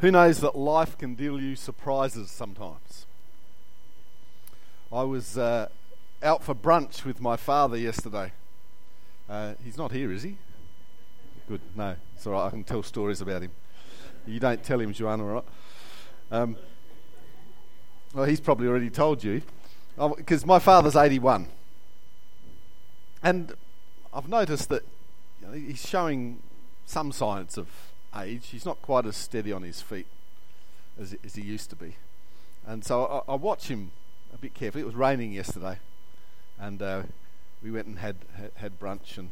Who 0.00 0.10
knows 0.10 0.40
that 0.40 0.54
life 0.54 0.98
can 0.98 1.14
deal 1.14 1.40
you 1.40 1.56
surprises 1.56 2.30
sometimes? 2.30 3.06
I 4.92 5.02
was 5.04 5.38
uh, 5.38 5.68
out 6.22 6.42
for 6.42 6.54
brunch 6.54 7.04
with 7.04 7.18
my 7.18 7.36
father 7.36 7.78
yesterday. 7.78 8.32
Uh, 9.28 9.54
he's 9.64 9.78
not 9.78 9.92
here, 9.92 10.12
is 10.12 10.22
he? 10.22 10.36
Good, 11.48 11.62
no. 11.74 11.96
It's 12.14 12.26
all 12.26 12.34
right, 12.34 12.46
I 12.46 12.50
can 12.50 12.62
tell 12.62 12.82
stories 12.82 13.22
about 13.22 13.42
him. 13.42 13.52
You 14.26 14.38
don't 14.38 14.62
tell 14.62 14.80
him, 14.80 14.92
Joanna, 14.92 15.26
all 15.26 15.34
right? 15.34 15.44
Um, 16.30 16.56
well, 18.12 18.26
he's 18.26 18.40
probably 18.40 18.68
already 18.68 18.90
told 18.90 19.24
you. 19.24 19.40
Because 19.96 20.44
oh, 20.44 20.46
my 20.46 20.58
father's 20.58 20.94
81. 20.94 21.48
And 23.22 23.54
I've 24.12 24.28
noticed 24.28 24.68
that 24.68 24.82
you 25.40 25.46
know, 25.46 25.52
he's 25.54 25.86
showing 25.86 26.42
some 26.84 27.12
signs 27.12 27.56
of 27.56 27.66
age. 28.22 28.48
He's 28.48 28.64
not 28.64 28.80
quite 28.82 29.06
as 29.06 29.16
steady 29.16 29.52
on 29.52 29.62
his 29.62 29.80
feet 29.80 30.06
as, 31.00 31.14
as 31.24 31.34
he 31.34 31.42
used 31.42 31.70
to 31.70 31.76
be. 31.76 31.96
And 32.66 32.84
so 32.84 33.24
I, 33.28 33.32
I 33.32 33.34
watch 33.36 33.68
him 33.68 33.92
a 34.34 34.38
bit 34.38 34.54
carefully. 34.54 34.82
It 34.82 34.86
was 34.86 34.94
raining 34.94 35.32
yesterday, 35.32 35.78
and 36.58 36.82
uh, 36.82 37.02
we 37.62 37.70
went 37.70 37.86
and 37.86 37.98
had, 37.98 38.16
had, 38.36 38.50
had 38.56 38.80
brunch. 38.80 39.18
And 39.18 39.30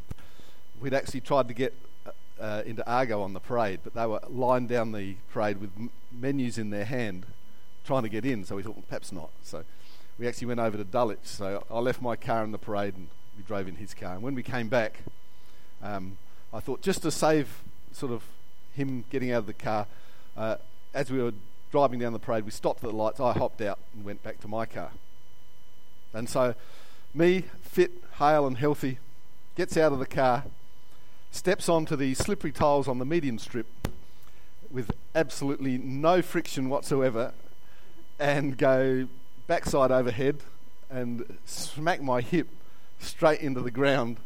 we'd 0.81 0.95
actually 0.95 1.21
tried 1.21 1.49
to 1.49 1.55
get 1.55 1.75
uh, 2.07 2.11
uh, 2.41 2.63
into 2.65 2.89
Argo 2.89 3.23
on 3.23 3.33
the 3.33 3.41
parade, 3.41 3.81
but 3.83 3.95
they 3.95 4.07
were 4.07 4.21
lined 4.29 4.69
down 4.69 4.93
the 4.93 5.17
parade 5.33 5.61
with 5.61 5.71
m- 5.77 5.91
menus 6.13 6.59
in 6.59 6.71
their 6.71 6.85
hand, 6.85 7.27
trying 7.85 8.03
to 8.03 8.09
get 8.09 8.25
in. 8.25 8.45
So 8.45 8.57
we 8.57 8.63
thought, 8.63 8.77
well, 8.77 8.85
perhaps 8.89 9.13
not. 9.13 9.31
So 9.43 9.65
we 10.19 10.29
actually 10.29 10.47
went 10.47 10.61
over 10.61 10.77
to 10.77 10.85
Dulwich. 10.85 11.19
So 11.25 11.65
I 11.71 11.79
left 11.81 12.01
my 12.01 12.17
car 12.17 12.45
in 12.45 12.53
the 12.53 12.59
parade, 12.59 12.95
and 12.97 13.09
we 13.37 13.43
drove 13.43 13.67
in 13.67 13.77
his 13.77 13.95
car. 13.95 14.15
And 14.15 14.23
when 14.23 14.35
we 14.35 14.43
came 14.43 14.69
back, 14.69 15.01
um, 15.83 16.19
I 16.53 16.61
thought 16.61 16.83
just 16.83 17.03
to 17.03 17.11
save 17.11 17.63
sort 17.93 18.13
of 18.13 18.23
him 18.75 19.05
getting 19.11 19.33
out 19.33 19.39
of 19.39 19.47
the 19.47 19.55
car, 19.55 19.87
uh, 20.37 20.57
as 20.93 21.11
we 21.11 21.23
were 21.23 21.33
driving 21.71 21.99
down 21.99 22.13
the 22.13 22.19
parade, 22.19 22.45
we 22.45 22.51
stopped 22.51 22.85
at 22.85 22.91
the 22.91 22.97
lights. 22.97 23.21
I 23.21 23.33
hopped 23.33 23.61
out 23.61 23.79
and 23.95 24.05
went 24.05 24.23
back 24.23 24.41
to 24.41 24.49
my 24.49 24.67
car. 24.67 24.91
And 26.13 26.29
so, 26.29 26.55
me, 27.13 27.45
fit, 27.63 27.91
hale, 28.19 28.47
and 28.47 28.59
healthy, 28.59 28.99
gets 29.57 29.77
out 29.77 29.93
of 29.93 29.99
the 29.99 30.07
car, 30.07 30.45
steps 31.31 31.69
onto 31.69 31.97
the 31.97 32.15
slippery 32.15 32.53
tiles 32.53 32.87
on 32.87 32.99
the 32.99 33.05
median 33.05 33.39
strip 33.39 33.67
with 34.71 34.91
absolutely 35.15 35.79
no 35.79 36.23
friction 36.23 36.69
whatsoever, 36.69 37.33
and 38.19 38.57
go 38.57 39.09
backside 39.47 39.91
overhead 39.91 40.39
and 40.91 41.39
smack 41.45 42.01
my 42.01 42.21
hip 42.21 42.49
straight 43.01 43.41
into 43.41 43.61
the 43.61 43.71
ground, 43.71 44.19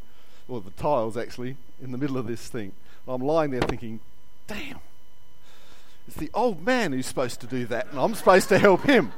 or 0.49 0.61
the 0.61 0.71
tiles 0.73 1.17
actually, 1.17 1.57
in 1.83 1.93
the 1.93 1.99
middle 1.99 2.19
of 2.19 2.27
this 2.27 2.49
thing. 2.49 2.73
I'm 3.07 3.23
lying 3.23 3.51
there 3.51 3.63
thinking, 3.63 4.01
damn, 4.49 4.81
it's 6.09 6.17
the 6.17 6.31
old 6.35 6.65
man 6.65 6.93
who's 6.93 7.07
supposed 7.07 7.41
to 7.43 7.47
do 7.47 7.67
that, 7.67 7.91
and 7.91 8.01
I'm 8.01 8.15
supposed 8.15 8.49
to 8.49 8.59
help 8.59 8.83
him. 8.83 9.13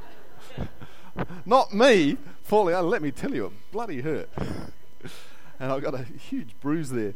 Not 1.45 1.73
me 1.73 2.17
falling 2.43 2.75
out. 2.75 2.85
Let 2.85 3.01
me 3.01 3.11
tell 3.11 3.33
you, 3.33 3.47
it 3.47 3.53
bloody 3.71 4.01
hurt. 4.01 4.29
and 5.59 5.71
I've 5.71 5.81
got 5.81 5.95
a 5.95 6.03
huge 6.03 6.49
bruise 6.61 6.89
there. 6.89 7.13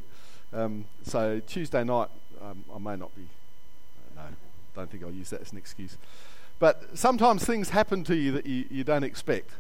Um, 0.54 0.86
so 1.04 1.42
Tuesday 1.46 1.84
night, 1.84 2.08
um, 2.42 2.64
I 2.74 2.80
may 2.80 2.96
not 2.96 3.14
be. 3.16 3.28
No, 4.16 4.22
don't 4.76 4.90
think 4.90 5.04
I'll 5.04 5.12
use 5.12 5.30
that 5.32 5.42
as 5.42 5.52
an 5.52 5.58
excuse. 5.58 5.98
But 6.58 6.98
sometimes 6.98 7.44
things 7.44 7.70
happen 7.70 8.06
to 8.06 8.16
you 8.16 8.32
that 8.32 8.46
you, 8.46 8.66
you 8.72 8.84
don't 8.86 9.04
expect. 9.04 9.52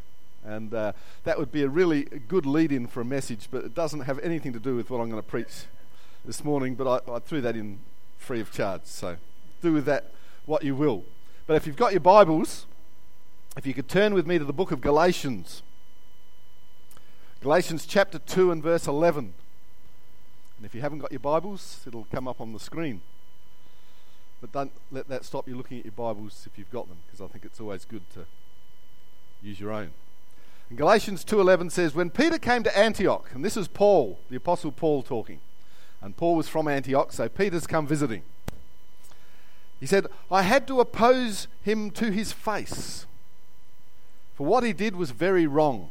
And 0.46 0.74
uh, 0.74 0.94
that 1.24 1.38
would 1.38 1.52
be 1.52 1.64
a 1.64 1.68
really 1.68 2.04
good 2.04 2.46
lead 2.46 2.72
in 2.72 2.88
for 2.88 3.02
a 3.02 3.06
message, 3.06 3.50
but 3.52 3.66
it 3.66 3.74
doesn't 3.74 4.02
have 4.02 4.20
anything 4.20 4.54
to 4.54 4.60
do 4.60 4.76
with 4.76 4.90
what 4.90 5.00
I'm 5.00 5.10
going 5.10 5.22
to 5.22 5.28
preach 5.28 5.66
this 6.24 6.44
morning. 6.44 6.76
But 6.76 7.04
I, 7.10 7.16
I 7.16 7.20
threw 7.20 7.42
that 7.42 7.56
in 7.56 7.80
free 8.18 8.40
of 8.40 8.52
charge. 8.52 8.82
So 8.86 9.18
do 9.62 9.74
with 9.74 9.86
that 9.86 10.12
what 10.46 10.64
you 10.64 10.76
will. 10.76 11.04
But 11.48 11.56
if 11.56 11.68
you've 11.68 11.76
got 11.76 11.92
your 11.92 12.02
Bibles, 12.02 12.66
if 13.58 13.66
you 13.66 13.74
could 13.74 13.88
turn 13.88 14.14
with 14.14 14.28
me 14.28 14.38
to 14.38 14.46
the 14.46 14.54
book 14.54 14.72
of 14.72 14.82
Galatians, 14.82 15.62
Galatians 17.42 17.86
chapter 17.86 18.18
2 18.20 18.52
and 18.52 18.64
verse 18.64 18.88
11. 18.88 19.34
And 20.58 20.66
if 20.66 20.74
you 20.74 20.82
haven't 20.82 21.00
got 21.00 21.12
your 21.12 21.20
Bibles, 21.20 21.84
it'll 21.86 22.08
come 22.12 22.28
up 22.28 22.42
on 22.42 22.54
the 22.54 22.60
screen. 22.60 23.02
But 24.42 24.52
don't 24.52 24.72
let 24.92 25.08
that 25.10 25.26
stop 25.26 25.48
you 25.48 25.56
looking 25.56 25.80
at 25.80 25.86
your 25.86 25.92
Bibles 25.92 26.48
if 26.52 26.58
you've 26.58 26.72
got 26.72 26.88
them, 26.88 26.98
because 27.06 27.22
I 27.22 27.28
think 27.28 27.46
it's 27.46 27.60
always 27.60 27.86
good 27.86 28.10
to 28.14 28.26
use 29.42 29.60
your 29.60 29.72
own. 29.72 29.92
And 30.70 30.78
Galatians 30.78 31.24
2:11 31.24 31.70
says, 31.70 31.94
"When 31.94 32.10
Peter 32.10 32.40
came 32.40 32.64
to 32.64 32.78
Antioch, 32.78 33.30
and 33.34 33.46
this 33.46 33.56
is 33.56 33.68
Paul, 33.68 34.20
the 34.30 34.36
apostle 34.36 34.72
Paul 34.72 35.04
talking, 35.04 35.40
and 36.06 36.16
Paul 36.16 36.36
was 36.36 36.48
from 36.48 36.68
Antioch, 36.68 37.12
so 37.12 37.28
Peter's 37.28 37.66
come 37.66 37.88
visiting. 37.88 38.22
He 39.80 39.88
said, 39.88 40.06
I 40.30 40.44
had 40.44 40.68
to 40.68 40.80
oppose 40.80 41.48
him 41.64 41.90
to 41.92 42.12
his 42.12 42.32
face, 42.32 43.08
for 44.36 44.46
what 44.46 44.64
he 44.64 44.72
did 44.72 44.96
was 44.96 45.10
very 45.10 45.48
wrong. 45.48 45.90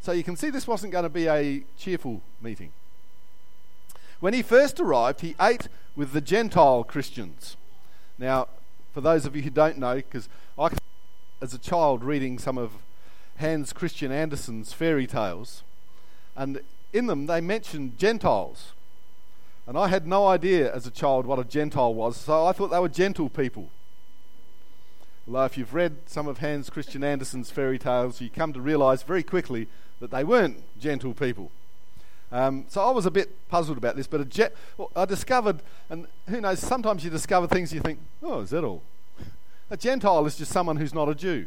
So 0.00 0.12
you 0.12 0.22
can 0.22 0.36
see 0.36 0.48
this 0.48 0.68
wasn't 0.68 0.92
going 0.92 1.02
to 1.02 1.08
be 1.08 1.26
a 1.26 1.64
cheerful 1.76 2.22
meeting. 2.40 2.70
When 4.20 4.32
he 4.32 4.42
first 4.42 4.78
arrived, 4.78 5.22
he 5.22 5.34
ate 5.40 5.66
with 5.96 6.12
the 6.12 6.20
Gentile 6.20 6.84
Christians. 6.84 7.56
Now, 8.16 8.46
for 8.94 9.00
those 9.00 9.26
of 9.26 9.34
you 9.34 9.42
who 9.42 9.50
don't 9.50 9.78
know, 9.78 9.96
because 9.96 10.28
I, 10.56 10.68
as 11.42 11.52
a 11.52 11.58
child, 11.58 12.04
reading 12.04 12.38
some 12.38 12.56
of 12.56 12.74
Hans 13.38 13.72
Christian 13.72 14.12
Andersen's 14.12 14.72
fairy 14.72 15.08
tales, 15.08 15.64
and 16.36 16.60
in 16.92 17.08
them 17.08 17.26
they 17.26 17.40
mentioned 17.40 17.98
Gentiles. 17.98 18.72
And 19.70 19.78
I 19.78 19.86
had 19.86 20.04
no 20.04 20.26
idea 20.26 20.74
as 20.74 20.84
a 20.88 20.90
child 20.90 21.26
what 21.26 21.38
a 21.38 21.44
Gentile 21.44 21.94
was, 21.94 22.16
so 22.16 22.44
I 22.44 22.50
thought 22.50 22.72
they 22.72 22.80
were 22.80 22.88
gentle 22.88 23.28
people. 23.28 23.70
Although, 25.28 25.44
if 25.44 25.56
you've 25.56 25.72
read 25.72 25.98
some 26.06 26.26
of 26.26 26.38
Hans 26.38 26.68
Christian 26.68 27.04
Andersen's 27.04 27.52
fairy 27.52 27.78
tales, 27.78 28.20
you 28.20 28.30
come 28.30 28.52
to 28.52 28.60
realize 28.60 29.04
very 29.04 29.22
quickly 29.22 29.68
that 30.00 30.10
they 30.10 30.24
weren't 30.24 30.64
gentle 30.80 31.14
people. 31.14 31.52
Um, 32.32 32.64
so 32.66 32.82
I 32.82 32.90
was 32.90 33.06
a 33.06 33.12
bit 33.12 33.48
puzzled 33.48 33.78
about 33.78 33.94
this, 33.94 34.08
but 34.08 34.28
ge- 34.28 34.50
well, 34.76 34.90
I 34.96 35.04
discovered, 35.04 35.60
and 35.88 36.08
who 36.28 36.40
knows, 36.40 36.58
sometimes 36.58 37.04
you 37.04 37.10
discover 37.10 37.46
things 37.46 37.72
you 37.72 37.78
think, 37.78 38.00
oh, 38.24 38.40
is 38.40 38.50
that 38.50 38.64
all? 38.64 38.82
A 39.70 39.76
Gentile 39.76 40.26
is 40.26 40.34
just 40.34 40.50
someone 40.50 40.78
who's 40.78 40.94
not 40.94 41.08
a 41.08 41.14
Jew. 41.14 41.46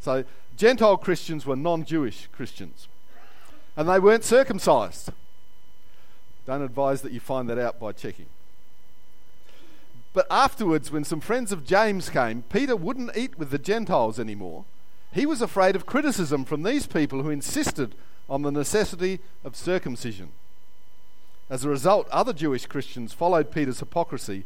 So 0.00 0.24
Gentile 0.56 0.96
Christians 0.96 1.46
were 1.46 1.54
non 1.54 1.84
Jewish 1.84 2.26
Christians. 2.32 2.88
And 3.76 3.88
they 3.88 4.00
weren't 4.00 4.24
circumcised. 4.24 5.12
Don't 6.46 6.62
advise 6.62 7.02
that 7.02 7.12
you 7.12 7.20
find 7.20 7.48
that 7.48 7.58
out 7.58 7.78
by 7.78 7.92
checking. 7.92 8.26
But 10.12 10.26
afterwards, 10.30 10.90
when 10.90 11.04
some 11.04 11.20
friends 11.20 11.52
of 11.52 11.64
James 11.64 12.08
came, 12.08 12.42
Peter 12.42 12.74
wouldn't 12.74 13.16
eat 13.16 13.38
with 13.38 13.50
the 13.50 13.58
Gentiles 13.58 14.18
anymore. 14.18 14.64
He 15.12 15.26
was 15.26 15.40
afraid 15.40 15.76
of 15.76 15.86
criticism 15.86 16.44
from 16.44 16.62
these 16.62 16.86
people 16.86 17.22
who 17.22 17.30
insisted 17.30 17.94
on 18.28 18.42
the 18.42 18.50
necessity 18.50 19.20
of 19.44 19.56
circumcision. 19.56 20.30
As 21.48 21.64
a 21.64 21.68
result, 21.68 22.08
other 22.10 22.32
Jewish 22.32 22.66
Christians 22.66 23.12
followed 23.12 23.50
Peter's 23.50 23.80
hypocrisy, 23.80 24.44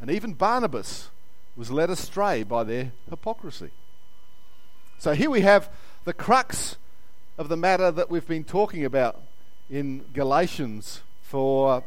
and 0.00 0.10
even 0.10 0.32
Barnabas 0.32 1.10
was 1.54 1.70
led 1.70 1.90
astray 1.90 2.42
by 2.42 2.64
their 2.64 2.92
hypocrisy. 3.08 3.70
So 4.98 5.12
here 5.12 5.30
we 5.30 5.42
have 5.42 5.70
the 6.04 6.14
crux 6.14 6.76
of 7.36 7.48
the 7.48 7.56
matter 7.56 7.90
that 7.90 8.10
we've 8.10 8.26
been 8.26 8.44
talking 8.44 8.84
about 8.84 9.20
in 9.70 10.04
Galatians 10.14 11.02
for 11.26 11.82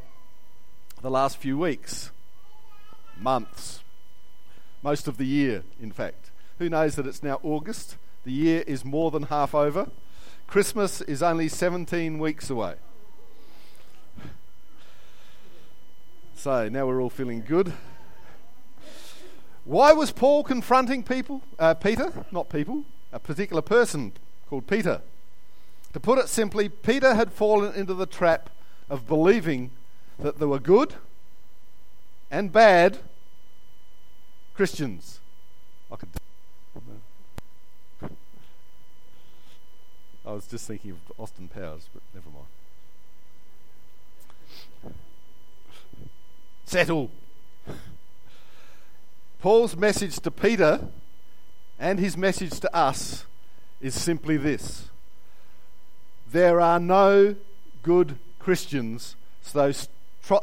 the 1.02 1.10
last 1.10 1.38
few 1.38 1.58
weeks, 1.58 2.12
months, 3.18 3.80
most 4.84 5.08
of 5.08 5.16
the 5.16 5.26
year, 5.26 5.64
in 5.82 5.94
fact. 5.94 6.32
Who 6.58 6.68
knows 6.68 6.96
that 6.96 7.08
it's 7.08 7.24
now 7.24 7.40
August? 7.42 7.96
The 8.26 8.34
year 8.34 8.66
is 8.68 8.84
more 8.84 9.12
than 9.12 9.24
half 9.24 9.56
over. 9.56 9.90
Christmas 10.46 11.00
is 11.00 11.24
only 11.24 11.48
17 11.48 12.20
weeks 12.20 12.50
away. 12.50 12.76
So 16.36 16.68
now 16.68 16.86
we're 16.86 17.02
all 17.02 17.10
feeling 17.10 17.42
good. 17.48 17.72
Why 19.64 19.94
was 19.94 20.12
Paul 20.12 20.44
confronting 20.44 21.04
people? 21.04 21.44
Uh, 21.58 21.76
Peter, 21.76 22.26
not 22.34 22.50
people, 22.50 22.84
a 23.14 23.20
particular 23.20 23.62
person 23.62 24.12
called 24.50 24.68
Peter. 24.68 25.02
To 25.94 26.00
put 26.02 26.20
it 26.20 26.28
simply, 26.28 26.68
Peter 26.68 27.16
had 27.16 27.32
fallen 27.32 27.74
into 27.74 27.94
the 27.94 28.06
trap 28.06 28.50
of 28.90 29.08
believing 29.08 29.72
that 30.18 30.40
there 30.40 30.48
were 30.48 30.60
good 30.60 30.96
and 32.32 32.52
bad 32.52 33.00
Christians. 34.54 35.20
I 35.92 35.96
could. 35.96 36.10
I 40.26 40.32
was 40.34 40.46
just 40.46 40.68
thinking 40.68 40.92
of 40.92 40.98
Austin 41.18 41.48
Powers, 41.48 41.90
but 41.94 42.04
never 42.14 42.30
mind. 42.30 42.46
Settle. 46.66 47.10
Paul's 49.40 49.76
message 49.76 50.20
to 50.20 50.30
Peter 50.30 50.88
and 51.80 51.98
his 51.98 52.18
message 52.18 52.60
to 52.60 52.76
us 52.76 53.26
is 53.80 53.96
simply 53.96 54.36
this 54.38 54.90
there 56.32 56.60
are 56.62 56.80
no 56.80 57.36
good 57.82 58.18
Christians, 58.40 59.16
so 59.42 59.72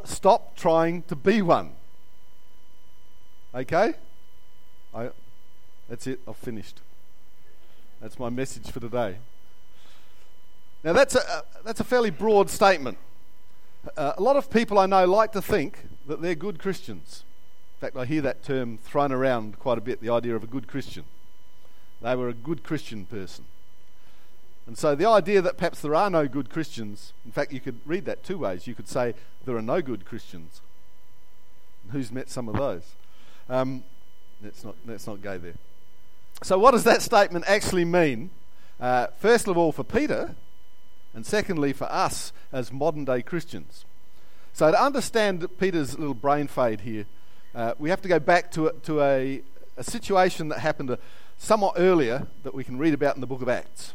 stop 0.05 0.55
trying 0.55 1.01
to 1.03 1.15
be 1.15 1.41
one. 1.41 1.71
Okay? 3.53 3.93
I, 4.93 5.09
that's 5.89 6.07
it. 6.07 6.19
I've 6.27 6.37
finished. 6.37 6.81
That's 8.01 8.19
my 8.19 8.29
message 8.29 8.69
for 8.69 8.79
today. 8.79 9.17
Now, 10.83 10.93
that's 10.93 11.15
a, 11.15 11.43
that's 11.65 11.79
a 11.79 11.83
fairly 11.83 12.11
broad 12.11 12.49
statement. 12.49 12.97
Uh, 13.95 14.13
a 14.17 14.21
lot 14.21 14.35
of 14.35 14.49
people 14.49 14.77
I 14.77 14.85
know 14.85 15.05
like 15.05 15.31
to 15.31 15.41
think 15.41 15.79
that 16.07 16.21
they're 16.21 16.35
good 16.35 16.59
Christians. 16.59 17.23
In 17.77 17.81
fact, 17.81 17.97
I 17.97 18.05
hear 18.05 18.21
that 18.21 18.43
term 18.43 18.77
thrown 18.77 19.11
around 19.11 19.59
quite 19.59 19.77
a 19.77 19.81
bit 19.81 20.01
the 20.01 20.09
idea 20.09 20.35
of 20.35 20.43
a 20.43 20.47
good 20.47 20.67
Christian. 20.67 21.03
They 22.01 22.15
were 22.15 22.29
a 22.29 22.33
good 22.33 22.63
Christian 22.63 23.05
person. 23.05 23.45
And 24.67 24.77
so 24.77 24.95
the 24.95 25.07
idea 25.07 25.41
that 25.41 25.57
perhaps 25.57 25.79
there 25.79 25.95
are 25.95 26.09
no 26.09 26.27
good 26.27 26.49
Christians, 26.49 27.13
in 27.25 27.31
fact, 27.31 27.53
you 27.53 27.61
could 27.61 27.79
read 27.85 28.03
that 28.05 28.23
two 28.23 28.37
ways. 28.37 28.67
You 28.67 28.75
could 28.75 28.89
say 28.89 29.13
there 29.45 29.55
are 29.55 29.61
no 29.61 29.81
good 29.81 30.05
Christians. 30.05 30.61
Who's 31.91 32.11
met 32.11 32.29
some 32.29 32.49
of 32.49 32.57
those? 32.57 32.83
Um, 33.49 33.85
let's, 34.43 34.65
not, 34.65 34.75
let's 34.85 35.07
not 35.07 35.21
go 35.21 35.37
there. 35.37 35.55
So, 36.43 36.59
what 36.59 36.71
does 36.71 36.83
that 36.83 37.01
statement 37.01 37.45
actually 37.47 37.85
mean? 37.85 38.29
Uh, 38.79 39.07
first 39.17 39.47
of 39.47 39.57
all, 39.57 39.71
for 39.71 39.85
Peter, 39.85 40.35
and 41.13 41.25
secondly, 41.25 41.71
for 41.71 41.85
us 41.85 42.33
as 42.51 42.71
modern 42.71 43.05
day 43.05 43.21
Christians. 43.21 43.85
So, 44.51 44.69
to 44.69 44.83
understand 44.83 45.47
Peter's 45.57 45.97
little 45.97 46.13
brain 46.13 46.47
fade 46.47 46.81
here, 46.81 47.05
uh, 47.55 47.73
we 47.79 47.89
have 47.89 48.01
to 48.01 48.09
go 48.09 48.19
back 48.19 48.51
to, 48.51 48.67
a, 48.67 48.73
to 48.73 49.01
a, 49.01 49.41
a 49.77 49.83
situation 49.83 50.49
that 50.49 50.59
happened 50.59 50.95
somewhat 51.37 51.75
earlier 51.77 52.27
that 52.43 52.53
we 52.53 52.65
can 52.65 52.77
read 52.77 52.93
about 52.93 53.15
in 53.15 53.21
the 53.21 53.27
book 53.27 53.41
of 53.41 53.47
Acts. 53.47 53.93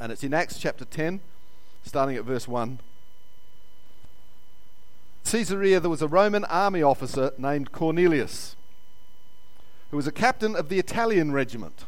And 0.00 0.10
it's 0.10 0.24
in 0.24 0.32
Acts 0.32 0.58
chapter 0.58 0.86
10, 0.86 1.20
starting 1.84 2.16
at 2.16 2.24
verse 2.24 2.48
1. 2.48 2.78
Caesarea, 5.26 5.78
there 5.78 5.90
was 5.90 6.00
a 6.00 6.08
Roman 6.08 6.46
army 6.46 6.82
officer 6.82 7.32
named 7.36 7.70
Cornelius, 7.70 8.56
who 9.90 9.98
was 9.98 10.06
a 10.06 10.12
captain 10.12 10.56
of 10.56 10.70
the 10.70 10.78
Italian 10.78 11.32
regiment. 11.32 11.84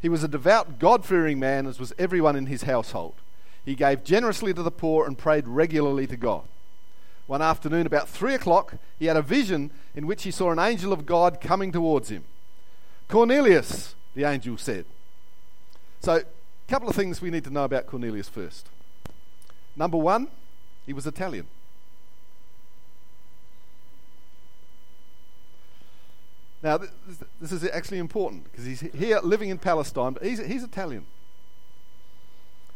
He 0.00 0.08
was 0.08 0.24
a 0.24 0.28
devout, 0.28 0.78
God 0.78 1.04
fearing 1.04 1.38
man, 1.38 1.66
as 1.66 1.78
was 1.78 1.92
everyone 1.98 2.34
in 2.34 2.46
his 2.46 2.62
household. 2.62 3.14
He 3.62 3.74
gave 3.74 4.02
generously 4.02 4.54
to 4.54 4.62
the 4.62 4.70
poor 4.70 5.06
and 5.06 5.18
prayed 5.18 5.46
regularly 5.46 6.06
to 6.06 6.16
God. 6.16 6.44
One 7.26 7.42
afternoon, 7.42 7.86
about 7.86 8.08
three 8.08 8.34
o'clock, 8.34 8.76
he 8.98 9.04
had 9.04 9.18
a 9.18 9.22
vision 9.22 9.70
in 9.94 10.06
which 10.06 10.22
he 10.22 10.30
saw 10.30 10.50
an 10.50 10.58
angel 10.58 10.94
of 10.94 11.04
God 11.04 11.42
coming 11.42 11.72
towards 11.72 12.08
him. 12.08 12.24
Cornelius, 13.06 13.94
the 14.14 14.24
angel 14.24 14.56
said. 14.56 14.86
So, 16.00 16.22
a 16.68 16.70
couple 16.70 16.88
of 16.88 16.94
things 16.94 17.22
we 17.22 17.30
need 17.30 17.44
to 17.44 17.50
know 17.50 17.64
about 17.64 17.86
Cornelius 17.86 18.28
first. 18.28 18.66
Number 19.74 19.96
one, 19.96 20.28
he 20.84 20.92
was 20.92 21.06
Italian. 21.06 21.46
Now, 26.62 26.78
this 27.40 27.52
is 27.52 27.64
actually 27.70 27.98
important 27.98 28.44
because 28.50 28.66
he's 28.66 28.80
here 28.80 29.20
living 29.22 29.48
in 29.48 29.58
Palestine, 29.58 30.12
but 30.12 30.24
he's, 30.24 30.44
he's 30.44 30.62
Italian. 30.62 31.06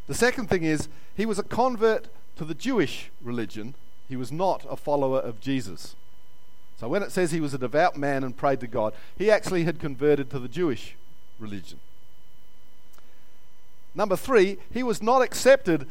The 0.07 0.15
second 0.15 0.49
thing 0.49 0.63
is, 0.63 0.89
he 1.15 1.27
was 1.27 1.39
a 1.39 1.43
convert 1.43 2.09
to 2.37 2.45
the 2.45 2.55
Jewish 2.55 3.11
religion, 3.21 3.75
he 4.09 4.17
was 4.17 4.33
not 4.33 4.65
a 4.71 4.77
follower 4.77 5.19
of 5.19 5.41
Jesus. 5.41 5.97
So 6.79 6.89
when 6.89 7.03
it 7.03 7.13
says 7.13 7.31
he 7.31 7.41
was 7.41 7.53
a 7.53 7.59
devout 7.59 7.97
man 7.97 8.25
and 8.25 8.37
prayed 8.37 8.61
to 8.61 8.67
God, 8.67 8.95
he 9.19 9.31
actually 9.31 9.65
had 9.65 9.79
converted 9.79 10.31
to 10.31 10.39
the 10.39 10.49
Jewish 10.49 10.97
religion. 11.39 11.79
Number 13.95 14.17
three, 14.17 14.59
he 14.73 14.83
was 14.83 15.03
not 15.03 15.23
accepted 15.23 15.87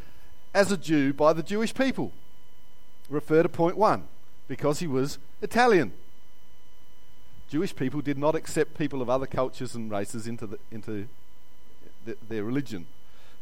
as 0.54 0.72
a 0.72 0.76
Jew 0.76 1.12
by 1.12 1.32
the 1.32 1.42
Jewish 1.42 1.74
people. 1.74 2.12
Refer 3.08 3.42
to 3.42 3.48
point 3.48 3.76
one, 3.76 4.04
because 4.48 4.80
he 4.80 4.86
was 4.86 5.18
Italian. 5.40 5.92
Jewish 7.48 7.76
people 7.76 8.00
did 8.00 8.18
not 8.18 8.34
accept 8.34 8.78
people 8.78 9.02
of 9.02 9.10
other 9.10 9.26
cultures 9.26 9.74
and 9.74 9.90
races 9.90 10.26
into, 10.26 10.46
the, 10.46 10.58
into 10.70 11.06
the, 12.06 12.16
their 12.28 12.44
religion. 12.44 12.86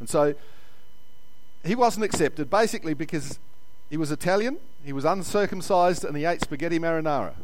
And 0.00 0.08
so 0.08 0.34
he 1.64 1.74
wasn't 1.74 2.04
accepted 2.04 2.50
basically 2.50 2.94
because 2.94 3.38
he 3.88 3.96
was 3.96 4.10
Italian, 4.10 4.58
he 4.84 4.92
was 4.92 5.04
uncircumcised, 5.04 6.04
and 6.04 6.16
he 6.16 6.24
ate 6.24 6.40
spaghetti 6.40 6.78
marinara. 6.78 7.34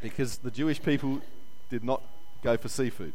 Because 0.00 0.38
the 0.38 0.50
Jewish 0.50 0.82
people 0.82 1.20
did 1.68 1.84
not 1.84 2.02
go 2.42 2.56
for 2.56 2.68
seafood. 2.68 3.12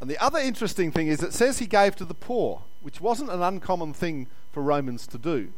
And 0.00 0.08
the 0.08 0.22
other 0.22 0.38
interesting 0.38 0.90
thing 0.90 1.08
is 1.08 1.22
it 1.22 1.34
says 1.34 1.58
he 1.58 1.66
gave 1.66 1.94
to 1.96 2.04
the 2.04 2.14
poor, 2.14 2.62
which 2.80 3.00
wasn't 3.00 3.30
an 3.30 3.42
uncommon 3.42 3.92
thing 3.92 4.28
for 4.50 4.62
Romans 4.62 5.06
to 5.08 5.18
do. 5.18 5.52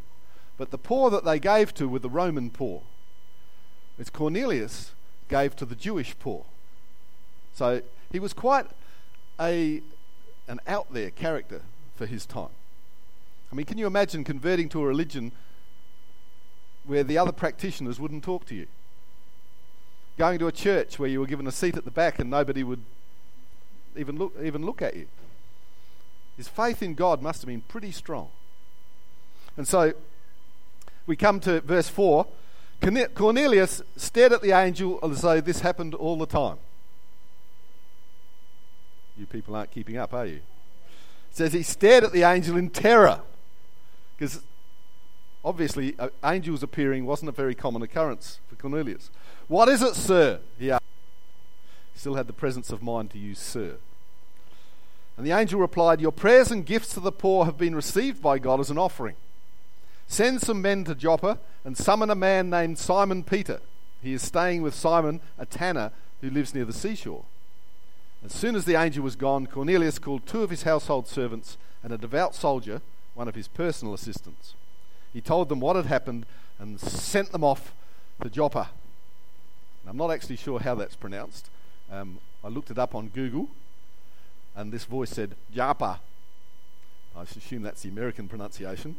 But 0.58 0.70
the 0.70 0.78
poor 0.78 1.10
that 1.10 1.24
they 1.24 1.38
gave 1.38 1.72
to 1.74 1.88
were 1.88 2.00
the 2.00 2.10
Roman 2.10 2.50
poor. 2.50 2.82
It's 3.98 4.10
Cornelius 4.10 4.92
gave 5.28 5.54
to 5.56 5.64
the 5.64 5.76
Jewish 5.76 6.18
poor. 6.18 6.44
So 7.54 7.82
he 8.10 8.18
was 8.18 8.32
quite 8.32 8.66
a, 9.40 9.80
an 10.48 10.60
out 10.66 10.92
there 10.92 11.10
character 11.10 11.62
for 11.94 12.06
his 12.06 12.26
time. 12.26 12.50
I 13.50 13.54
mean, 13.54 13.66
can 13.66 13.78
you 13.78 13.86
imagine 13.86 14.24
converting 14.24 14.68
to 14.70 14.82
a 14.82 14.86
religion 14.86 15.32
where 16.84 17.04
the 17.04 17.18
other 17.18 17.32
practitioners 17.32 18.00
wouldn't 18.00 18.24
talk 18.24 18.44
to 18.46 18.54
you? 18.54 18.66
Going 20.18 20.38
to 20.38 20.46
a 20.46 20.52
church 20.52 20.98
where 20.98 21.08
you 21.08 21.20
were 21.20 21.26
given 21.26 21.46
a 21.46 21.52
seat 21.52 21.76
at 21.76 21.84
the 21.84 21.90
back 21.90 22.18
and 22.18 22.28
nobody 22.28 22.64
would 22.64 22.82
even 23.96 24.18
look, 24.18 24.34
even 24.42 24.64
look 24.64 24.82
at 24.82 24.96
you. 24.96 25.06
His 26.36 26.48
faith 26.48 26.82
in 26.82 26.94
God 26.94 27.22
must 27.22 27.42
have 27.42 27.48
been 27.48 27.60
pretty 27.62 27.92
strong. 27.92 28.28
And 29.56 29.68
so 29.68 29.92
we 31.06 31.16
come 31.16 31.40
to 31.40 31.60
verse 31.60 31.88
4. 31.88 32.26
Cornelius 33.14 33.82
stared 33.96 34.32
at 34.32 34.42
the 34.42 34.52
angel 34.52 34.98
as 35.02 35.20
though 35.20 35.40
this 35.40 35.60
happened 35.60 35.94
all 35.94 36.18
the 36.18 36.26
time. 36.26 36.56
You 39.16 39.26
people 39.26 39.54
aren't 39.54 39.70
keeping 39.70 39.96
up, 39.98 40.14
are 40.14 40.26
you? 40.26 40.36
It 41.30 41.36
says 41.36 41.52
he 41.52 41.62
stared 41.62 42.04
at 42.04 42.12
the 42.12 42.22
angel 42.22 42.56
in 42.56 42.70
terror. 42.70 43.20
Because 44.16 44.40
obviously, 45.44 45.94
uh, 45.98 46.08
angels 46.24 46.62
appearing 46.62 47.06
wasn't 47.06 47.28
a 47.28 47.32
very 47.32 47.54
common 47.54 47.82
occurrence 47.82 48.40
for 48.48 48.56
Cornelius. 48.56 49.10
What 49.48 49.68
is 49.68 49.82
it, 49.82 49.94
sir? 49.94 50.40
He 50.58 50.70
asked. 50.70 50.81
Still 51.94 52.14
had 52.14 52.26
the 52.26 52.32
presence 52.32 52.70
of 52.70 52.82
mind 52.82 53.10
to 53.10 53.18
use 53.18 53.38
sir. 53.38 53.76
And 55.16 55.26
the 55.26 55.36
angel 55.36 55.60
replied, 55.60 56.00
Your 56.00 56.12
prayers 56.12 56.50
and 56.50 56.66
gifts 56.66 56.94
to 56.94 57.00
the 57.00 57.12
poor 57.12 57.44
have 57.44 57.58
been 57.58 57.74
received 57.74 58.22
by 58.22 58.38
God 58.38 58.60
as 58.60 58.70
an 58.70 58.78
offering. 58.78 59.16
Send 60.08 60.40
some 60.40 60.60
men 60.60 60.84
to 60.84 60.94
Joppa 60.94 61.38
and 61.64 61.76
summon 61.76 62.10
a 62.10 62.14
man 62.14 62.50
named 62.50 62.78
Simon 62.78 63.22
Peter. 63.22 63.60
He 64.02 64.12
is 64.12 64.22
staying 64.22 64.62
with 64.62 64.74
Simon, 64.74 65.20
a 65.38 65.46
tanner 65.46 65.92
who 66.20 66.30
lives 66.30 66.54
near 66.54 66.64
the 66.64 66.72
seashore. 66.72 67.24
As 68.24 68.32
soon 68.32 68.54
as 68.54 68.64
the 68.64 68.74
angel 68.80 69.04
was 69.04 69.16
gone, 69.16 69.46
Cornelius 69.46 69.98
called 69.98 70.26
two 70.26 70.42
of 70.42 70.50
his 70.50 70.62
household 70.62 71.08
servants 71.08 71.56
and 71.82 71.92
a 71.92 71.98
devout 71.98 72.34
soldier, 72.34 72.80
one 73.14 73.28
of 73.28 73.34
his 73.34 73.48
personal 73.48 73.94
assistants. 73.94 74.54
He 75.12 75.20
told 75.20 75.48
them 75.48 75.60
what 75.60 75.76
had 75.76 75.86
happened 75.86 76.26
and 76.58 76.80
sent 76.80 77.32
them 77.32 77.44
off 77.44 77.72
to 78.22 78.30
Joppa. 78.30 78.70
I'm 79.86 79.96
not 79.96 80.10
actually 80.10 80.36
sure 80.36 80.60
how 80.60 80.74
that's 80.76 80.94
pronounced. 80.94 81.50
Um, 81.92 82.18
I 82.42 82.48
looked 82.48 82.70
it 82.70 82.78
up 82.78 82.94
on 82.94 83.08
Google, 83.08 83.48
and 84.56 84.72
this 84.72 84.84
voice 84.84 85.10
said 85.10 85.34
Joppa. 85.54 86.00
I 87.14 87.22
assume 87.22 87.62
that's 87.62 87.82
the 87.82 87.90
American 87.90 88.28
pronunciation. 88.28 88.96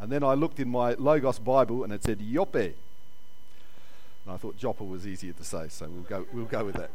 And 0.00 0.10
then 0.10 0.24
I 0.24 0.32
looked 0.32 0.58
in 0.58 0.68
my 0.68 0.94
Logos 0.94 1.38
Bible 1.38 1.84
and 1.84 1.92
it 1.92 2.02
said 2.02 2.18
Yope. 2.18 2.54
And 2.54 2.74
I 4.26 4.36
thought 4.38 4.56
Joppa 4.56 4.82
was 4.82 5.06
easier 5.06 5.32
to 5.34 5.44
say, 5.44 5.68
so 5.68 5.86
we'll 5.88 6.02
go, 6.02 6.26
we'll 6.32 6.46
go 6.46 6.64
with 6.64 6.76
that. 6.76 6.90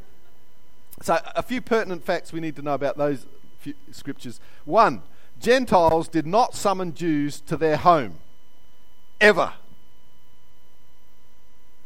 So, 1.03 1.19
a 1.35 1.43
few 1.43 1.61
pertinent 1.61 2.03
facts 2.03 2.33
we 2.33 2.39
need 2.39 2.55
to 2.55 2.63
know 2.63 2.73
about 2.73 2.97
those 2.97 3.27
scriptures. 3.91 4.39
One, 4.65 5.03
Gentiles 5.39 6.07
did 6.07 6.25
not 6.25 6.55
summon 6.55 6.95
Jews 6.95 7.39
to 7.41 7.55
their 7.55 7.77
home, 7.77 8.15
ever. 9.21 9.53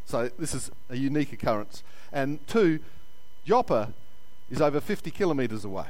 So, 0.06 0.30
this 0.40 0.56
is 0.56 0.72
a 0.90 0.96
unique 0.96 1.34
occurrence. 1.34 1.84
And 2.14 2.46
two, 2.48 2.80
Joppa 3.46 3.94
is 4.50 4.62
over 4.62 4.80
50 4.80 5.12
kilometres 5.12 5.66
away. 5.66 5.88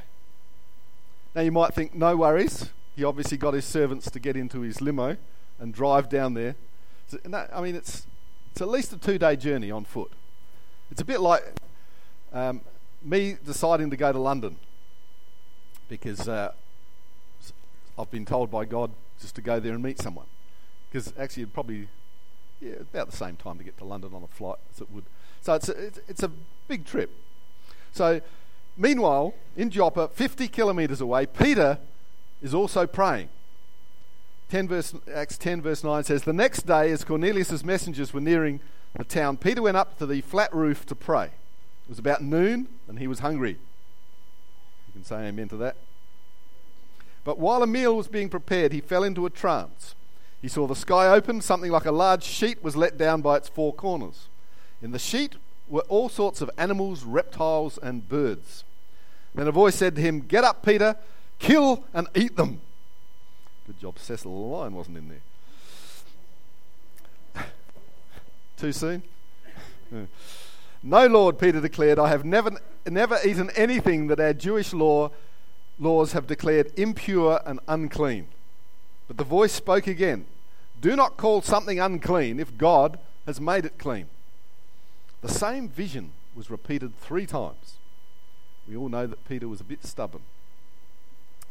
Now, 1.34 1.42
you 1.42 1.52
might 1.52 1.74
think, 1.74 1.94
no 1.94 2.16
worries, 2.16 2.70
he 2.94 3.04
obviously 3.04 3.38
got 3.38 3.54
his 3.54 3.64
servants 3.64 4.10
to 4.10 4.20
get 4.20 4.36
into 4.36 4.60
his 4.60 4.80
limo 4.80 5.16
and 5.58 5.72
drive 5.72 6.08
down 6.08 6.34
there. 6.34 6.56
So, 7.08 7.18
that, 7.24 7.50
I 7.54 7.60
mean, 7.60 7.74
it's, 7.74 8.06
it's 8.50 8.60
at 8.60 8.68
least 8.68 8.92
a 8.92 8.98
two 8.98 9.18
day 9.18 9.36
journey 9.36 9.70
on 9.70 9.84
foot. 9.84 10.12
It's 10.90 11.00
a 11.00 11.04
bit 11.04 11.20
like 11.20 11.42
um, 12.32 12.60
me 13.02 13.36
deciding 13.44 13.90
to 13.90 13.96
go 13.96 14.12
to 14.12 14.18
London 14.18 14.56
because 15.88 16.28
uh, 16.28 16.52
I've 17.98 18.10
been 18.10 18.24
told 18.24 18.50
by 18.50 18.64
God 18.64 18.90
just 19.20 19.34
to 19.36 19.42
go 19.42 19.60
there 19.60 19.72
and 19.72 19.82
meet 19.82 20.00
someone. 20.00 20.26
Because 20.90 21.12
actually, 21.18 21.44
it'd 21.44 21.54
probably 21.54 21.88
yeah, 22.60 22.74
about 22.74 23.10
the 23.10 23.16
same 23.16 23.36
time 23.36 23.58
to 23.58 23.64
get 23.64 23.76
to 23.78 23.84
London 23.84 24.14
on 24.14 24.22
a 24.22 24.28
flight 24.28 24.58
as 24.74 24.80
it 24.80 24.90
would. 24.90 25.04
So 25.40 25.54
it's 25.54 25.68
a, 25.68 25.72
it's, 25.72 26.00
it's 26.08 26.22
a 26.22 26.30
big 26.68 26.84
trip. 26.84 27.10
So, 27.92 28.20
meanwhile, 28.76 29.34
in 29.56 29.70
Joppa, 29.70 30.08
50 30.08 30.48
kilometres 30.48 31.00
away, 31.00 31.26
Peter 31.26 31.78
is 32.40 32.54
also 32.54 32.86
praying. 32.86 33.28
10 34.50 34.68
verse, 34.68 34.94
Acts 35.12 35.38
10, 35.38 35.62
verse 35.62 35.82
9 35.84 36.04
says, 36.04 36.24
The 36.24 36.32
next 36.32 36.66
day, 36.66 36.90
as 36.90 37.04
Cornelius' 37.04 37.64
messengers 37.64 38.12
were 38.12 38.20
nearing 38.20 38.60
the 38.96 39.04
town, 39.04 39.36
Peter 39.36 39.62
went 39.62 39.76
up 39.76 39.98
to 39.98 40.06
the 40.06 40.20
flat 40.20 40.54
roof 40.54 40.84
to 40.86 40.94
pray. 40.94 41.26
It 41.26 41.88
was 41.88 41.98
about 41.98 42.22
noon, 42.22 42.68
and 42.88 42.98
he 42.98 43.06
was 43.06 43.20
hungry. 43.20 43.52
You 43.52 44.92
can 44.92 45.04
say 45.04 45.26
amen 45.26 45.48
to 45.48 45.56
that. 45.56 45.76
But 47.24 47.38
while 47.38 47.62
a 47.62 47.66
meal 47.66 47.96
was 47.96 48.08
being 48.08 48.28
prepared, 48.28 48.72
he 48.72 48.80
fell 48.80 49.04
into 49.04 49.26
a 49.26 49.30
trance. 49.30 49.94
He 50.40 50.48
saw 50.48 50.66
the 50.66 50.74
sky 50.74 51.06
open, 51.06 51.40
something 51.40 51.70
like 51.70 51.86
a 51.86 51.92
large 51.92 52.24
sheet 52.24 52.62
was 52.64 52.76
let 52.76 52.98
down 52.98 53.20
by 53.22 53.36
its 53.36 53.48
four 53.48 53.72
corners. 53.72 54.28
In 54.82 54.90
the 54.90 54.98
sheet 54.98 55.36
were 55.72 55.80
all 55.88 56.10
sorts 56.10 56.42
of 56.42 56.50
animals, 56.58 57.02
reptiles, 57.02 57.78
and 57.82 58.06
birds. 58.06 58.62
Then 59.34 59.48
a 59.48 59.52
voice 59.52 59.74
said 59.74 59.96
to 59.96 60.02
him, 60.02 60.20
Get 60.20 60.44
up, 60.44 60.62
Peter, 60.62 60.96
kill 61.38 61.84
and 61.94 62.06
eat 62.14 62.36
them. 62.36 62.60
Good 63.66 63.80
job, 63.80 63.98
Cecil 63.98 64.30
the 64.30 64.54
lion 64.54 64.74
wasn't 64.74 64.98
in 64.98 65.08
there. 67.34 67.44
Too 68.58 68.72
soon? 68.72 69.02
no, 70.82 71.06
Lord, 71.06 71.38
Peter 71.38 71.58
declared, 71.62 71.98
I 71.98 72.10
have 72.10 72.26
never, 72.26 72.50
never 72.86 73.18
eaten 73.24 73.48
anything 73.56 74.08
that 74.08 74.20
our 74.20 74.34
Jewish 74.34 74.74
law 74.74 75.10
laws 75.78 76.12
have 76.12 76.26
declared 76.26 76.70
impure 76.76 77.40
and 77.46 77.60
unclean. 77.66 78.28
But 79.08 79.16
the 79.16 79.24
voice 79.24 79.52
spoke 79.52 79.86
again 79.86 80.26
Do 80.82 80.96
not 80.96 81.16
call 81.16 81.40
something 81.40 81.80
unclean 81.80 82.38
if 82.38 82.58
God 82.58 82.98
has 83.24 83.40
made 83.40 83.64
it 83.64 83.78
clean. 83.78 84.08
The 85.22 85.28
same 85.28 85.68
vision 85.68 86.10
was 86.34 86.50
repeated 86.50 86.98
three 86.98 87.26
times. 87.26 87.76
We 88.68 88.76
all 88.76 88.88
know 88.88 89.06
that 89.06 89.26
Peter 89.28 89.48
was 89.48 89.60
a 89.60 89.64
bit 89.64 89.84
stubborn. 89.84 90.22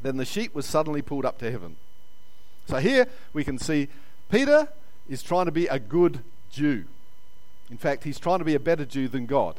Then 0.02 0.18
the 0.18 0.26
sheep 0.26 0.54
was 0.54 0.66
suddenly 0.66 1.02
pulled 1.02 1.26
up 1.26 1.38
to 1.40 1.52
heaven. 1.52 1.78
So 2.68 2.78
here 2.78 3.08
we 3.34 3.44
can 3.44 3.58
see 3.58 3.88
Peter 4.30 4.70
is 5.10 5.24
trying 5.24 5.46
to 5.46 5.52
be 5.52 5.68
a 5.68 5.80
good 5.80 6.20
Jew. 6.52 6.86
In 7.70 7.78
fact, 7.78 8.04
he's 8.04 8.20
trying 8.20 8.40
to 8.40 8.46
be 8.46 8.56
a 8.56 8.60
better 8.60 8.86
Jew 8.86 9.08
than 9.08 9.26
God. 9.26 9.56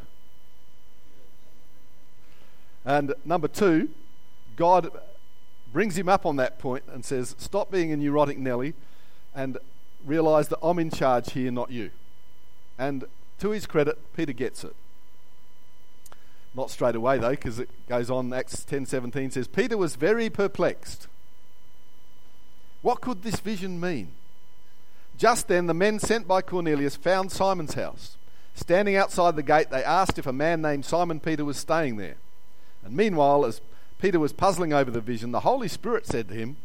And 2.85 3.15
number 3.25 3.49
two, 3.49 3.91
God 4.57 4.91
brings 5.73 5.97
him 5.97 6.09
up 6.09 6.27
on 6.27 6.37
that 6.37 6.59
point 6.59 6.85
and 6.93 7.05
says, 7.05 7.35
Stop 7.39 7.71
being 7.71 7.93
a 7.93 7.97
neurotic 7.97 8.39
Nelly 8.39 8.75
and 9.35 9.57
realize 10.05 10.49
that 10.49 10.59
I'm 10.63 10.79
in 10.79 10.91
charge 10.91 11.33
here, 11.33 11.51
not 11.51 11.71
you. 11.71 11.91
And 12.79 13.05
to 13.43 13.51
his 13.51 13.67
credit, 13.67 13.99
Peter 14.17 14.33
gets 14.33 14.63
it. 14.63 14.75
Not 16.55 16.71
straight 16.71 16.95
away 16.95 17.19
though, 17.19 17.31
because 17.31 17.59
it 17.59 17.69
goes 17.89 18.09
on. 18.09 18.33
Acts 18.33 18.65
ten 18.65 18.87
seventeen 18.87 19.33
says 19.33 19.49
Peter 19.49 19.77
was 19.77 19.97
very 19.97 20.31
perplexed. 20.31 21.09
What 22.83 23.01
could 23.01 23.23
this 23.23 23.41
vision 23.41 23.81
mean? 23.81 24.13
Just 25.19 25.49
then, 25.49 25.67
the 25.67 25.75
men 25.75 25.99
sent 25.99 26.29
by 26.29 26.41
Cornelius 26.41 26.95
found 26.95 27.33
Simon's 27.33 27.75
house. 27.75 28.17
Standing 28.55 28.97
outside 28.97 29.35
the 29.35 29.43
gate, 29.43 29.71
they 29.71 29.83
asked 29.83 30.19
if 30.19 30.27
a 30.27 30.33
man 30.33 30.63
named 30.63 30.85
Simon 30.85 31.19
Peter 31.19 31.45
was 31.45 31.57
staying 31.57 31.97
there. 31.97 32.17
And 32.85 32.97
meanwhile, 32.97 33.45
as 33.45 33.61
Peter 34.01 34.21
was 34.21 34.33
puzzling 34.33 34.73
over 34.73 34.91
the 34.91 35.01
vision, 35.01 35.33
the 35.33 35.41
Holy 35.41 35.69
Spirit 35.69 36.07
said 36.07 36.29
to 36.29 36.35
him, 36.35 36.57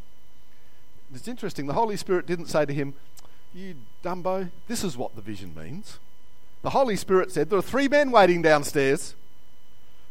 It's 1.13 1.27
interesting, 1.27 1.65
the 1.65 1.73
Holy 1.73 1.97
Spirit 1.97 2.27
didn't 2.27 2.47
say 2.47 2.65
to 2.65 2.73
him, 2.73 2.93
You 3.53 3.75
dumbo, 4.03 4.51
this 4.67 4.83
is 4.83 4.95
what 4.95 5.15
the 5.15 5.21
vision 5.21 5.55
means. 5.55 5.97
The 6.61 6.71
Holy 6.71 6.95
Spirit 6.95 7.31
said, 7.31 7.49
There 7.49 7.59
are 7.59 7.63
three 7.63 7.87
men 7.87 8.11
waiting 8.11 8.41
downstairs, 8.41 9.15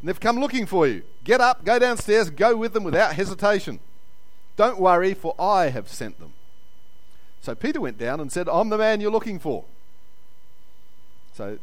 and 0.01 0.09
they've 0.09 0.21
come 0.21 0.39
looking 0.39 0.67
for 0.67 0.87
you. 0.87 1.03
Get 1.25 1.41
up, 1.41 1.65
go 1.65 1.79
downstairs, 1.79 2.31
go 2.31 2.57
with 2.57 2.73
them 2.73 2.85
without 2.85 3.15
hesitation. 3.15 3.81
Don't 4.57 4.79
worry, 4.79 5.13
for 5.13 5.35
I 5.39 5.69
have 5.69 5.89
sent 5.89 6.19
them. 6.19 6.33
So 7.41 7.55
Peter 7.55 7.81
went 7.81 7.99
down 7.99 8.21
and 8.21 8.33
said, 8.33 8.49
I'm 8.49 8.71
the 8.71 8.79
man 8.79 9.01
you're 9.01 9.11
looking 9.11 9.39
for. 9.39 9.65
So 11.35 11.59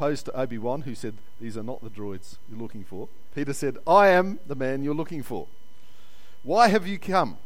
opposed 0.00 0.24
to 0.24 0.32
Obi 0.32 0.58
Wan, 0.58 0.82
who 0.82 0.94
said, 0.94 1.14
These 1.40 1.56
are 1.56 1.62
not 1.62 1.82
the 1.82 1.90
droids 1.90 2.36
you're 2.50 2.58
looking 2.58 2.84
for. 2.84 3.08
Peter 3.34 3.52
said, 3.52 3.76
I 3.86 4.08
am 4.08 4.40
the 4.46 4.54
man 4.54 4.82
you're 4.82 4.94
looking 4.94 5.22
for. 5.22 5.46
Why 6.42 6.68
have 6.68 6.86
you 6.86 6.98
come? 6.98 7.36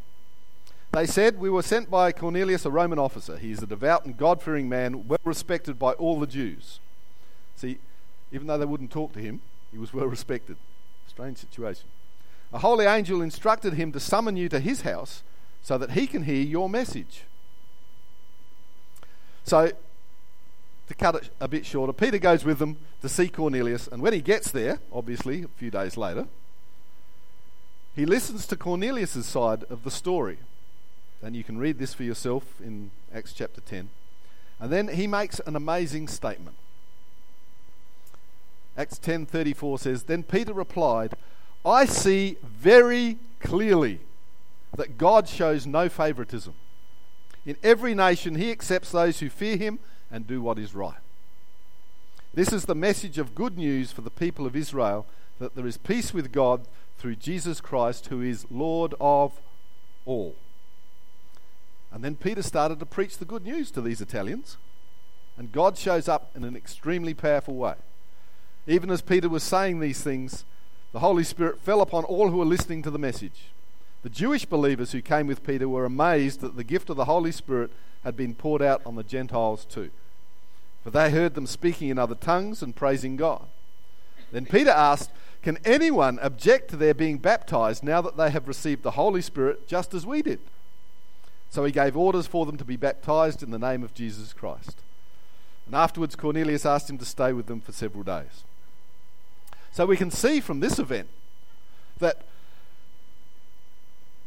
They 0.95 1.07
said, 1.07 1.41
We 1.41 1.51
were 1.51 1.63
sent 1.63 1.91
by 1.91 2.13
Cornelius, 2.13 2.65
a 2.65 2.71
Roman 2.71 3.01
officer. 3.01 3.37
He 3.37 3.51
is 3.51 3.61
a 3.61 3.67
devout 3.67 4.05
and 4.05 4.17
God 4.17 4.41
fearing 4.41 4.69
man, 4.69 5.09
well 5.09 5.19
respected 5.25 5.77
by 5.77 5.95
all 5.95 6.21
the 6.21 6.27
Jews. 6.27 6.79
See, 7.57 7.79
even 8.31 8.47
though 8.47 8.59
they 8.59 8.65
wouldn't 8.65 8.93
talk 8.93 9.13
to 9.15 9.19
him, 9.19 9.41
he 9.73 9.79
was 9.79 9.93
well 9.93 10.07
respected. 10.07 10.57
Strange 11.09 11.39
situation. 11.39 11.87
A 12.53 12.61
holy 12.61 12.87
angel 12.87 13.23
instructed 13.23 13.75
him 13.75 13.91
to 13.91 13.99
summon 13.99 14.37
you 14.37 14.49
to 14.49 14.61
his 14.61 14.83
house 14.83 15.25
so 15.65 15.77
that 15.79 15.93
he 15.93 16.07
can 16.07 16.23
hear 16.23 16.41
your 16.41 16.69
message. 16.69 17.25
So 19.43 19.73
to 20.87 20.95
cut 20.95 21.17
it 21.17 21.31
a 21.41 21.49
bit 21.49 21.67
shorter, 21.67 21.93
Peter 21.93 22.19
goes 22.19 22.45
with 22.45 22.61
them 22.61 22.77
to 23.03 23.09
see 23.09 23.27
Cornelius, 23.27 23.89
and 23.89 24.01
when 24.01 24.13
he 24.13 24.21
gets 24.21 24.53
there, 24.53 24.79
obviously 24.93 25.43
a 25.43 25.49
few 25.49 25.73
days 25.73 25.97
later, 25.97 26.29
he 27.97 28.07
listens 28.07 28.47
to 28.47 28.57
Cornelius' 28.57 29.27
side 29.27 29.65
of 29.65 29.83
the 29.83 29.91
story. 29.91 30.39
And 31.25 31.35
you 31.35 31.43
can 31.43 31.57
read 31.57 31.79
this 31.79 31.95
for 31.95 32.03
yourself 32.03 32.61
in 32.63 32.91
Acts 33.13 33.33
chapter 33.33 33.63
10. 33.63 33.89
And 34.61 34.71
then 34.71 34.89
he 34.89 35.07
makes 35.07 35.41
an 35.41 35.57
amazing 35.57 36.07
statement. 36.07 36.57
Acts 38.77 38.99
10:34 38.99 39.79
says, 39.79 40.03
"Then 40.03 40.23
Peter 40.23 40.53
replied, 40.53 41.15
I 41.65 41.87
see 41.87 42.37
very 42.43 43.19
clearly 43.41 44.01
that 44.77 44.99
God 44.99 45.29
shows 45.29 45.67
no 45.67 45.89
favoritism. 45.89 46.55
In 47.47 47.57
every 47.63 47.95
nation 47.95 48.35
he 48.35 48.51
accepts 48.51 48.91
those 48.91 49.21
who 49.21 49.31
fear 49.31 49.57
him 49.57 49.79
and 50.11 50.27
do 50.27 50.43
what 50.43 50.59
is 50.59 50.75
right. 50.75 51.01
This 52.35 52.53
is 52.53 52.67
the 52.67 52.75
message 52.75 53.17
of 53.17 53.35
good 53.35 53.57
news 53.57 53.93
for 53.93 54.03
the 54.03 54.11
people 54.11 54.45
of 54.45 54.57
Israel 54.57 55.07
that 55.39 55.55
there 55.55 55.67
is 55.67 55.79
peace 55.79 56.13
with 56.13 56.33
God 56.33 56.67
through 56.99 57.17
Jesus 57.17 57.61
Christ, 57.61 58.07
who 58.07 58.21
is 58.21 58.47
Lord 58.51 58.95
of 59.01 59.41
all. 60.05 60.37
And 61.95 62.05
then 62.05 62.17
Peter 62.17 62.43
started 62.43 62.79
to 62.81 62.87
preach 62.87 63.17
the 63.17 63.25
good 63.25 63.45
news 63.45 63.71
to 63.71 63.81
these 63.81 64.03
Italians, 64.03 64.59
and 65.39 65.51
God 65.51 65.79
shows 65.79 66.09
up 66.09 66.31
in 66.35 66.45
an 66.45 66.55
extremely 66.55 67.15
powerful 67.15 67.55
way. 67.55 67.77
Even 68.67 68.91
as 68.91 69.01
Peter 69.01 69.31
was 69.31 69.43
saying 69.43 69.81
these 69.81 70.03
things, 70.03 70.45
the 70.93 70.99
Holy 70.99 71.25
Spirit 71.25 71.61
fell 71.61 71.81
upon 71.81 72.05
all 72.05 72.29
who 72.29 72.37
were 72.37 72.45
listening 72.45 72.83
to 72.83 72.91
the 72.91 72.99
message. 72.99 73.47
The 74.03 74.11
Jewish 74.11 74.45
believers 74.45 74.93
who 74.93 75.01
came 75.01 75.27
with 75.27 75.47
Peter 75.47 75.71
were 75.71 75.87
amazed 75.87 76.41
that 76.41 76.57
the 76.57 76.65
gift 76.65 76.91
of 76.91 76.97
the 76.97 77.07
Holy 77.07 77.33
Spirit 77.33 77.71
had 78.03 78.17
been 78.17 78.35
poured 78.35 78.61
out 78.61 78.83
on 78.85 78.97
the 78.97 79.03
Gentiles 79.03 79.65
too 79.65 79.91
for 80.85 80.91
they 80.91 81.11
heard 81.11 81.35
them 81.35 81.47
speaking 81.47 81.89
in 81.89 81.99
other 81.99 82.15
tongues 82.15 82.63
and 82.63 82.77
praising 82.77 83.17
God. 83.17 83.47
Then 84.31 84.45
Peter 84.45 84.71
asked, 84.71 85.11
Can 85.43 85.59
anyone 85.65 86.19
object 86.21 86.69
to 86.71 86.77
their 86.77 86.93
being 86.93 87.17
baptized 87.17 87.83
now 87.83 88.03
that 88.03 88.19
they 88.19 88.31
have 88.31 88.47
received 88.47 88.83
the 88.83 88.93
Holy 88.93 89.23
Spirit 89.23 89.67
just 89.67 89.95
as 89.95 90.05
we 90.05 90.21
did? 90.21 90.41
So 91.55 91.65
he 91.65 91.71
gave 91.71 91.97
orders 91.97 92.27
for 92.27 92.47
them 92.47 92.57
to 92.57 92.65
be 92.65 92.77
baptized 92.77 93.41
in 93.41 93.53
the 93.53 93.61
name 93.61 93.85
of 93.85 93.95
Jesus 93.95 94.33
Christ. 94.33 94.81
And 95.67 95.75
afterwards, 95.77 96.17
Cornelius 96.17 96.67
asked 96.67 96.91
him 96.91 96.99
to 96.99 97.05
stay 97.05 97.33
with 97.33 97.47
them 97.47 97.61
for 97.61 97.71
several 97.71 98.03
days. 98.03 98.43
So 99.71 99.87
we 99.87 99.97
can 99.97 100.11
see 100.11 100.41
from 100.41 100.59
this 100.59 100.81
event 100.81 101.07
that 101.99 102.23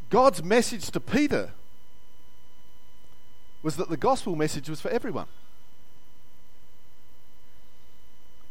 God's 0.09 0.41
message 0.41 0.89
to 0.91 1.01
Peter 1.01 1.51
was 3.61 3.75
that 3.75 3.89
the 3.89 3.97
gospel 3.97 4.37
message 4.37 4.69
was 4.69 4.79
for 4.79 4.89
everyone. 4.89 5.27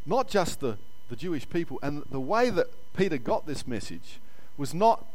not 0.04 0.28
just 0.28 0.60
the, 0.60 0.76
the 1.08 1.16
Jewish 1.16 1.48
people. 1.48 1.78
And 1.82 2.02
the 2.10 2.20
way 2.20 2.50
that 2.50 2.66
Peter 2.94 3.16
got 3.16 3.46
this 3.46 3.66
message 3.66 4.20
was 4.58 4.74
not 4.74 5.06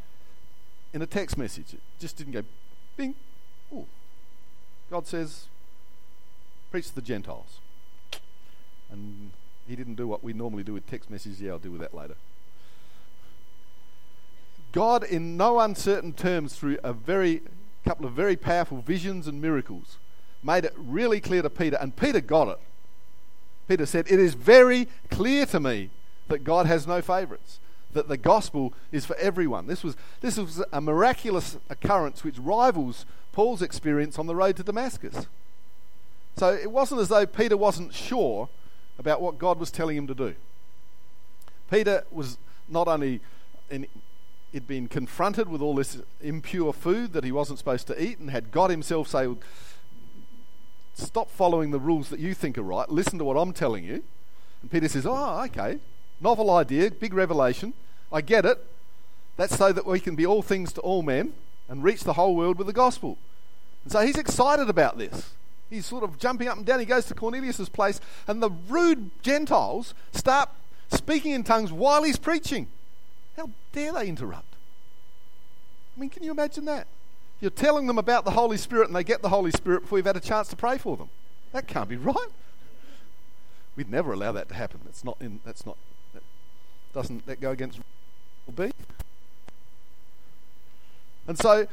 in 0.95 1.03
a 1.03 1.05
text 1.05 1.37
message. 1.37 1.75
It 1.75 1.81
just 1.99 2.17
didn't 2.17 2.33
go 2.33 2.43
bing. 2.97 3.13
God 4.91 5.07
says, 5.07 5.45
preach 6.69 6.89
to 6.89 6.95
the 6.95 7.01
Gentiles. 7.01 7.59
And 8.91 9.31
he 9.65 9.77
didn't 9.77 9.95
do 9.95 10.05
what 10.05 10.21
we 10.21 10.33
normally 10.33 10.63
do 10.63 10.73
with 10.73 10.85
text 10.85 11.09
messages. 11.09 11.39
Yeah, 11.39 11.51
I'll 11.51 11.59
deal 11.59 11.71
with 11.71 11.79
that 11.79 11.95
later. 11.95 12.15
God, 14.73 15.05
in 15.05 15.37
no 15.37 15.61
uncertain 15.61 16.11
terms, 16.11 16.55
through 16.55 16.77
a 16.83 16.91
very 16.91 17.41
couple 17.85 18.05
of 18.05 18.11
very 18.11 18.35
powerful 18.35 18.81
visions 18.81 19.27
and 19.27 19.41
miracles, 19.41 19.97
made 20.43 20.65
it 20.65 20.73
really 20.75 21.21
clear 21.21 21.41
to 21.41 21.49
Peter, 21.49 21.77
and 21.79 21.95
Peter 21.95 22.19
got 22.19 22.49
it. 22.49 22.59
Peter 23.69 23.85
said, 23.85 24.07
It 24.09 24.19
is 24.19 24.33
very 24.33 24.89
clear 25.09 25.45
to 25.47 25.59
me 25.61 25.89
that 26.27 26.43
God 26.43 26.65
has 26.65 26.85
no 26.85 27.01
favorites, 27.01 27.59
that 27.93 28.07
the 28.07 28.17
gospel 28.17 28.73
is 28.91 29.05
for 29.05 29.15
everyone. 29.17 29.67
This 29.67 29.83
was, 29.83 29.95
this 30.21 30.37
was 30.37 30.63
a 30.71 30.81
miraculous 30.81 31.57
occurrence 31.69 32.23
which 32.23 32.37
rivals 32.37 33.05
Paul's 33.31 33.61
experience 33.61 34.19
on 34.19 34.27
the 34.27 34.35
road 34.35 34.57
to 34.57 34.63
Damascus. 34.63 35.27
So 36.37 36.53
it 36.53 36.71
wasn't 36.71 37.01
as 37.01 37.09
though 37.09 37.25
Peter 37.25 37.57
wasn't 37.57 37.93
sure 37.93 38.49
about 38.97 39.21
what 39.21 39.37
God 39.37 39.59
was 39.59 39.71
telling 39.71 39.97
him 39.97 40.07
to 40.07 40.15
do. 40.15 40.35
Peter 41.69 42.03
was 42.11 42.37
not 42.67 42.87
only 42.87 43.21
in, 43.69 43.87
he'd 44.51 44.67
been 44.67 44.87
confronted 44.87 45.49
with 45.49 45.61
all 45.61 45.75
this 45.75 45.97
impure 46.21 46.73
food 46.73 47.13
that 47.13 47.23
he 47.23 47.31
wasn't 47.31 47.57
supposed 47.57 47.87
to 47.87 48.01
eat 48.01 48.19
and 48.19 48.29
had 48.29 48.51
God 48.51 48.69
himself 48.69 49.07
say, 49.07 49.27
Stop 50.93 51.31
following 51.31 51.71
the 51.71 51.79
rules 51.79 52.09
that 52.09 52.19
you 52.19 52.33
think 52.33 52.57
are 52.57 52.63
right. 52.63 52.89
Listen 52.89 53.17
to 53.17 53.23
what 53.25 53.37
I'm 53.37 53.53
telling 53.53 53.85
you. 53.85 54.03
And 54.61 54.69
Peter 54.69 54.89
says, 54.89 55.05
Oh, 55.05 55.43
okay. 55.45 55.79
Novel 56.21 56.51
idea, 56.51 56.91
big 56.91 57.13
revelation. 57.13 57.73
I 58.11 58.21
get 58.21 58.45
it. 58.45 58.63
That's 59.37 59.57
so 59.57 59.71
that 59.71 59.85
we 59.85 59.99
can 59.99 60.15
be 60.15 60.25
all 60.25 60.41
things 60.41 60.71
to 60.73 60.81
all 60.81 61.01
men 61.01 61.33
and 61.67 61.83
reach 61.83 62.03
the 62.03 62.13
whole 62.13 62.35
world 62.35 62.57
with 62.57 62.67
the 62.67 62.73
gospel. 62.73 63.17
And 63.83 63.91
so 63.91 64.01
he's 64.01 64.17
excited 64.17 64.69
about 64.69 64.97
this. 64.97 65.31
He's 65.69 65.85
sort 65.85 66.03
of 66.03 66.19
jumping 66.19 66.47
up 66.47 66.57
and 66.57 66.65
down. 66.65 66.79
He 66.79 66.85
goes 66.85 67.05
to 67.05 67.13
Cornelius' 67.13 67.69
place, 67.69 67.99
and 68.27 68.43
the 68.43 68.51
rude 68.67 69.09
Gentiles 69.23 69.93
start 70.11 70.49
speaking 70.91 71.31
in 71.31 71.43
tongues 71.43 71.71
while 71.71 72.03
he's 72.03 72.17
preaching. 72.17 72.67
How 73.37 73.49
dare 73.71 73.93
they 73.93 74.07
interrupt? 74.07 74.53
I 75.95 75.99
mean, 75.99 76.09
can 76.09 76.23
you 76.23 76.31
imagine 76.31 76.65
that? 76.65 76.87
You're 77.39 77.51
telling 77.51 77.87
them 77.87 77.97
about 77.97 78.25
the 78.25 78.31
Holy 78.31 78.57
Spirit, 78.57 78.87
and 78.87 78.95
they 78.95 79.03
get 79.03 79.21
the 79.21 79.29
Holy 79.29 79.51
Spirit 79.51 79.81
before 79.81 79.97
you've 79.97 80.05
had 80.05 80.17
a 80.17 80.21
chance 80.21 80.49
to 80.49 80.55
pray 80.55 80.77
for 80.77 80.97
them. 80.97 81.09
That 81.53 81.67
can't 81.67 81.89
be 81.89 81.95
right. 81.97 82.27
We'd 83.75 83.89
never 83.89 84.11
allow 84.13 84.33
that 84.33 84.49
to 84.49 84.55
happen. 84.55 84.81
That's 84.83 85.03
not 85.03 85.17
in. 85.21 85.39
That's 85.45 85.65
not. 85.65 85.77
Doesn't 86.93 87.25
that 87.25 87.39
go 87.39 87.51
against 87.51 87.79
B? 88.55 88.71
And 91.27 91.37
so 91.37 91.67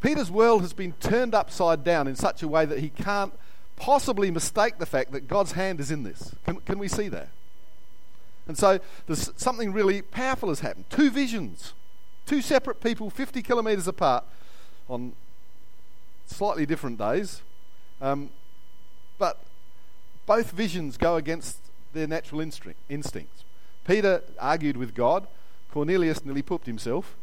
Peter's 0.00 0.30
world 0.30 0.62
has 0.62 0.72
been 0.72 0.92
turned 0.94 1.34
upside 1.34 1.84
down 1.84 2.08
in 2.08 2.16
such 2.16 2.42
a 2.42 2.48
way 2.48 2.64
that 2.64 2.80
he 2.80 2.88
can't 2.88 3.32
possibly 3.76 4.30
mistake 4.30 4.78
the 4.78 4.86
fact 4.86 5.12
that 5.12 5.28
God's 5.28 5.52
hand 5.52 5.80
is 5.80 5.90
in 5.90 6.02
this. 6.02 6.34
Can, 6.44 6.56
can 6.60 6.78
we 6.78 6.88
see 6.88 7.08
that? 7.08 7.28
And 8.46 8.58
so 8.58 8.80
there's 9.06 9.30
something 9.36 9.72
really 9.72 10.02
powerful 10.02 10.48
has 10.48 10.60
happened. 10.60 10.86
Two 10.90 11.10
visions, 11.10 11.74
two 12.26 12.42
separate 12.42 12.80
people, 12.80 13.10
50 13.10 13.42
kilometres 13.42 13.86
apart, 13.86 14.24
on 14.88 15.12
slightly 16.26 16.66
different 16.66 16.98
days. 16.98 17.42
Um, 18.00 18.30
but 19.18 19.38
both 20.26 20.50
visions 20.50 20.96
go 20.96 21.16
against 21.16 21.58
their 21.92 22.06
natural 22.06 22.40
instincts. 22.40 23.44
Peter 23.86 24.22
argued 24.38 24.76
with 24.76 24.94
God. 24.94 25.26
Cornelius 25.70 26.24
nearly 26.24 26.42
pooped 26.42 26.66
himself. 26.66 27.16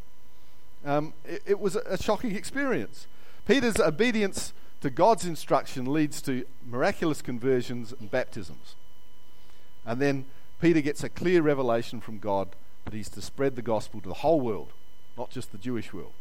Um, 0.86 1.14
it, 1.26 1.44
it 1.46 1.60
was 1.60 1.76
a 1.76 2.02
shocking 2.02 2.36
experience. 2.36 3.08
Peter's 3.48 3.80
obedience 3.80 4.54
to 4.82 4.90
God's 4.90 5.26
instruction 5.26 5.92
leads 5.92 6.22
to 6.24 6.46
miraculous 6.66 7.22
conversions 7.22 7.94
and 8.00 8.10
baptisms. 8.10 8.76
And 9.86 10.02
then 10.02 10.26
Peter 10.62 10.82
gets 10.82 11.04
a 11.04 11.10
clear 11.10 11.42
revelation 11.42 12.00
from 12.00 12.20
God 12.20 12.50
that 12.86 12.94
he's 12.94 13.10
to 13.10 13.22
spread 13.22 13.56
the 13.56 13.62
gospel 13.62 14.02
to 14.02 14.08
the 14.08 14.16
whole 14.16 14.40
world, 14.40 14.72
not 15.18 15.30
just 15.30 15.52
the 15.52 15.58
Jewish 15.58 15.94
world. 15.94 16.14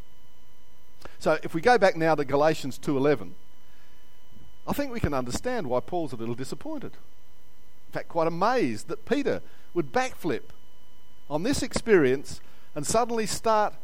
So 1.18 1.38
if 1.42 1.54
we 1.54 1.61
go 1.61 1.78
back 1.78 1.97
now 1.97 2.14
to 2.14 2.25
Galatians 2.25 2.78
2:11, 2.78 3.35
I 4.66 4.73
think 4.73 4.92
we 4.92 5.00
can 5.00 5.14
understand 5.14 5.66
why 5.66 5.80
Paul's 5.80 6.12
a 6.12 6.16
little 6.16 6.35
disappointed. 6.35 6.92
In 7.88 7.92
fact, 7.92 8.09
quite 8.09 8.26
amazed 8.26 8.88
that 8.88 9.07
Peter 9.07 9.40
would 9.78 9.92
backflip 9.92 10.42
on 11.30 11.44
this 11.44 11.62
experience 11.62 12.40
and 12.75 12.85
suddenly 12.85 13.26
start 13.26 13.75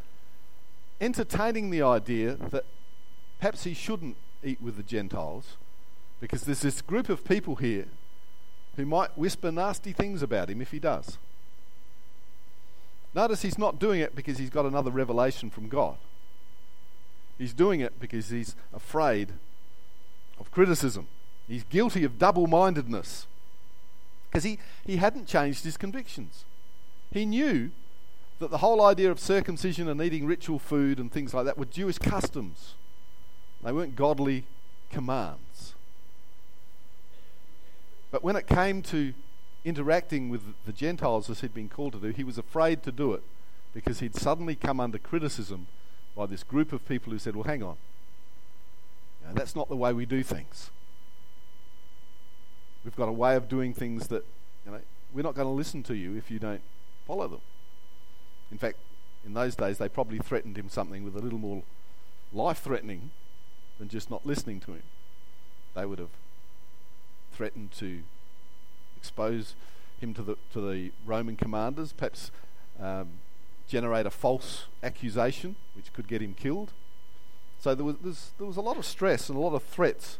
entertaining 1.00 1.70
the 1.70 1.80
idea 1.80 2.34
that 2.34 2.64
perhaps 3.38 3.62
he 3.62 3.72
shouldn't 3.72 4.16
eat 4.42 4.60
with 4.60 4.76
the 4.76 4.82
Gentiles 4.82 5.56
because 6.20 6.42
there's 6.42 6.62
this 6.62 6.82
group 6.82 7.08
of 7.08 7.24
people 7.24 7.54
here 7.54 7.86
who 8.74 8.84
might 8.84 9.16
whisper 9.16 9.52
nasty 9.52 9.92
things 9.92 10.20
about 10.20 10.50
him 10.50 10.60
if 10.60 10.72
he 10.72 10.80
does. 10.80 11.16
Notice 13.14 13.42
he's 13.42 13.56
not 13.56 13.78
doing 13.78 14.00
it 14.00 14.16
because 14.16 14.38
he's 14.38 14.50
got 14.50 14.66
another 14.66 14.90
revelation 14.90 15.48
from 15.48 15.68
God. 15.68 15.98
He's 17.38 17.54
doing 17.54 17.78
it 17.78 18.00
because 18.00 18.30
he's 18.30 18.56
afraid 18.72 19.34
of 20.40 20.50
criticism. 20.50 21.06
He's 21.46 21.62
guilty 21.62 22.02
of 22.02 22.18
double 22.18 22.48
mindedness 22.48 23.28
because 24.34 24.42
he, 24.42 24.58
he 24.84 24.96
hadn't 24.96 25.28
changed 25.28 25.62
his 25.62 25.76
convictions. 25.76 26.44
He 27.12 27.24
knew 27.24 27.70
that 28.40 28.50
the 28.50 28.58
whole 28.58 28.84
idea 28.84 29.08
of 29.12 29.20
circumcision 29.20 29.88
and 29.88 30.02
eating 30.02 30.26
ritual 30.26 30.58
food 30.58 30.98
and 30.98 31.12
things 31.12 31.32
like 31.32 31.44
that 31.44 31.56
were 31.56 31.66
Jewish 31.66 31.98
customs. 31.98 32.74
They 33.62 33.70
weren't 33.70 33.94
godly 33.94 34.42
commands. 34.90 35.76
But 38.10 38.24
when 38.24 38.34
it 38.34 38.48
came 38.48 38.82
to 38.82 39.14
interacting 39.64 40.30
with 40.30 40.42
the 40.66 40.72
Gentiles 40.72 41.30
as 41.30 41.40
he'd 41.40 41.54
been 41.54 41.68
called 41.68 41.92
to 41.92 42.00
do, 42.00 42.08
he 42.08 42.24
was 42.24 42.36
afraid 42.36 42.82
to 42.82 42.90
do 42.90 43.12
it 43.12 43.22
because 43.72 44.00
he'd 44.00 44.16
suddenly 44.16 44.56
come 44.56 44.80
under 44.80 44.98
criticism 44.98 45.68
by 46.16 46.26
this 46.26 46.42
group 46.42 46.72
of 46.72 46.88
people 46.88 47.12
who 47.12 47.20
said, 47.20 47.36
Well, 47.36 47.44
hang 47.44 47.62
on. 47.62 47.76
You 49.22 49.28
know, 49.28 49.34
that's 49.34 49.54
not 49.54 49.68
the 49.68 49.76
way 49.76 49.92
we 49.92 50.06
do 50.06 50.24
things. 50.24 50.72
We've 52.84 52.96
got 52.96 53.08
a 53.08 53.12
way 53.12 53.36
of 53.36 53.48
doing 53.48 53.72
things 53.72 54.08
that, 54.08 54.24
you 54.64 54.72
know, 54.72 54.80
we're 55.12 55.22
not 55.22 55.34
going 55.34 55.48
to 55.48 55.52
listen 55.52 55.82
to 55.84 55.94
you 55.94 56.16
if 56.16 56.30
you 56.30 56.38
don't 56.38 56.60
follow 57.06 57.28
them. 57.28 57.40
In 58.52 58.58
fact, 58.58 58.76
in 59.24 59.34
those 59.34 59.56
days, 59.56 59.78
they 59.78 59.88
probably 59.88 60.18
threatened 60.18 60.58
him 60.58 60.68
something 60.68 61.02
with 61.02 61.16
a 61.16 61.20
little 61.20 61.38
more 61.38 61.62
life 62.32 62.58
threatening 62.58 63.10
than 63.78 63.88
just 63.88 64.10
not 64.10 64.26
listening 64.26 64.60
to 64.60 64.72
him. 64.72 64.82
They 65.74 65.86
would 65.86 65.98
have 65.98 66.10
threatened 67.32 67.72
to 67.78 68.02
expose 68.96 69.54
him 70.00 70.14
to 70.14 70.22
the, 70.22 70.36
to 70.52 70.60
the 70.60 70.92
Roman 71.06 71.36
commanders, 71.36 71.92
perhaps 71.92 72.30
um, 72.80 73.08
generate 73.66 74.06
a 74.06 74.10
false 74.10 74.66
accusation 74.82 75.56
which 75.74 75.92
could 75.92 76.06
get 76.06 76.20
him 76.20 76.34
killed. 76.34 76.72
So 77.60 77.74
there 77.74 77.84
was, 77.84 78.32
there 78.38 78.46
was 78.46 78.56
a 78.56 78.60
lot 78.60 78.76
of 78.76 78.84
stress 78.84 79.28
and 79.28 79.38
a 79.38 79.40
lot 79.40 79.54
of 79.54 79.62
threats. 79.62 80.18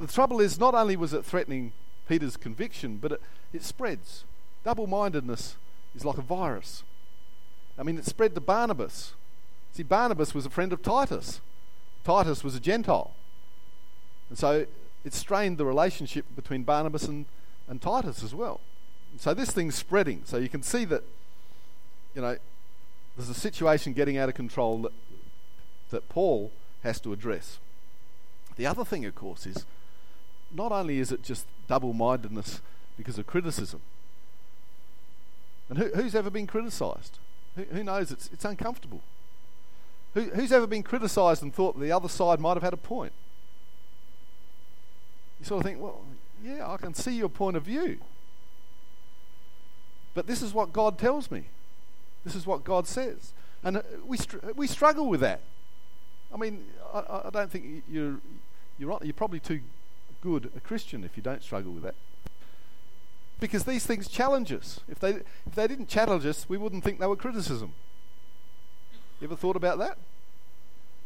The 0.00 0.06
trouble 0.06 0.40
is, 0.40 0.58
not 0.58 0.74
only 0.74 0.96
was 0.96 1.12
it 1.12 1.24
threatening 1.24 1.72
Peter's 2.08 2.36
conviction, 2.36 2.98
but 2.98 3.12
it, 3.12 3.22
it 3.52 3.62
spreads. 3.62 4.24
Double 4.64 4.86
mindedness 4.86 5.56
is 5.94 6.04
like 6.04 6.18
a 6.18 6.22
virus. 6.22 6.82
I 7.78 7.82
mean, 7.82 7.98
it 7.98 8.04
spread 8.04 8.34
to 8.34 8.40
Barnabas. 8.40 9.14
See, 9.72 9.82
Barnabas 9.82 10.34
was 10.34 10.46
a 10.46 10.50
friend 10.50 10.72
of 10.72 10.82
Titus. 10.82 11.40
Titus 12.04 12.42
was 12.42 12.54
a 12.54 12.60
Gentile. 12.60 13.12
And 14.28 14.38
so 14.38 14.66
it 15.04 15.14
strained 15.14 15.58
the 15.58 15.64
relationship 15.64 16.24
between 16.34 16.64
Barnabas 16.64 17.04
and, 17.04 17.26
and 17.68 17.80
Titus 17.80 18.22
as 18.22 18.34
well. 18.34 18.60
And 19.12 19.20
so 19.20 19.34
this 19.34 19.50
thing's 19.50 19.74
spreading. 19.74 20.22
So 20.24 20.36
you 20.38 20.48
can 20.48 20.62
see 20.62 20.84
that, 20.86 21.04
you 22.14 22.22
know, 22.22 22.36
there's 23.16 23.28
a 23.28 23.34
situation 23.34 23.92
getting 23.92 24.16
out 24.16 24.28
of 24.28 24.34
control 24.34 24.82
that, 24.82 24.92
that 25.90 26.08
Paul 26.08 26.52
has 26.82 27.00
to 27.00 27.12
address. 27.12 27.58
The 28.56 28.66
other 28.66 28.84
thing, 28.84 29.04
of 29.04 29.14
course, 29.14 29.46
is 29.46 29.64
not 30.50 30.72
only 30.72 30.98
is 30.98 31.12
it 31.12 31.22
just 31.22 31.46
double 31.66 31.92
mindedness 31.92 32.60
because 32.96 33.18
of 33.18 33.26
criticism, 33.26 33.80
and 35.68 35.78
who, 35.78 35.88
who's 35.94 36.14
ever 36.14 36.30
been 36.30 36.46
criticized? 36.46 37.18
Who, 37.56 37.64
who 37.64 37.84
knows? 37.84 38.10
It's, 38.10 38.30
it's 38.32 38.44
uncomfortable. 38.44 39.02
Who, 40.14 40.22
who's 40.22 40.52
ever 40.52 40.66
been 40.66 40.82
criticised 40.82 41.42
and 41.42 41.54
thought 41.54 41.78
the 41.78 41.92
other 41.92 42.08
side 42.08 42.40
might 42.40 42.54
have 42.54 42.62
had 42.62 42.72
a 42.72 42.78
point? 42.78 43.12
You 45.38 45.44
sort 45.44 45.60
of 45.60 45.66
think, 45.66 45.80
well, 45.80 46.00
yeah, 46.42 46.68
I 46.70 46.76
can 46.76 46.94
see 46.94 47.12
your 47.12 47.28
point 47.28 47.56
of 47.56 47.64
view. 47.64 47.98
But 50.14 50.26
this 50.26 50.42
is 50.42 50.52
what 50.52 50.72
God 50.72 50.98
tells 50.98 51.30
me. 51.30 51.44
This 52.24 52.34
is 52.34 52.46
what 52.46 52.64
God 52.64 52.86
says. 52.86 53.32
And 53.62 53.76
uh, 53.76 53.82
we, 54.04 54.16
str- 54.16 54.38
we 54.56 54.66
struggle 54.66 55.06
with 55.08 55.20
that. 55.20 55.40
I 56.32 56.36
mean, 56.36 56.64
I, 56.92 57.22
I 57.26 57.30
don't 57.30 57.50
think 57.50 57.84
you're, 57.90 58.16
you're, 58.78 58.98
you're 59.02 59.12
probably 59.12 59.40
too 59.40 59.60
good 60.20 60.50
a 60.56 60.60
Christian 60.60 61.04
if 61.04 61.16
you 61.16 61.22
don't 61.22 61.42
struggle 61.42 61.72
with 61.72 61.82
that 61.82 61.94
because 63.40 63.64
these 63.64 63.86
things 63.86 64.08
challenge 64.08 64.52
us. 64.52 64.80
If 64.88 64.98
they, 64.98 65.10
if 65.46 65.54
they 65.54 65.66
didn't 65.66 65.88
challenge 65.88 66.26
us, 66.26 66.48
we 66.48 66.58
wouldn't 66.58 66.84
think 66.84 66.98
they 66.98 67.06
were 67.06 67.16
criticism. 67.16 67.72
You 69.20 69.26
ever 69.26 69.36
thought 69.36 69.56
about 69.56 69.78
that? 69.78 69.98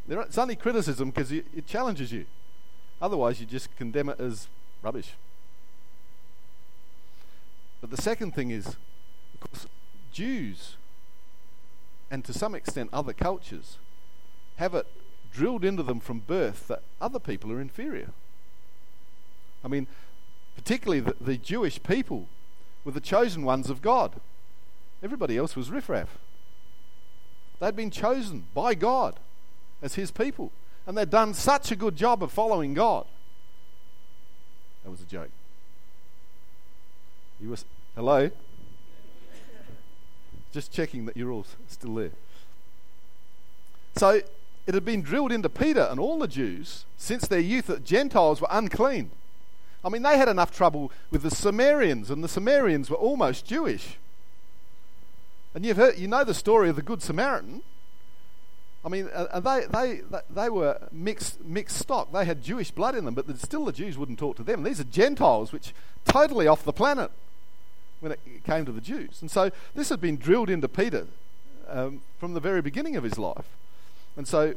It's 0.07 0.37
only 0.37 0.55
criticism 0.55 1.11
because 1.11 1.31
it 1.31 1.65
challenges 1.67 2.11
you. 2.11 2.25
Otherwise, 3.01 3.39
you 3.39 3.45
just 3.45 3.75
condemn 3.77 4.09
it 4.09 4.19
as 4.19 4.47
rubbish. 4.81 5.13
But 7.81 7.91
the 7.91 8.01
second 8.01 8.33
thing 8.33 8.49
is, 8.51 8.67
of 8.67 9.39
course, 9.39 9.67
Jews, 10.11 10.75
and 12.09 12.23
to 12.25 12.33
some 12.33 12.55
extent 12.55 12.89
other 12.93 13.13
cultures, 13.13 13.77
have 14.57 14.75
it 14.75 14.87
drilled 15.31 15.65
into 15.65 15.83
them 15.83 15.99
from 15.99 16.19
birth 16.19 16.67
that 16.67 16.83
other 17.01 17.19
people 17.19 17.51
are 17.51 17.59
inferior. 17.59 18.11
I 19.63 19.67
mean, 19.67 19.87
particularly 20.55 20.99
the, 20.99 21.15
the 21.19 21.37
Jewish 21.37 21.81
people, 21.81 22.27
were 22.83 22.91
the 22.91 22.99
chosen 22.99 23.43
ones 23.43 23.69
of 23.69 23.81
God. 23.81 24.19
Everybody 25.01 25.37
else 25.37 25.55
was 25.55 25.71
riffraff. 25.71 26.17
They'd 27.59 27.75
been 27.75 27.91
chosen 27.91 28.45
by 28.53 28.75
God 28.75 29.19
as 29.81 29.95
His 29.95 30.11
people, 30.11 30.51
and 30.85 30.97
they'd 30.97 31.09
done 31.09 31.33
such 31.33 31.71
a 31.71 31.75
good 31.75 31.95
job 31.95 32.21
of 32.23 32.31
following 32.31 32.73
God. 32.73 33.05
That 34.83 34.91
was 34.91 35.01
a 35.01 35.05
joke. 35.05 35.29
You 37.39 37.49
was 37.49 37.65
hello. 37.95 38.31
Just 40.51 40.71
checking 40.71 41.05
that 41.05 41.17
you're 41.17 41.31
all 41.31 41.45
still 41.67 41.95
there. 41.95 42.11
So 43.95 44.21
it 44.65 44.73
had 44.73 44.85
been 44.85 45.01
drilled 45.01 45.31
into 45.31 45.49
Peter 45.49 45.87
and 45.89 45.99
all 45.99 46.19
the 46.19 46.27
Jews 46.27 46.85
since 46.97 47.27
their 47.27 47.39
youth 47.39 47.67
that 47.67 47.83
Gentiles 47.83 48.39
were 48.39 48.47
unclean. 48.51 49.11
I 49.83 49.89
mean, 49.89 50.01
they 50.01 50.17
had 50.17 50.29
enough 50.29 50.55
trouble 50.55 50.91
with 51.11 51.23
the 51.23 51.31
Samaritans, 51.31 52.09
and 52.09 52.23
the 52.23 52.29
Samaritans 52.29 52.89
were 52.89 52.97
almost 52.97 53.45
Jewish. 53.45 53.97
And 55.53 55.65
you've 55.65 55.77
heard, 55.77 55.97
you 55.97 56.07
know 56.07 56.23
the 56.23 56.33
story 56.33 56.69
of 56.69 56.75
the 56.75 56.81
Good 56.81 57.01
Samaritan. 57.01 57.61
I 58.85 58.89
mean, 58.89 59.09
uh, 59.13 59.39
they, 59.39 59.65
they, 59.65 60.01
they 60.29 60.49
were 60.49 60.77
mixed, 60.91 61.43
mixed 61.43 61.77
stock. 61.77 62.11
They 62.11 62.25
had 62.25 62.43
Jewish 62.43 62.71
blood 62.71 62.95
in 62.95 63.05
them, 63.05 63.13
but 63.13 63.25
still 63.39 63.65
the 63.65 63.71
Jews 63.71 63.97
wouldn't 63.97 64.19
talk 64.19 64.35
to 64.37 64.43
them. 64.43 64.63
These 64.63 64.79
are 64.79 64.85
Gentiles, 64.85 65.53
which 65.53 65.73
totally 66.05 66.47
off 66.47 66.63
the 66.63 66.73
planet 66.73 67.11
when 68.01 68.11
it 68.11 68.19
came 68.45 68.65
to 68.65 68.71
the 68.73 68.81
Jews. 68.81 69.21
And 69.21 69.31
so 69.31 69.51
this 69.73 69.89
had 69.89 70.01
been 70.01 70.17
drilled 70.17 70.49
into 70.49 70.67
Peter 70.67 71.07
um, 71.69 72.01
from 72.19 72.33
the 72.33 72.41
very 72.41 72.61
beginning 72.61 72.97
of 72.97 73.03
his 73.03 73.17
life. 73.17 73.47
And 74.17 74.27
so 74.27 74.55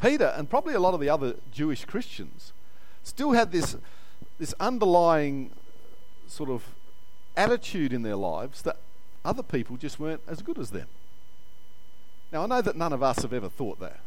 Peter 0.00 0.32
and 0.36 0.48
probably 0.48 0.74
a 0.74 0.80
lot 0.80 0.94
of 0.94 1.00
the 1.00 1.08
other 1.08 1.34
Jewish 1.52 1.84
Christians 1.84 2.52
still 3.02 3.32
had 3.32 3.50
this, 3.50 3.76
this 4.38 4.54
underlying 4.60 5.50
sort 6.26 6.50
of 6.50 6.64
attitude 7.36 7.92
in 7.92 8.02
their 8.02 8.16
lives 8.16 8.62
that 8.62 8.76
other 9.24 9.42
people 9.42 9.76
just 9.76 9.98
weren't 9.98 10.20
as 10.26 10.42
good 10.42 10.58
as 10.58 10.70
them. 10.70 10.86
Now, 12.32 12.44
I 12.44 12.46
know 12.46 12.62
that 12.62 12.76
none 12.76 12.92
of 12.92 13.02
us 13.02 13.22
have 13.22 13.32
ever 13.32 13.48
thought 13.48 13.80
that. 13.80 14.00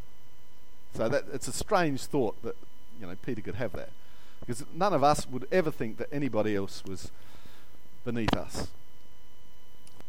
So 0.96 1.10
that, 1.10 1.26
it's 1.34 1.48
a 1.48 1.54
strange 1.54 2.04
thought 2.04 2.42
that 2.44 2.56
you 3.00 3.08
know 3.08 3.16
Peter 3.26 3.42
could 3.42 3.56
have 3.56 3.72
that. 3.74 3.90
Because 4.40 4.66
none 4.74 4.94
of 4.94 5.04
us 5.04 5.28
would 5.28 5.48
ever 5.52 5.72
think 5.72 5.98
that 5.98 6.08
anybody 6.12 6.56
else 6.56 6.84
was 6.86 7.12
beneath 8.04 8.36
us, 8.36 8.68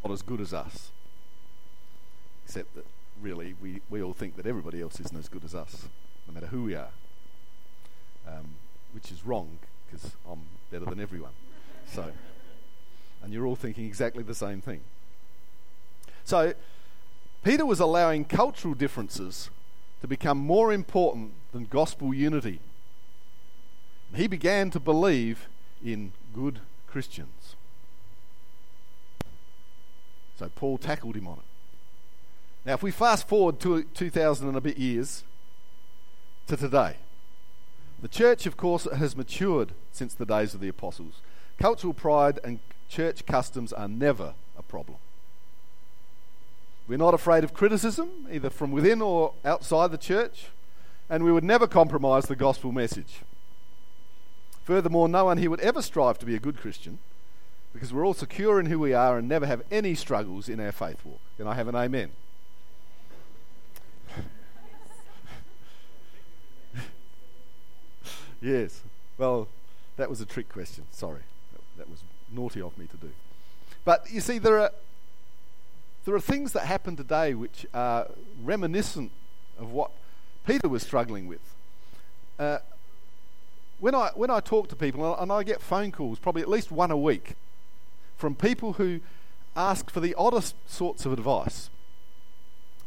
not 0.02 0.12
as 0.12 0.22
good 0.22 0.40
as 0.40 0.52
us. 0.52 0.90
Except 2.44 2.74
that 2.74 2.86
really 3.20 3.54
we, 3.62 3.80
we 3.88 4.02
all 4.02 4.12
think 4.12 4.36
that 4.36 4.46
everybody 4.46 4.80
else 4.80 4.98
isn't 5.00 5.18
as 5.18 5.28
good 5.28 5.44
as 5.44 5.54
us, 5.54 5.86
no 6.26 6.34
matter 6.34 6.46
who 6.46 6.64
we 6.64 6.74
are. 6.74 6.90
Um, 8.26 8.56
which 8.92 9.10
is 9.10 9.24
wrong 9.24 9.58
because 9.92 10.10
I'm 10.30 10.40
better 10.70 10.86
than 10.86 11.00
everyone. 11.00 11.32
So, 11.86 12.10
and 13.22 13.32
you're 13.32 13.46
all 13.46 13.56
thinking 13.56 13.86
exactly 13.86 14.22
the 14.22 14.34
same 14.34 14.60
thing. 14.60 14.80
So, 16.24 16.54
Peter 17.44 17.66
was 17.66 17.80
allowing 17.80 18.24
cultural 18.24 18.74
differences 18.74 19.50
to 20.00 20.08
become 20.08 20.38
more 20.38 20.72
important 20.72 21.32
than 21.52 21.64
gospel 21.64 22.14
unity. 22.14 22.60
He 24.14 24.26
began 24.26 24.70
to 24.70 24.80
believe 24.80 25.48
in 25.84 26.12
good 26.34 26.60
Christians. 26.86 27.56
So 30.38 30.50
Paul 30.54 30.78
tackled 30.78 31.16
him 31.16 31.26
on 31.26 31.38
it. 31.38 31.44
Now, 32.66 32.74
if 32.74 32.82
we 32.82 32.90
fast 32.90 33.26
forward 33.26 33.58
to 33.60 33.82
2,000 33.82 34.48
and 34.48 34.56
a 34.56 34.60
bit 34.60 34.76
years 34.76 35.24
to 36.46 36.56
today, 36.56 36.96
the 38.02 38.08
church, 38.08 38.46
of 38.46 38.56
course, 38.56 38.86
has 38.94 39.16
matured 39.16 39.72
since 39.92 40.12
the 40.12 40.26
days 40.26 40.54
of 40.54 40.60
the 40.60 40.68
apostles. 40.68 41.20
Cultural 41.58 41.94
pride 41.94 42.40
and 42.42 42.58
church 42.88 43.24
customs 43.24 43.72
are 43.72 43.88
never 43.88 44.34
a 44.58 44.62
problem. 44.62 44.98
We're 46.88 46.98
not 46.98 47.14
afraid 47.14 47.44
of 47.44 47.54
criticism, 47.54 48.26
either 48.30 48.50
from 48.50 48.72
within 48.72 49.00
or 49.00 49.34
outside 49.44 49.92
the 49.92 49.98
church, 49.98 50.48
and 51.08 51.22
we 51.22 51.32
would 51.32 51.44
never 51.44 51.68
compromise 51.68 52.26
the 52.26 52.36
gospel 52.36 52.72
message. 52.72 53.20
Furthermore, 54.64 55.08
no 55.08 55.26
one 55.26 55.38
here 55.38 55.50
would 55.50 55.60
ever 55.60 55.80
strive 55.80 56.18
to 56.18 56.26
be 56.26 56.34
a 56.34 56.40
good 56.40 56.58
Christian 56.58 56.98
because 57.72 57.92
we're 57.92 58.04
all 58.04 58.14
secure 58.14 58.60
in 58.60 58.66
who 58.66 58.78
we 58.78 58.92
are 58.92 59.16
and 59.16 59.28
never 59.28 59.46
have 59.46 59.62
any 59.70 59.94
struggles 59.94 60.48
in 60.48 60.60
our 60.60 60.72
faith 60.72 61.04
walk. 61.04 61.20
Can 61.36 61.46
I 61.46 61.54
have 61.54 61.68
an 61.68 61.76
amen? 61.76 62.10
Yes. 68.42 68.82
Well, 69.16 69.48
that 69.96 70.10
was 70.10 70.20
a 70.20 70.26
trick 70.26 70.48
question. 70.48 70.84
Sorry. 70.90 71.22
That 71.78 71.88
was 71.88 72.02
naughty 72.30 72.60
of 72.60 72.76
me 72.76 72.86
to 72.86 72.96
do. 72.96 73.10
But 73.84 74.06
you 74.10 74.20
see, 74.20 74.38
there 74.38 74.58
are 74.58 74.70
there 76.04 76.14
are 76.14 76.20
things 76.20 76.52
that 76.52 76.66
happen 76.66 76.96
today 76.96 77.34
which 77.34 77.64
are 77.72 78.08
reminiscent 78.42 79.12
of 79.58 79.72
what 79.72 79.90
Peter 80.46 80.68
was 80.68 80.82
struggling 80.82 81.26
with. 81.28 81.54
Uh, 82.38 82.58
when 83.78 83.94
I 83.94 84.10
when 84.14 84.30
I 84.30 84.40
talk 84.40 84.68
to 84.68 84.76
people, 84.76 85.16
and 85.16 85.32
I 85.32 85.42
get 85.42 85.60
phone 85.60 85.92
calls, 85.92 86.18
probably 86.18 86.42
at 86.42 86.48
least 86.48 86.70
one 86.70 86.90
a 86.90 86.96
week, 86.96 87.34
from 88.16 88.34
people 88.34 88.74
who 88.74 89.00
ask 89.56 89.90
for 89.90 90.00
the 90.00 90.14
oddest 90.14 90.54
sorts 90.66 91.04
of 91.04 91.12
advice. 91.12 91.68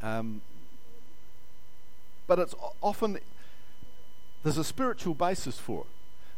Um, 0.02 0.42
but 2.28 2.40
it's 2.40 2.56
often 2.82 3.20
there's 4.46 4.58
a 4.58 4.64
spiritual 4.64 5.14
basis 5.14 5.60
for 5.60 5.82
it. 5.82 5.88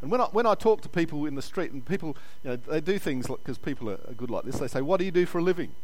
And 0.02 0.10
when 0.10 0.22
I, 0.22 0.26
when 0.26 0.48
I 0.48 0.56
talk 0.56 0.82
to 0.82 0.90
people 0.90 1.28
in 1.28 1.36
the 1.36 1.42
street, 1.44 1.72
and 1.72 1.86
people, 1.86 2.18
you 2.44 2.52
know, 2.52 2.56
they 2.56 2.82
do 2.82 2.98
things 2.98 3.28
because 3.28 3.60
people 3.60 3.90
are, 3.90 3.98
good 4.18 4.32
like 4.32 4.46
this. 4.46 4.58
They 4.58 4.68
say, 4.68 4.82
"What 4.82 4.98
do 4.98 5.06
you 5.06 5.12
do 5.12 5.28
for 5.28 5.38
a 5.38 5.44
living?" 5.44 5.76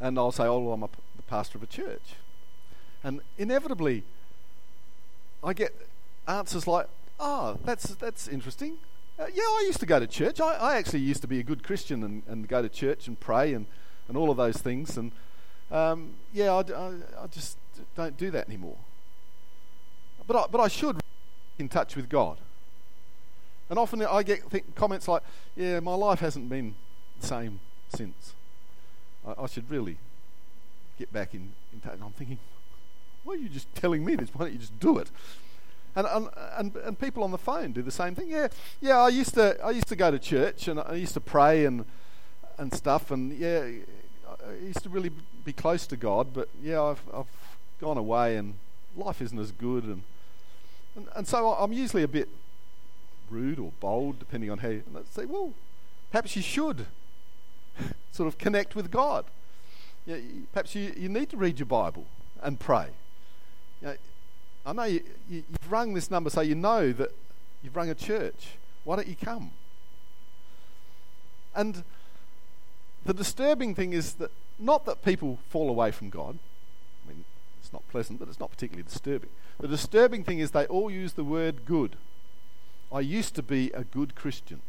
And 0.00 0.18
I'll 0.18 0.32
say, 0.32 0.44
oh, 0.44 0.58
well, 0.58 0.74
I'm 0.74 0.82
a, 0.82 0.88
the 1.16 1.22
pastor 1.22 1.58
of 1.58 1.62
a 1.62 1.66
church. 1.66 2.14
And 3.02 3.20
inevitably, 3.38 4.02
I 5.42 5.52
get 5.52 5.74
answers 6.28 6.66
like, 6.66 6.88
oh, 7.18 7.58
that's, 7.64 7.94
that's 7.94 8.28
interesting. 8.28 8.76
Uh, 9.18 9.26
yeah, 9.32 9.42
I 9.42 9.64
used 9.66 9.80
to 9.80 9.86
go 9.86 9.98
to 9.98 10.06
church. 10.06 10.40
I, 10.40 10.54
I 10.54 10.76
actually 10.76 11.00
used 11.00 11.22
to 11.22 11.28
be 11.28 11.38
a 11.38 11.42
good 11.42 11.62
Christian 11.62 12.02
and, 12.02 12.22
and 12.26 12.46
go 12.46 12.60
to 12.60 12.68
church 12.68 13.08
and 13.08 13.18
pray 13.18 13.54
and, 13.54 13.66
and 14.08 14.16
all 14.18 14.30
of 14.30 14.36
those 14.36 14.58
things. 14.58 14.98
And 14.98 15.12
um, 15.70 16.14
yeah, 16.34 16.52
I, 16.52 16.60
I, 16.60 16.92
I, 17.22 17.26
just 17.28 17.56
don't 17.94 18.16
do 18.18 18.30
that 18.32 18.46
anymore. 18.46 18.76
But 20.26 20.36
I, 20.36 20.44
but 20.50 20.60
I 20.60 20.68
should 20.68 21.00
in 21.58 21.68
touch 21.68 21.96
with 21.96 22.08
God. 22.08 22.38
And 23.68 23.78
often 23.78 24.02
I 24.02 24.22
get 24.22 24.42
comments 24.74 25.08
like, 25.08 25.22
yeah, 25.56 25.80
my 25.80 25.94
life 25.94 26.20
hasn't 26.20 26.48
been 26.48 26.74
the 27.20 27.26
same 27.26 27.60
since. 27.94 28.34
I, 29.26 29.42
I 29.42 29.46
should 29.46 29.68
really 29.70 29.98
get 30.98 31.12
back 31.12 31.34
in, 31.34 31.52
in 31.72 31.80
touch. 31.80 31.94
And 31.94 32.04
I'm 32.04 32.12
thinking, 32.12 32.38
why 33.24 33.34
are 33.34 33.38
you 33.38 33.48
just 33.48 33.72
telling 33.74 34.04
me 34.04 34.14
this? 34.14 34.30
Why 34.32 34.44
don't 34.44 34.52
you 34.52 34.60
just 34.60 34.78
do 34.78 34.98
it? 34.98 35.10
And, 35.96 36.06
and, 36.06 36.28
and, 36.56 36.76
and 36.76 36.98
people 36.98 37.24
on 37.24 37.30
the 37.30 37.38
phone 37.38 37.72
do 37.72 37.82
the 37.82 37.90
same 37.90 38.14
thing. 38.14 38.28
Yeah, 38.28 38.48
yeah. 38.80 38.98
I 38.98 39.08
used 39.08 39.34
to 39.34 39.58
I 39.64 39.70
used 39.70 39.88
to 39.88 39.96
go 39.96 40.10
to 40.10 40.18
church 40.18 40.68
and 40.68 40.78
I 40.78 40.94
used 40.94 41.14
to 41.14 41.20
pray 41.20 41.64
and 41.64 41.86
and 42.58 42.72
stuff. 42.72 43.10
And 43.10 43.32
yeah, 43.32 43.66
I 44.46 44.52
used 44.62 44.82
to 44.82 44.90
really 44.90 45.10
be 45.44 45.54
close 45.54 45.86
to 45.86 45.96
God. 45.96 46.28
But 46.34 46.50
yeah, 46.62 46.82
I've 46.82 47.00
I've 47.12 47.26
gone 47.80 47.96
away 47.96 48.36
and 48.36 48.54
life 48.94 49.22
isn't 49.22 49.38
as 49.38 49.52
good. 49.52 49.84
And 49.84 50.02
and, 50.96 51.06
and 51.14 51.28
so 51.28 51.52
I'm 51.52 51.72
usually 51.72 52.02
a 52.02 52.08
bit 52.08 52.28
rude 53.30 53.58
or 53.58 53.72
bold, 53.80 54.18
depending 54.18 54.50
on 54.50 54.58
how. 54.58 54.68
You, 54.68 54.82
and 54.94 55.06
say, 55.08 55.26
well, 55.26 55.52
perhaps 56.10 56.34
you 56.36 56.42
should 56.42 56.86
sort 58.12 58.26
of 58.26 58.38
connect 58.38 58.74
with 58.74 58.90
God. 58.90 59.24
You 60.06 60.14
know, 60.14 60.22
perhaps 60.52 60.74
you, 60.74 60.92
you 60.96 61.08
need 61.08 61.30
to 61.30 61.36
read 61.36 61.58
your 61.58 61.66
Bible 61.66 62.06
and 62.42 62.58
pray. 62.58 62.88
You 63.82 63.88
know, 63.88 63.96
I 64.64 64.72
know 64.72 64.84
you, 64.84 65.00
you, 65.28 65.44
you've 65.48 65.70
rung 65.70 65.94
this 65.94 66.10
number, 66.10 66.30
so 66.30 66.40
you 66.40 66.54
know 66.54 66.92
that 66.92 67.12
you've 67.62 67.76
rung 67.76 67.90
a 67.90 67.94
church. 67.94 68.56
Why 68.84 68.96
don't 68.96 69.08
you 69.08 69.16
come? 69.16 69.50
And 71.54 71.82
the 73.04 73.14
disturbing 73.14 73.74
thing 73.74 73.92
is 73.92 74.14
that 74.14 74.30
not 74.58 74.84
that 74.86 75.04
people 75.04 75.38
fall 75.48 75.68
away 75.68 75.90
from 75.90 76.10
God. 76.10 76.38
I 77.04 77.12
mean, 77.12 77.24
it's 77.60 77.72
not 77.72 77.86
pleasant, 77.88 78.18
but 78.18 78.28
it's 78.28 78.40
not 78.40 78.50
particularly 78.50 78.84
disturbing. 78.84 79.30
The 79.58 79.68
disturbing 79.68 80.24
thing 80.24 80.38
is 80.38 80.50
they 80.50 80.66
all 80.66 80.90
use 80.90 81.14
the 81.14 81.24
word 81.24 81.64
good. 81.64 81.96
I 82.92 83.00
used 83.00 83.34
to 83.36 83.42
be 83.42 83.70
a 83.72 83.84
good 83.84 84.14
Christian. 84.14 84.60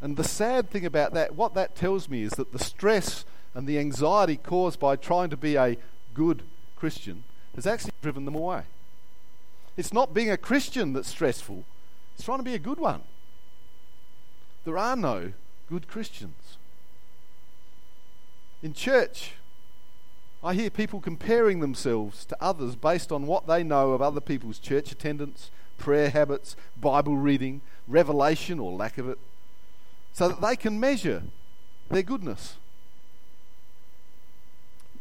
And 0.00 0.16
the 0.16 0.24
sad 0.24 0.70
thing 0.70 0.84
about 0.84 1.14
that, 1.14 1.34
what 1.34 1.54
that 1.54 1.76
tells 1.76 2.08
me 2.08 2.22
is 2.22 2.32
that 2.32 2.52
the 2.52 2.58
stress 2.58 3.24
and 3.54 3.66
the 3.66 3.78
anxiety 3.78 4.36
caused 4.36 4.78
by 4.78 4.96
trying 4.96 5.30
to 5.30 5.36
be 5.36 5.56
a 5.56 5.76
good 6.12 6.42
Christian 6.76 7.24
has 7.54 7.66
actually 7.66 7.92
driven 8.02 8.24
them 8.24 8.34
away. 8.34 8.62
It's 9.76 9.92
not 9.92 10.12
being 10.12 10.30
a 10.30 10.36
Christian 10.36 10.92
that's 10.92 11.08
stressful, 11.08 11.64
it's 12.14 12.24
trying 12.24 12.38
to 12.38 12.44
be 12.44 12.54
a 12.54 12.58
good 12.58 12.78
one. 12.78 13.02
There 14.64 14.78
are 14.78 14.96
no 14.96 15.32
good 15.68 15.88
Christians. 15.88 16.58
In 18.62 18.72
church, 18.72 19.32
I 20.44 20.54
hear 20.54 20.68
people 20.68 21.00
comparing 21.00 21.60
themselves 21.60 22.24
to 22.26 22.36
others 22.40 22.76
based 22.76 23.10
on 23.10 23.26
what 23.26 23.46
they 23.46 23.62
know 23.62 23.92
of 23.92 24.02
other 24.02 24.20
people's 24.20 24.58
church 24.58 24.92
attendance, 24.92 25.50
prayer 25.78 26.10
habits, 26.10 26.54
Bible 26.78 27.16
reading, 27.16 27.62
revelation 27.88 28.60
or 28.60 28.72
lack 28.72 28.98
of 28.98 29.08
it 29.08 29.18
so 30.14 30.28
that 30.28 30.40
they 30.40 30.54
can 30.54 30.78
measure 30.78 31.24
their 31.90 32.02
goodness. 32.02 32.56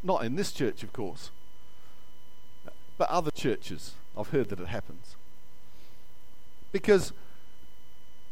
Not 0.01 0.25
in 0.25 0.35
this 0.35 0.51
church, 0.51 0.81
of 0.83 0.91
course, 0.91 1.29
but 2.97 3.09
other 3.09 3.31
churches. 3.31 3.93
I've 4.17 4.29
heard 4.29 4.49
that 4.49 4.59
it 4.59 4.67
happens. 4.67 5.15
Because 6.71 7.13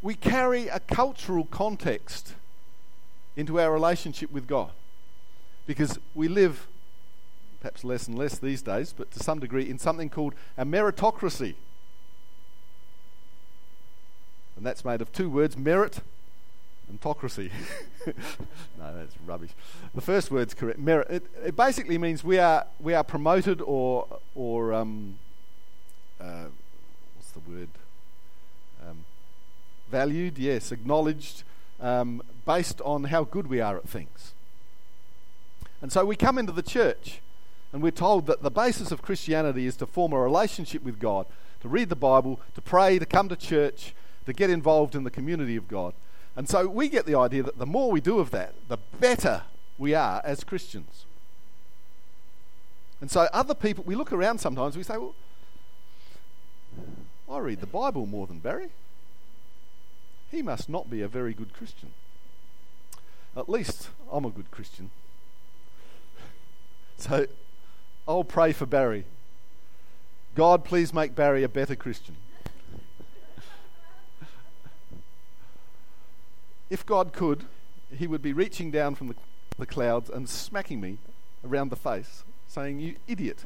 we 0.02 0.16
carry 0.16 0.68
a 0.68 0.80
cultural 0.80 1.46
context 1.46 2.34
into 3.38 3.60
our 3.60 3.72
relationship 3.72 4.32
with 4.32 4.48
God. 4.48 4.72
Because 5.68 6.00
we 6.16 6.28
live, 6.28 6.68
perhaps 7.62 7.84
less 7.84 8.08
and 8.08 8.18
less 8.18 8.38
these 8.38 8.62
days, 8.62 8.94
but 8.96 9.12
to 9.12 9.20
some 9.20 9.40
degree, 9.40 9.70
in 9.70 9.78
something 9.78 10.10
called 10.10 10.34
a 10.58 10.66
meritocracy. 10.66 11.54
And 14.58 14.66
that's 14.66 14.84
made 14.84 15.02
of 15.02 15.12
two 15.12 15.30
words 15.30 15.56
merit 15.58 16.02
and 16.90 17.00
autocracy. 17.00 17.52
no, 18.06 18.96
that's 18.96 19.16
rubbish. 19.26 19.52
The 19.96 20.02
first 20.02 20.32
word's 20.32 20.54
correct. 20.54 20.80
Merit. 20.80 21.08
It, 21.10 21.24
it 21.46 21.56
basically 21.56 21.98
means 21.98 22.24
we 22.24 22.40
are, 22.40 22.66
we 22.80 22.94
are 22.94 23.04
promoted 23.04 23.62
or, 23.62 24.08
or 24.36 24.74
um, 24.74 25.18
uh, 26.20 26.46
what's 27.16 27.32
the 27.32 27.40
word? 27.52 27.70
Um, 28.88 29.06
valued, 29.90 30.38
yes, 30.38 30.72
acknowledged, 30.72 31.44
um, 31.80 32.22
based 32.46 32.82
on 32.82 33.06
how 33.06 33.24
good 33.24 33.48
we 33.48 33.62
are 33.62 33.78
at 33.78 33.88
things. 33.88 34.34
And 35.82 35.92
so 35.92 36.06
we 36.06 36.16
come 36.16 36.38
into 36.38 36.52
the 36.52 36.64
church 36.64 37.22
and 37.74 37.82
we're 37.82 37.92
told 37.92 38.26
that 38.28 38.44
the 38.44 38.52
basis 38.52 38.92
of 38.92 39.02
Christianity 39.02 39.66
is 39.66 39.78
to 39.78 39.86
form 39.86 40.14
a 40.14 40.20
relationship 40.20 40.84
with 40.84 41.00
God, 41.00 41.26
to 41.62 41.70
read 41.70 41.90
the 41.90 41.96
Bible, 41.96 42.40
to 42.56 42.62
pray, 42.62 43.00
to 43.00 43.06
come 43.06 43.30
to 43.30 43.36
church, 43.36 43.94
to 44.26 44.34
get 44.34 44.50
involved 44.50 44.96
in 44.96 45.04
the 45.04 45.12
community 45.12 45.56
of 45.56 45.68
God. 45.68 45.94
And 46.36 46.50
so 46.50 46.68
we 46.68 46.90
get 46.90 47.06
the 47.06 47.16
idea 47.16 47.44
that 47.44 47.58
the 47.58 47.66
more 47.66 47.92
we 47.92 48.02
do 48.02 48.20
of 48.20 48.32
that, 48.32 48.54
the 48.68 48.78
better 49.00 49.44
we 49.78 49.94
are 49.94 50.22
as 50.24 50.44
Christians. 50.44 51.06
And 53.00 53.10
so 53.10 53.28
other 53.34 53.56
people, 53.56 53.84
we 53.86 53.96
look 53.96 54.12
around 54.12 54.40
sometimes, 54.40 54.78
we 54.78 54.84
say, 54.84 54.98
well, 54.98 55.16
I 57.30 57.40
read 57.40 57.62
the 57.62 57.68
Bible 57.68 58.06
more 58.06 58.28
than 58.28 58.40
Barry. 58.40 58.70
He 60.30 60.42
must 60.42 60.70
not 60.70 60.90
be 60.90 61.02
a 61.02 61.08
very 61.08 61.34
good 61.34 61.54
Christian. 61.54 61.92
At 63.36 63.50
least 63.50 63.90
I'm 64.12 64.26
a 64.26 64.30
good 64.30 64.52
Christian. 64.52 64.92
So 66.98 67.26
I'll 68.08 68.24
pray 68.24 68.52
for 68.52 68.66
Barry. 68.66 69.06
God, 70.34 70.64
please 70.64 70.94
make 70.94 71.14
Barry 71.14 71.44
a 71.44 71.50
better 71.50 71.76
Christian. 71.76 72.16
if 76.70 76.86
God 76.86 77.12
could, 77.14 77.46
he 77.96 78.08
would 78.08 78.22
be 78.22 78.34
reaching 78.34 78.72
down 78.72 78.96
from 78.96 79.08
the, 79.08 79.16
the 79.58 79.66
clouds 79.66 80.10
and 80.10 80.28
smacking 80.28 80.80
me 80.80 80.98
around 81.46 81.70
the 81.70 81.76
face, 81.76 82.24
saying, 82.48 82.80
You 82.80 82.96
idiot. 83.08 83.44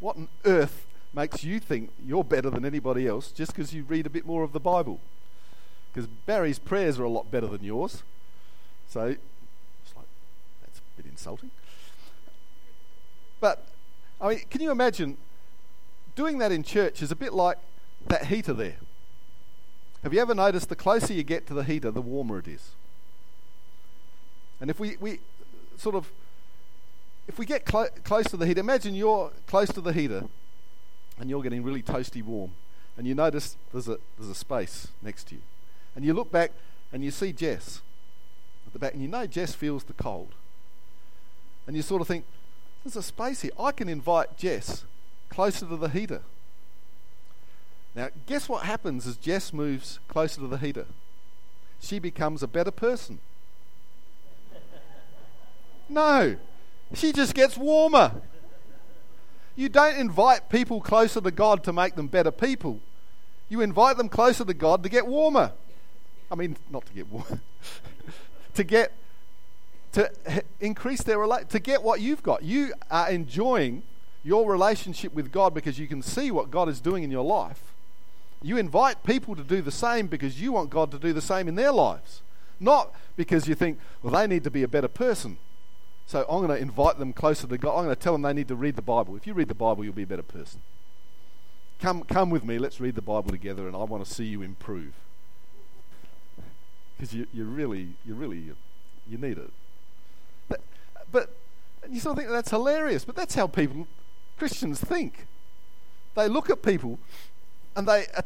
What 0.00 0.16
on 0.16 0.28
earth 0.44 0.86
makes 1.12 1.42
you 1.42 1.58
think 1.58 1.90
you're 2.04 2.24
better 2.24 2.50
than 2.50 2.64
anybody 2.64 3.06
else 3.06 3.32
just 3.32 3.52
because 3.52 3.74
you 3.74 3.84
read 3.84 4.06
a 4.06 4.10
bit 4.10 4.26
more 4.26 4.42
of 4.42 4.52
the 4.52 4.60
Bible? 4.60 5.00
Because 5.92 6.06
Barry's 6.06 6.58
prayers 6.58 7.00
are 7.00 7.04
a 7.04 7.08
lot 7.08 7.30
better 7.30 7.46
than 7.46 7.64
yours. 7.64 8.02
So, 8.88 9.16
it's 9.82 9.96
like, 9.96 10.06
that's 10.62 10.78
a 10.78 11.02
bit 11.02 11.10
insulting. 11.10 11.50
But, 13.40 13.64
I 14.20 14.28
mean, 14.28 14.40
can 14.50 14.60
you 14.60 14.70
imagine 14.70 15.16
doing 16.14 16.38
that 16.38 16.52
in 16.52 16.62
church 16.62 17.02
is 17.02 17.10
a 17.10 17.16
bit 17.16 17.32
like 17.32 17.58
that 18.08 18.26
heater 18.26 18.52
there. 18.52 18.76
Have 20.02 20.14
you 20.14 20.20
ever 20.20 20.34
noticed 20.34 20.68
the 20.68 20.76
closer 20.76 21.12
you 21.12 21.22
get 21.22 21.46
to 21.46 21.54
the 21.54 21.64
heater, 21.64 21.90
the 21.90 22.00
warmer 22.00 22.38
it 22.38 22.48
is? 22.48 22.70
And 24.60 24.70
if 24.70 24.80
we, 24.80 24.96
we 24.98 25.20
sort 25.76 25.94
of, 25.94 26.10
if 27.28 27.38
we 27.38 27.46
get 27.46 27.64
clo- 27.64 27.88
close 28.04 28.26
to 28.26 28.36
the 28.36 28.46
heater, 28.46 28.60
imagine 28.60 28.94
you're 28.94 29.30
close 29.46 29.68
to 29.70 29.80
the 29.80 29.92
heater 29.92 30.24
and 31.18 31.28
you're 31.28 31.42
getting 31.42 31.62
really 31.62 31.82
toasty 31.82 32.22
warm, 32.22 32.52
and 32.96 33.06
you 33.06 33.14
notice 33.14 33.56
there's 33.72 33.88
a, 33.88 33.98
there's 34.18 34.30
a 34.30 34.34
space 34.34 34.88
next 35.02 35.24
to 35.28 35.34
you. 35.34 35.40
And 35.94 36.04
you 36.04 36.14
look 36.14 36.32
back 36.32 36.52
and 36.92 37.04
you 37.04 37.10
see 37.10 37.32
Jess 37.32 37.82
at 38.66 38.72
the 38.72 38.78
back, 38.78 38.94
and 38.94 39.02
you 39.02 39.08
know 39.08 39.26
Jess 39.26 39.54
feels 39.54 39.84
the 39.84 39.92
cold. 39.92 40.32
And 41.66 41.76
you 41.76 41.82
sort 41.82 42.00
of 42.00 42.08
think, 42.08 42.24
there's 42.82 42.96
a 42.96 43.02
space 43.02 43.42
here. 43.42 43.52
I 43.58 43.72
can 43.72 43.88
invite 43.88 44.36
Jess 44.36 44.84
closer 45.28 45.66
to 45.66 45.76
the 45.76 45.88
heater. 45.88 46.22
Now, 47.94 48.08
guess 48.26 48.48
what 48.48 48.64
happens 48.64 49.06
as 49.06 49.16
Jess 49.16 49.52
moves 49.52 49.98
closer 50.08 50.40
to 50.40 50.46
the 50.46 50.58
heater? 50.58 50.86
She 51.80 51.98
becomes 51.98 52.42
a 52.42 52.48
better 52.48 52.70
person. 52.70 53.18
No, 55.88 56.36
she 56.94 57.12
just 57.12 57.34
gets 57.34 57.56
warmer. 57.56 58.12
You 59.56 59.68
don't 59.68 59.96
invite 59.96 60.48
people 60.48 60.80
closer 60.80 61.20
to 61.20 61.32
God 61.32 61.64
to 61.64 61.72
make 61.72 61.96
them 61.96 62.06
better 62.06 62.30
people. 62.30 62.78
You 63.48 63.60
invite 63.60 63.96
them 63.96 64.08
closer 64.08 64.44
to 64.44 64.54
God 64.54 64.84
to 64.84 64.88
get 64.88 65.06
warmer. 65.06 65.52
I 66.30 66.36
mean, 66.36 66.56
not 66.70 66.86
to 66.86 66.92
get 66.92 67.08
warmer, 67.08 67.40
to 68.54 68.62
get 68.64 68.92
to 69.92 70.10
increase 70.60 71.02
their 71.02 71.18
rela- 71.18 71.48
to 71.48 71.58
get 71.58 71.82
what 71.82 72.00
you've 72.00 72.22
got. 72.22 72.42
You 72.42 72.72
are 72.90 73.10
enjoying 73.10 73.82
your 74.22 74.50
relationship 74.50 75.14
with 75.14 75.32
God 75.32 75.54
because 75.54 75.78
you 75.78 75.86
can 75.86 76.02
see 76.02 76.30
what 76.30 76.50
God 76.50 76.68
is 76.68 76.80
doing 76.80 77.02
in 77.02 77.10
your 77.10 77.24
life. 77.24 77.74
You 78.42 78.56
invite 78.56 79.02
people 79.02 79.36
to 79.36 79.42
do 79.42 79.60
the 79.60 79.70
same 79.70 80.06
because 80.06 80.40
you 80.40 80.52
want 80.52 80.70
God 80.70 80.90
to 80.92 80.98
do 80.98 81.12
the 81.12 81.20
same 81.20 81.48
in 81.48 81.56
their 81.56 81.72
lives, 81.72 82.22
not 82.58 82.94
because 83.16 83.46
you 83.46 83.54
think, 83.54 83.78
well, 84.02 84.12
they 84.12 84.26
need 84.26 84.44
to 84.44 84.50
be 84.50 84.62
a 84.62 84.68
better 84.68 84.88
person. 84.88 85.38
So 86.06 86.24
I'm 86.28 86.44
going 86.44 86.48
to 86.48 86.56
invite 86.56 86.98
them 86.98 87.12
closer 87.12 87.46
to 87.46 87.58
God. 87.58 87.76
I'm 87.76 87.84
going 87.84 87.94
to 87.94 88.00
tell 88.00 88.14
them 88.14 88.22
they 88.22 88.32
need 88.32 88.48
to 88.48 88.56
read 88.56 88.76
the 88.76 88.82
Bible. 88.82 89.14
If 89.16 89.26
you 89.26 89.34
read 89.34 89.48
the 89.48 89.54
Bible, 89.54 89.84
you'll 89.84 89.92
be 89.92 90.02
a 90.02 90.06
better 90.06 90.22
person. 90.22 90.60
Come, 91.80 92.02
come 92.04 92.30
with 92.30 92.44
me. 92.44 92.58
Let's 92.58 92.80
read 92.80 92.94
the 92.94 93.02
Bible 93.02 93.30
together, 93.30 93.66
and 93.66 93.76
I 93.76 93.84
want 93.84 94.04
to 94.04 94.10
see 94.10 94.24
you 94.24 94.42
improve. 94.42 94.92
Because 96.96 97.14
you, 97.14 97.26
you 97.32 97.44
really, 97.44 97.90
you 98.04 98.14
really, 98.14 98.50
you 99.08 99.18
need 99.18 99.38
it. 99.38 99.50
But, 101.12 101.36
you 101.88 102.00
sort 102.00 102.12
of 102.12 102.18
think 102.18 102.30
that's 102.30 102.50
hilarious. 102.50 103.04
But 103.04 103.16
that's 103.16 103.34
how 103.34 103.46
people, 103.46 103.86
Christians, 104.38 104.80
think. 104.80 105.26
They 106.14 106.28
look 106.28 106.50
at 106.50 106.62
people, 106.62 106.98
and 107.74 107.86
they 107.86 108.06
uh, 108.16 108.22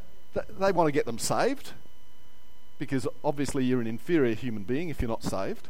they 0.58 0.72
want 0.72 0.88
to 0.88 0.92
get 0.92 1.06
them 1.06 1.18
saved, 1.18 1.72
because 2.78 3.06
obviously 3.22 3.64
you're 3.64 3.80
an 3.80 3.86
inferior 3.86 4.34
human 4.34 4.64
being 4.64 4.88
if 4.88 5.00
you're 5.00 5.08
not 5.08 5.22
saved 5.22 5.68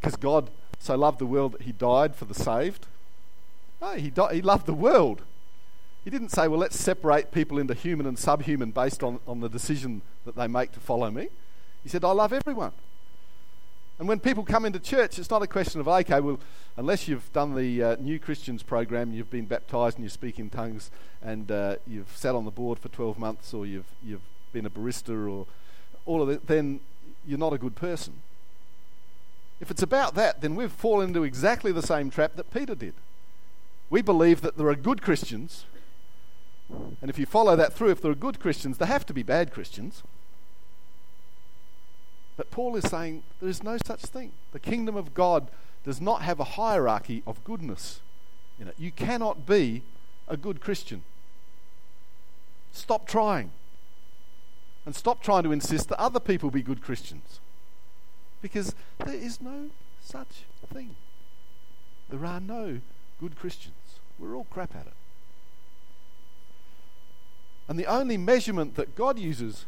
because 0.00 0.16
God 0.16 0.50
so 0.78 0.96
loved 0.96 1.18
the 1.18 1.26
world 1.26 1.52
that 1.52 1.62
he 1.62 1.72
died 1.72 2.14
for 2.14 2.24
the 2.24 2.34
saved. 2.34 2.86
No, 3.80 3.94
he, 3.94 4.10
di- 4.10 4.34
he 4.34 4.42
loved 4.42 4.66
the 4.66 4.74
world. 4.74 5.22
He 6.04 6.10
didn't 6.10 6.30
say, 6.30 6.48
well, 6.48 6.60
let's 6.60 6.78
separate 6.78 7.32
people 7.32 7.58
into 7.58 7.74
human 7.74 8.06
and 8.06 8.18
subhuman 8.18 8.70
based 8.70 9.02
on, 9.02 9.20
on 9.26 9.40
the 9.40 9.48
decision 9.48 10.02
that 10.24 10.36
they 10.36 10.46
make 10.46 10.72
to 10.72 10.80
follow 10.80 11.10
me. 11.10 11.28
He 11.82 11.88
said, 11.88 12.04
I 12.04 12.12
love 12.12 12.32
everyone. 12.32 12.72
And 13.98 14.06
when 14.06 14.20
people 14.20 14.44
come 14.44 14.64
into 14.64 14.78
church, 14.78 15.18
it's 15.18 15.30
not 15.30 15.42
a 15.42 15.46
question 15.46 15.80
of, 15.80 15.88
okay, 15.88 16.20
well, 16.20 16.38
unless 16.76 17.08
you've 17.08 17.32
done 17.32 17.56
the 17.56 17.82
uh, 17.82 17.96
New 17.98 18.20
Christians 18.20 18.62
program, 18.62 19.12
you've 19.12 19.30
been 19.30 19.46
baptized 19.46 19.96
and 19.96 20.04
you 20.04 20.08
speak 20.08 20.38
in 20.38 20.50
tongues, 20.50 20.92
and 21.20 21.50
uh, 21.50 21.76
you've 21.84 22.16
sat 22.16 22.36
on 22.36 22.44
the 22.44 22.52
board 22.52 22.78
for 22.78 22.88
12 22.88 23.18
months, 23.18 23.52
or 23.52 23.66
you've, 23.66 23.88
you've 24.04 24.22
been 24.52 24.66
a 24.66 24.70
barista, 24.70 25.28
or 25.28 25.46
all 26.06 26.22
of 26.22 26.28
that, 26.28 26.46
then 26.46 26.78
you're 27.26 27.38
not 27.38 27.52
a 27.52 27.58
good 27.58 27.74
person. 27.74 28.14
If 29.60 29.70
it's 29.70 29.82
about 29.82 30.14
that, 30.14 30.40
then 30.40 30.54
we've 30.54 30.70
fallen 30.70 31.08
into 31.08 31.24
exactly 31.24 31.72
the 31.72 31.82
same 31.82 32.10
trap 32.10 32.36
that 32.36 32.52
Peter 32.52 32.76
did. 32.76 32.94
We 33.90 34.00
believe 34.00 34.42
that 34.42 34.56
there 34.56 34.68
are 34.68 34.76
good 34.76 35.02
Christians, 35.02 35.64
and 37.00 37.10
if 37.10 37.18
you 37.18 37.26
follow 37.26 37.56
that 37.56 37.72
through, 37.72 37.90
if 37.90 38.00
there 38.00 38.12
are 38.12 38.16
good 38.16 38.38
Christians, 38.38 38.78
there 38.78 38.86
have 38.86 39.06
to 39.06 39.14
be 39.14 39.24
bad 39.24 39.50
Christians. 39.50 40.04
But 42.38 42.52
Paul 42.52 42.76
is 42.76 42.88
saying 42.88 43.24
there 43.40 43.50
is 43.50 43.64
no 43.64 43.76
such 43.84 44.00
thing. 44.00 44.30
The 44.52 44.60
kingdom 44.60 44.96
of 44.96 45.12
God 45.12 45.48
does 45.84 46.00
not 46.00 46.22
have 46.22 46.38
a 46.38 46.44
hierarchy 46.44 47.22
of 47.26 47.42
goodness 47.42 48.00
in 48.60 48.68
it. 48.68 48.76
You 48.78 48.92
cannot 48.92 49.44
be 49.44 49.82
a 50.28 50.36
good 50.36 50.60
Christian. 50.60 51.02
Stop 52.72 53.08
trying. 53.08 53.50
And 54.86 54.94
stop 54.94 55.20
trying 55.20 55.42
to 55.42 55.52
insist 55.52 55.88
that 55.88 56.00
other 56.00 56.20
people 56.20 56.50
be 56.50 56.62
good 56.62 56.80
Christians. 56.80 57.40
Because 58.40 58.72
there 59.04 59.14
is 59.14 59.42
no 59.42 59.70
such 60.00 60.44
thing. 60.72 60.94
There 62.08 62.24
are 62.24 62.40
no 62.40 62.80
good 63.20 63.36
Christians. 63.36 63.74
We're 64.16 64.36
all 64.36 64.46
crap 64.48 64.76
at 64.76 64.86
it. 64.86 64.92
And 67.66 67.76
the 67.76 67.86
only 67.86 68.16
measurement 68.16 68.76
that 68.76 68.94
God 68.94 69.18
uses 69.18 69.64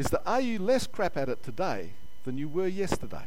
is 0.00 0.06
that 0.06 0.22
are 0.24 0.40
you 0.40 0.58
less 0.58 0.86
crap 0.86 1.18
at 1.18 1.28
it 1.28 1.42
today 1.42 1.90
than 2.24 2.38
you 2.38 2.48
were 2.48 2.66
yesterday? 2.66 3.26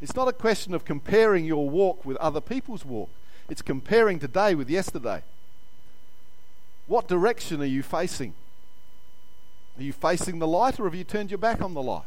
It's 0.00 0.16
not 0.16 0.26
a 0.26 0.32
question 0.32 0.74
of 0.74 0.84
comparing 0.84 1.44
your 1.44 1.70
walk 1.70 2.04
with 2.04 2.16
other 2.16 2.40
people's 2.40 2.84
walk. 2.84 3.08
It's 3.48 3.62
comparing 3.62 4.18
today 4.18 4.56
with 4.56 4.68
yesterday. 4.68 5.22
What 6.88 7.06
direction 7.06 7.62
are 7.62 7.66
you 7.66 7.84
facing? 7.84 8.34
Are 9.78 9.84
you 9.84 9.92
facing 9.92 10.40
the 10.40 10.48
light 10.48 10.80
or 10.80 10.86
have 10.86 10.94
you 10.96 11.04
turned 11.04 11.30
your 11.30 11.38
back 11.38 11.62
on 11.62 11.72
the 11.72 11.82
light? 11.82 12.02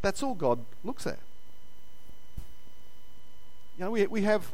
That's 0.00 0.22
all 0.22 0.34
God 0.34 0.60
looks 0.82 1.06
at. 1.06 1.18
You 3.76 3.84
know, 3.84 3.90
we, 3.90 4.06
we 4.06 4.22
have 4.22 4.50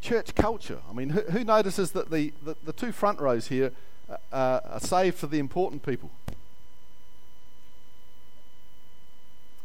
church 0.00 0.34
culture. 0.34 0.78
I 0.88 0.94
mean, 0.94 1.10
who, 1.10 1.20
who 1.20 1.44
notices 1.44 1.90
that 1.90 2.10
the, 2.10 2.32
the, 2.42 2.56
the, 2.64 2.72
two 2.72 2.90
front 2.90 3.20
rows 3.20 3.48
here 3.48 3.72
uh, 4.10 4.60
are 4.64 4.80
saved 4.80 5.16
for 5.16 5.26
the 5.26 5.38
important 5.38 5.84
people? 5.84 6.10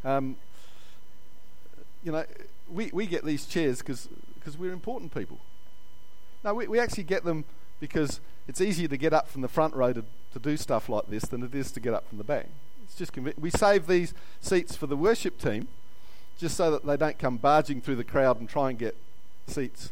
Um, 0.03 0.35
you 2.03 2.11
know, 2.11 2.25
we, 2.69 2.89
we 2.93 3.05
get 3.05 3.23
these 3.23 3.45
chairs 3.45 3.79
because 3.79 4.09
we're 4.57 4.73
important 4.73 5.13
people. 5.13 5.39
No, 6.43 6.53
we, 6.53 6.67
we 6.67 6.79
actually 6.79 7.03
get 7.03 7.23
them 7.23 7.45
because 7.79 8.19
it's 8.47 8.59
easier 8.59 8.87
to 8.87 8.97
get 8.97 9.13
up 9.13 9.29
from 9.29 9.41
the 9.41 9.47
front 9.47 9.73
row 9.75 9.93
to, 9.93 10.03
to 10.33 10.39
do 10.39 10.57
stuff 10.57 10.89
like 10.89 11.07
this 11.07 11.23
than 11.23 11.43
it 11.43 11.55
is 11.55 11.71
to 11.71 11.79
get 11.79 11.93
up 11.93 12.07
from 12.09 12.17
the 12.17 12.23
back. 12.23 12.47
It's 12.83 12.95
just 12.95 13.13
conv- 13.13 13.37
we 13.39 13.49
save 13.49 13.87
these 13.87 14.13
seats 14.41 14.75
for 14.75 14.87
the 14.87 14.97
worship 14.97 15.39
team 15.39 15.67
just 16.37 16.57
so 16.57 16.71
that 16.71 16.85
they 16.85 16.97
don't 16.97 17.17
come 17.17 17.37
barging 17.37 17.79
through 17.79 17.95
the 17.95 18.03
crowd 18.03 18.39
and 18.39 18.49
try 18.49 18.69
and 18.69 18.77
get 18.77 18.95
seats. 19.47 19.91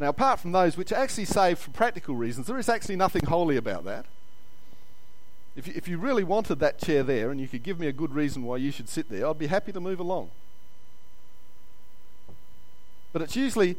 Now, 0.00 0.08
apart 0.08 0.40
from 0.40 0.52
those 0.52 0.78
which 0.78 0.92
are 0.92 0.98
actually 0.98 1.26
saved 1.26 1.58
for 1.58 1.70
practical 1.72 2.14
reasons, 2.14 2.46
there 2.46 2.58
is 2.58 2.70
actually 2.70 2.96
nothing 2.96 3.26
holy 3.26 3.58
about 3.58 3.84
that. 3.84 4.06
If 5.54 5.68
you, 5.68 5.74
if 5.76 5.88
you 5.88 5.98
really 5.98 6.24
wanted 6.24 6.58
that 6.60 6.78
chair 6.78 7.02
there 7.02 7.30
and 7.30 7.38
you 7.38 7.46
could 7.46 7.62
give 7.62 7.78
me 7.78 7.86
a 7.86 7.92
good 7.92 8.14
reason 8.14 8.42
why 8.42 8.56
you 8.56 8.70
should 8.72 8.88
sit 8.88 9.10
there, 9.10 9.26
I'd 9.26 9.38
be 9.38 9.48
happy 9.48 9.72
to 9.72 9.80
move 9.80 10.00
along. 10.00 10.30
But 13.12 13.20
it's 13.20 13.36
usually 13.36 13.76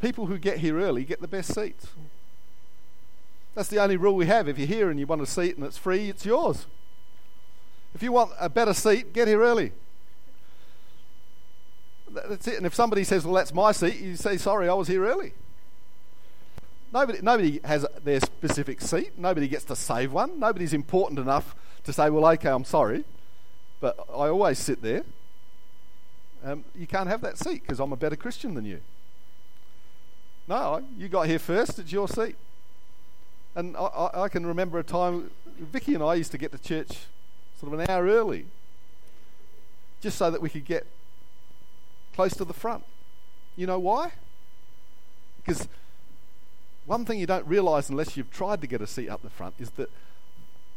people 0.00 0.24
who 0.24 0.38
get 0.38 0.58
here 0.58 0.80
early 0.80 1.04
get 1.04 1.20
the 1.20 1.28
best 1.28 1.54
seats. 1.54 1.88
That's 3.54 3.68
the 3.68 3.78
only 3.78 3.98
rule 3.98 4.14
we 4.14 4.24
have. 4.24 4.48
If 4.48 4.56
you're 4.56 4.66
here 4.66 4.88
and 4.88 4.98
you 4.98 5.06
want 5.06 5.20
a 5.20 5.26
seat 5.26 5.58
and 5.58 5.66
it's 5.66 5.76
free, 5.76 6.08
it's 6.08 6.24
yours. 6.24 6.64
If 7.94 8.02
you 8.02 8.10
want 8.10 8.30
a 8.40 8.48
better 8.48 8.72
seat, 8.72 9.12
get 9.12 9.28
here 9.28 9.42
early. 9.42 9.72
That's 12.10 12.48
it. 12.48 12.56
And 12.56 12.64
if 12.64 12.74
somebody 12.74 13.04
says, 13.04 13.26
"Well, 13.26 13.34
that's 13.34 13.52
my 13.52 13.72
seat," 13.72 14.00
you 14.00 14.16
say, 14.16 14.38
"Sorry, 14.38 14.66
I 14.66 14.72
was 14.72 14.88
here 14.88 15.04
early." 15.04 15.34
Nobody, 16.92 17.18
nobody 17.20 17.60
has 17.64 17.86
their 18.02 18.20
specific 18.20 18.80
seat. 18.80 19.12
Nobody 19.18 19.46
gets 19.46 19.64
to 19.64 19.76
save 19.76 20.12
one. 20.12 20.40
Nobody's 20.40 20.72
important 20.72 21.18
enough 21.18 21.54
to 21.84 21.92
say, 21.92 22.08
"Well, 22.08 22.26
okay, 22.32 22.48
I'm 22.48 22.64
sorry," 22.64 23.04
but 23.80 23.98
I 24.10 24.28
always 24.28 24.58
sit 24.58 24.80
there. 24.82 25.04
Um, 26.44 26.64
you 26.74 26.86
can't 26.86 27.08
have 27.08 27.20
that 27.22 27.36
seat 27.38 27.62
because 27.62 27.80
I'm 27.80 27.92
a 27.92 27.96
better 27.96 28.16
Christian 28.16 28.54
than 28.54 28.64
you. 28.64 28.80
No, 30.46 30.82
you 30.96 31.08
got 31.08 31.26
here 31.26 31.38
first. 31.38 31.78
It's 31.78 31.92
your 31.92 32.08
seat. 32.08 32.36
And 33.54 33.76
I, 33.76 33.80
I, 33.80 34.22
I 34.22 34.28
can 34.28 34.46
remember 34.46 34.78
a 34.78 34.84
time 34.84 35.30
Vicky 35.58 35.94
and 35.94 36.02
I 36.02 36.14
used 36.14 36.30
to 36.32 36.38
get 36.38 36.52
to 36.52 36.58
church 36.58 37.06
sort 37.60 37.72
of 37.72 37.80
an 37.80 37.90
hour 37.90 38.06
early, 38.06 38.46
just 40.00 40.16
so 40.16 40.30
that 40.30 40.40
we 40.40 40.48
could 40.48 40.64
get 40.64 40.86
close 42.14 42.34
to 42.36 42.44
the 42.44 42.54
front. 42.54 42.84
You 43.56 43.66
know 43.66 43.78
why? 43.78 44.12
Because 45.38 45.68
one 46.88 47.04
thing 47.04 47.18
you 47.18 47.26
don't 47.26 47.46
realize 47.46 47.90
unless 47.90 48.16
you've 48.16 48.30
tried 48.30 48.62
to 48.62 48.66
get 48.66 48.80
a 48.80 48.86
seat 48.86 49.10
up 49.10 49.20
the 49.22 49.28
front 49.28 49.54
is 49.58 49.70
that 49.72 49.90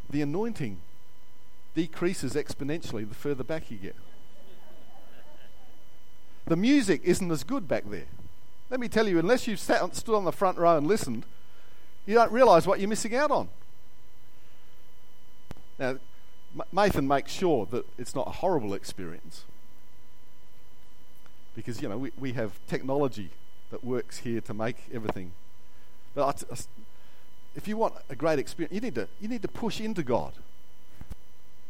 the 0.10 0.22
anointing 0.22 0.82
decreases 1.74 2.34
exponentially 2.34 3.08
the 3.08 3.16
further 3.16 3.46
back 3.46 3.72
you 3.72 3.78
get. 3.78 3.96
The 6.46 6.58
music 6.58 7.02
isn't 7.06 7.32
as 7.32 7.46
good 7.46 7.66
back 7.66 7.86
there. 7.90 8.08
Let 8.70 8.82
me 8.82 8.90
tell 8.90 9.08
you, 9.08 9.20
unless 9.20 9.48
you've 9.48 9.60
sat, 9.60 9.96
stood 9.96 10.16
on 10.16 10.26
the 10.26 10.34
front 10.34 10.58
row 10.58 10.78
and 10.78 10.86
listened, 10.86 11.24
you 12.06 12.16
don't 12.16 12.32
realize 12.32 12.68
what 12.68 12.82
you're 12.82 12.90
missing 12.90 13.16
out 13.16 13.32
on. 13.32 13.48
Now, 15.80 15.96
Nathan 16.74 17.08
makes 17.08 17.32
sure 17.32 17.66
that 17.68 17.86
it's 17.98 18.14
not 18.14 18.28
a 18.28 18.32
horrible 18.32 18.74
experience 18.74 19.46
because, 21.56 21.82
you 21.82 21.88
know, 21.88 21.98
we, 21.98 22.12
we 22.20 22.34
have 22.34 22.60
technology 22.68 23.30
that 23.70 23.82
works 23.82 24.20
here 24.20 24.42
to 24.42 24.54
make 24.54 24.76
everything. 24.94 25.32
But 26.14 26.44
if 27.56 27.68
you 27.68 27.78
want 27.78 27.96
a 28.10 28.16
great 28.16 28.40
experience, 28.40 28.74
you 28.74 28.82
need 28.82 28.96
to, 28.96 29.08
you 29.20 29.28
need 29.28 29.42
to 29.42 29.48
push 29.48 29.80
into 29.80 30.04
God. 30.04 30.34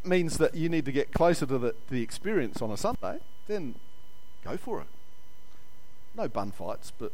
It 0.04 0.08
means 0.08 0.38
that 0.38 0.56
you 0.56 0.69
need 0.69 0.86
to 0.86 0.91
get 0.91 1.13
closer 1.13 1.45
to 1.45 1.58
the, 1.58 1.75
the 1.89 2.01
experience 2.01 2.62
on 2.62 2.71
a 2.71 2.77
Sunday, 2.77 3.19
then 3.47 3.75
go 4.43 4.58
for 4.58 4.82
it 4.82 4.88
no 6.15 6.27
bun 6.27 6.51
fights, 6.51 6.91
but 6.97 7.12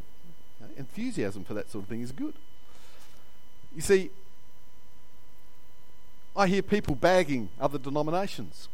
you 0.60 0.68
know, 0.68 0.74
enthusiasm 0.78 1.44
for 1.44 1.54
that 1.54 1.70
sort 1.70 1.84
of 1.84 1.90
thing 1.90 2.02
is 2.02 2.12
good. 2.12 2.34
You 3.76 3.82
see, 3.82 4.10
I 6.36 6.48
hear 6.48 6.62
people 6.62 6.96
bagging 6.96 7.50
other 7.60 7.78
denominations. 7.78 8.70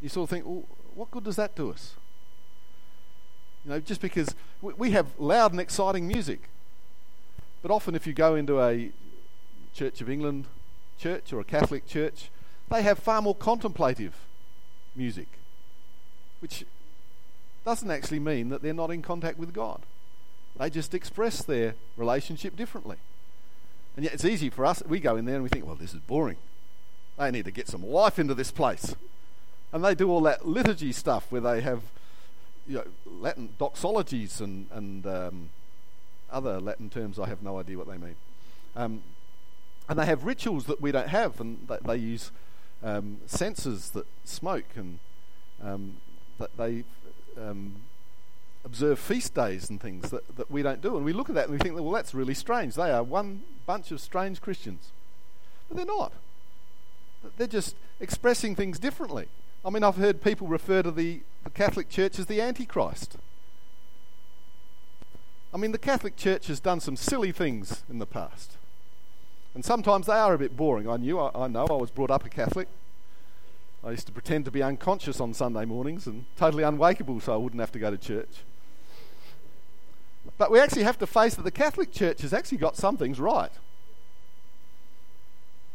You 0.00 0.08
sort 0.08 0.24
of 0.24 0.30
think, 0.30 0.46
well, 0.46 0.64
what 0.94 1.10
good 1.10 1.24
does 1.24 1.36
that 1.36 1.54
do 1.54 1.70
us? 1.70 1.94
You 3.66 3.72
know, 3.72 3.80
just 3.80 4.00
because 4.00 4.32
we, 4.62 4.72
we 4.74 4.90
have 4.92 5.08
loud 5.18 5.50
and 5.50 5.60
exciting 5.60 6.06
music. 6.06 6.48
But 7.62 7.72
often, 7.72 7.96
if 7.96 8.06
you 8.06 8.12
go 8.12 8.36
into 8.36 8.62
a 8.62 8.90
Church 9.74 10.00
of 10.00 10.08
England 10.08 10.44
church 10.98 11.32
or 11.32 11.40
a 11.40 11.44
Catholic 11.44 11.86
church, 11.86 12.30
they 12.70 12.82
have 12.82 12.98
far 12.98 13.20
more 13.20 13.34
contemplative 13.34 14.14
music, 14.94 15.26
which 16.40 16.64
doesn't 17.64 17.90
actually 17.90 18.20
mean 18.20 18.48
that 18.50 18.62
they're 18.62 18.72
not 18.72 18.90
in 18.90 19.02
contact 19.02 19.38
with 19.38 19.52
God. 19.52 19.82
They 20.58 20.70
just 20.70 20.94
express 20.94 21.42
their 21.42 21.74
relationship 21.96 22.56
differently. 22.56 22.96
And 23.96 24.04
yet 24.04 24.14
it's 24.14 24.24
easy 24.24 24.48
for 24.48 24.64
us, 24.64 24.82
we 24.86 25.00
go 25.00 25.16
in 25.16 25.24
there 25.24 25.34
and 25.34 25.42
we 25.42 25.50
think, 25.50 25.66
well, 25.66 25.74
this 25.74 25.92
is 25.92 26.00
boring. 26.00 26.36
They 27.18 27.30
need 27.30 27.46
to 27.46 27.50
get 27.50 27.68
some 27.68 27.84
life 27.84 28.18
into 28.18 28.34
this 28.34 28.50
place. 28.50 28.94
And 29.72 29.84
they 29.84 29.94
do 29.94 30.08
all 30.08 30.20
that 30.22 30.46
liturgy 30.46 30.92
stuff 30.92 31.26
where 31.30 31.40
they 31.40 31.60
have 31.62 31.82
you 32.68 32.76
know, 32.76 32.84
Latin 33.06 33.50
doxologies 33.58 34.40
and, 34.40 34.66
and 34.72 35.06
um, 35.06 35.50
other 36.30 36.60
Latin 36.60 36.90
terms, 36.90 37.18
I 37.18 37.28
have 37.28 37.42
no 37.42 37.58
idea 37.58 37.78
what 37.78 37.88
they 37.88 37.96
mean. 37.96 38.16
Um, 38.74 39.02
and 39.88 39.98
they 39.98 40.06
have 40.06 40.24
rituals 40.24 40.66
that 40.66 40.80
we 40.80 40.92
don't 40.92 41.08
have, 41.08 41.40
and 41.40 41.66
they, 41.68 41.78
they 41.84 41.96
use 41.96 42.30
um, 42.82 43.18
censers 43.26 43.90
that 43.90 44.06
smoke, 44.24 44.64
and 44.74 44.98
um, 45.62 45.96
they 46.58 46.84
um, 47.40 47.76
observe 48.64 48.98
feast 48.98 49.34
days 49.34 49.70
and 49.70 49.80
things 49.80 50.10
that, 50.10 50.36
that 50.36 50.50
we 50.50 50.62
don't 50.62 50.82
do. 50.82 50.96
And 50.96 51.04
we 51.04 51.12
look 51.12 51.28
at 51.28 51.34
that 51.36 51.48
and 51.48 51.52
we 51.52 51.58
think, 51.58 51.74
well, 51.74 51.90
that's 51.90 52.14
really 52.14 52.34
strange. 52.34 52.74
They 52.74 52.90
are 52.90 53.02
one 53.02 53.42
bunch 53.64 53.92
of 53.92 54.00
strange 54.00 54.40
Christians. 54.40 54.90
But 55.68 55.76
they're 55.76 55.86
not. 55.86 56.12
They're 57.38 57.46
just 57.46 57.76
expressing 58.00 58.54
things 58.54 58.78
differently. 58.78 59.28
I 59.66 59.70
mean, 59.70 59.82
I've 59.82 59.96
heard 59.96 60.22
people 60.22 60.46
refer 60.46 60.80
to 60.84 60.92
the, 60.92 61.22
the 61.42 61.50
Catholic 61.50 61.88
Church 61.88 62.20
as 62.20 62.26
the 62.26 62.40
Antichrist. 62.40 63.16
I 65.52 65.56
mean, 65.56 65.72
the 65.72 65.78
Catholic 65.78 66.16
Church 66.16 66.46
has 66.46 66.60
done 66.60 66.78
some 66.78 66.94
silly 66.94 67.32
things 67.32 67.82
in 67.90 67.98
the 67.98 68.06
past. 68.06 68.52
And 69.56 69.64
sometimes 69.64 70.06
they 70.06 70.12
are 70.12 70.34
a 70.34 70.38
bit 70.38 70.56
boring. 70.56 70.88
I 70.88 70.98
knew, 70.98 71.18
I, 71.18 71.32
I 71.34 71.48
know, 71.48 71.66
I 71.66 71.72
was 71.72 71.90
brought 71.90 72.12
up 72.12 72.24
a 72.24 72.28
Catholic. 72.28 72.68
I 73.82 73.90
used 73.90 74.06
to 74.06 74.12
pretend 74.12 74.44
to 74.44 74.52
be 74.52 74.62
unconscious 74.62 75.20
on 75.20 75.34
Sunday 75.34 75.64
mornings 75.64 76.06
and 76.06 76.26
totally 76.36 76.62
unwakeable 76.62 77.18
so 77.18 77.34
I 77.34 77.36
wouldn't 77.36 77.58
have 77.60 77.72
to 77.72 77.80
go 77.80 77.90
to 77.90 77.98
church. 77.98 78.44
But 80.38 80.52
we 80.52 80.60
actually 80.60 80.84
have 80.84 80.98
to 80.98 81.08
face 81.08 81.34
that 81.34 81.42
the 81.42 81.50
Catholic 81.50 81.92
Church 81.92 82.22
has 82.22 82.32
actually 82.32 82.58
got 82.58 82.76
some 82.76 82.96
things 82.96 83.18
right. 83.18 83.50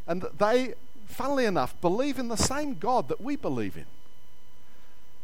And 0.07 0.25
they, 0.37 0.75
funnily 1.11 1.45
enough, 1.45 1.79
believe 1.81 2.17
in 2.17 2.27
the 2.27 2.37
same 2.37 2.75
God 2.75 3.07
that 3.09 3.21
we 3.21 3.35
believe 3.35 3.77
in. 3.77 3.85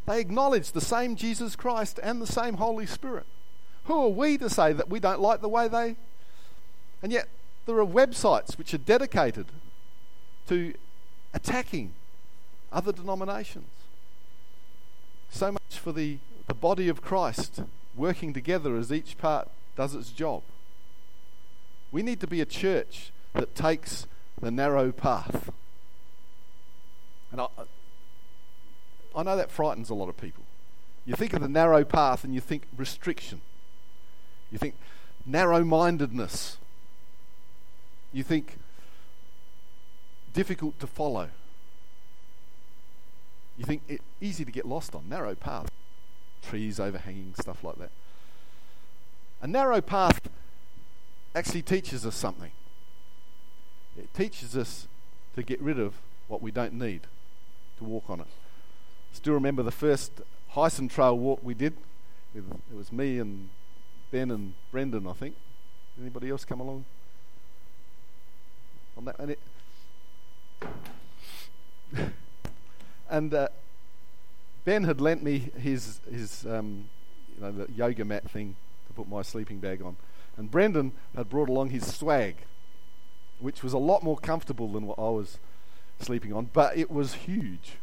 They 0.05 0.21
acknowledge 0.21 0.71
the 0.71 0.81
same 0.81 1.15
Jesus 1.15 1.55
Christ 1.55 1.99
and 2.01 2.21
the 2.21 2.27
same 2.27 2.55
Holy 2.55 2.85
Spirit. 2.85 3.25
Who 3.85 4.03
are 4.03 4.09
we 4.09 4.37
to 4.37 4.49
say 4.49 4.73
that 4.73 4.89
we 4.89 4.99
don't 4.99 5.19
like 5.19 5.41
the 5.41 5.49
way 5.49 5.67
they. 5.67 5.95
And 7.01 7.11
yet, 7.11 7.27
there 7.65 7.77
are 7.79 7.85
websites 7.85 8.57
which 8.57 8.73
are 8.73 8.79
dedicated 8.79 9.47
to 10.47 10.73
attacking 11.33 11.93
other 12.71 12.91
denominations. 12.91 13.69
So 15.29 15.51
much 15.51 15.77
for 15.77 15.91
the, 15.91 16.17
the 16.47 16.53
body 16.53 16.87
of 16.87 17.01
Christ 17.01 17.61
working 17.95 18.33
together 18.33 18.77
as 18.77 18.91
each 18.91 19.17
part 19.17 19.49
does 19.75 19.93
its 19.93 20.11
job. 20.11 20.43
We 21.91 22.01
need 22.01 22.19
to 22.21 22.27
be 22.27 22.41
a 22.41 22.45
church 22.45 23.11
that 23.33 23.55
takes 23.55 24.07
the 24.41 24.51
narrow 24.51 24.91
path. 24.91 25.51
And 27.37 27.47
I, 29.15 29.19
I 29.19 29.23
know 29.23 29.37
that 29.37 29.51
frightens 29.51 29.89
a 29.89 29.93
lot 29.93 30.09
of 30.09 30.17
people. 30.17 30.43
You 31.05 31.15
think 31.15 31.33
of 31.33 31.41
the 31.41 31.47
narrow 31.47 31.83
path 31.83 32.23
and 32.23 32.33
you 32.33 32.41
think 32.41 32.63
restriction. 32.75 33.41
You 34.51 34.57
think 34.57 34.75
narrow 35.25 35.63
mindedness. 35.63 36.57
You 38.11 38.23
think 38.23 38.57
difficult 40.33 40.79
to 40.79 40.87
follow. 40.87 41.29
You 43.57 43.65
think 43.65 43.83
it 43.87 44.01
easy 44.19 44.43
to 44.43 44.51
get 44.51 44.65
lost 44.65 44.95
on, 44.95 45.07
narrow 45.07 45.35
path, 45.35 45.69
trees 46.41 46.79
overhanging, 46.79 47.35
stuff 47.39 47.63
like 47.63 47.77
that. 47.77 47.91
A 49.41 49.47
narrow 49.47 49.81
path 49.81 50.21
actually 51.35 51.61
teaches 51.61 52.05
us 52.05 52.15
something. 52.15 52.51
It 53.97 54.13
teaches 54.13 54.57
us 54.57 54.87
to 55.35 55.43
get 55.43 55.61
rid 55.61 55.79
of 55.79 55.95
what 56.27 56.41
we 56.41 56.51
don't 56.51 56.73
need 56.73 57.01
to 57.77 57.83
walk 57.83 58.09
on 58.09 58.19
it. 58.19 58.27
Still 59.13 59.33
remember 59.33 59.63
the 59.63 59.71
first 59.71 60.11
Heysen 60.53 60.89
Trail 60.89 61.17
walk 61.17 61.39
we 61.43 61.53
did? 61.53 61.73
It 62.35 62.43
was 62.75 62.91
me 62.91 63.19
and 63.19 63.49
Ben 64.11 64.31
and 64.31 64.53
Brendan, 64.71 65.07
I 65.07 65.13
think. 65.13 65.35
Anybody 65.99 66.29
else 66.29 66.45
come 66.45 66.59
along 66.59 66.85
on 68.97 69.05
that? 69.05 69.19
And 69.19 69.35
and 73.09 73.33
uh, 73.33 73.47
Ben 74.65 74.83
had 74.83 74.99
lent 74.99 75.23
me 75.23 75.51
his 75.59 76.01
his 76.11 76.45
um, 76.45 76.89
you 77.35 77.43
know 77.43 77.51
the 77.51 77.71
yoga 77.71 78.05
mat 78.05 78.29
thing 78.29 78.55
to 78.87 78.93
put 78.93 79.07
my 79.07 79.21
sleeping 79.21 79.59
bag 79.59 79.81
on, 79.81 79.95
and 80.35 80.51
Brendan 80.51 80.91
had 81.15 81.29
brought 81.29 81.49
along 81.49 81.69
his 81.69 81.91
swag, 81.91 82.35
which 83.39 83.63
was 83.63 83.73
a 83.73 83.77
lot 83.77 84.03
more 84.03 84.17
comfortable 84.17 84.71
than 84.71 84.85
what 84.85 84.99
I 84.99 85.09
was 85.09 85.37
sleeping 85.99 86.33
on, 86.33 86.49
but 86.53 86.77
it 86.77 86.91
was 86.91 87.13
huge. 87.13 87.73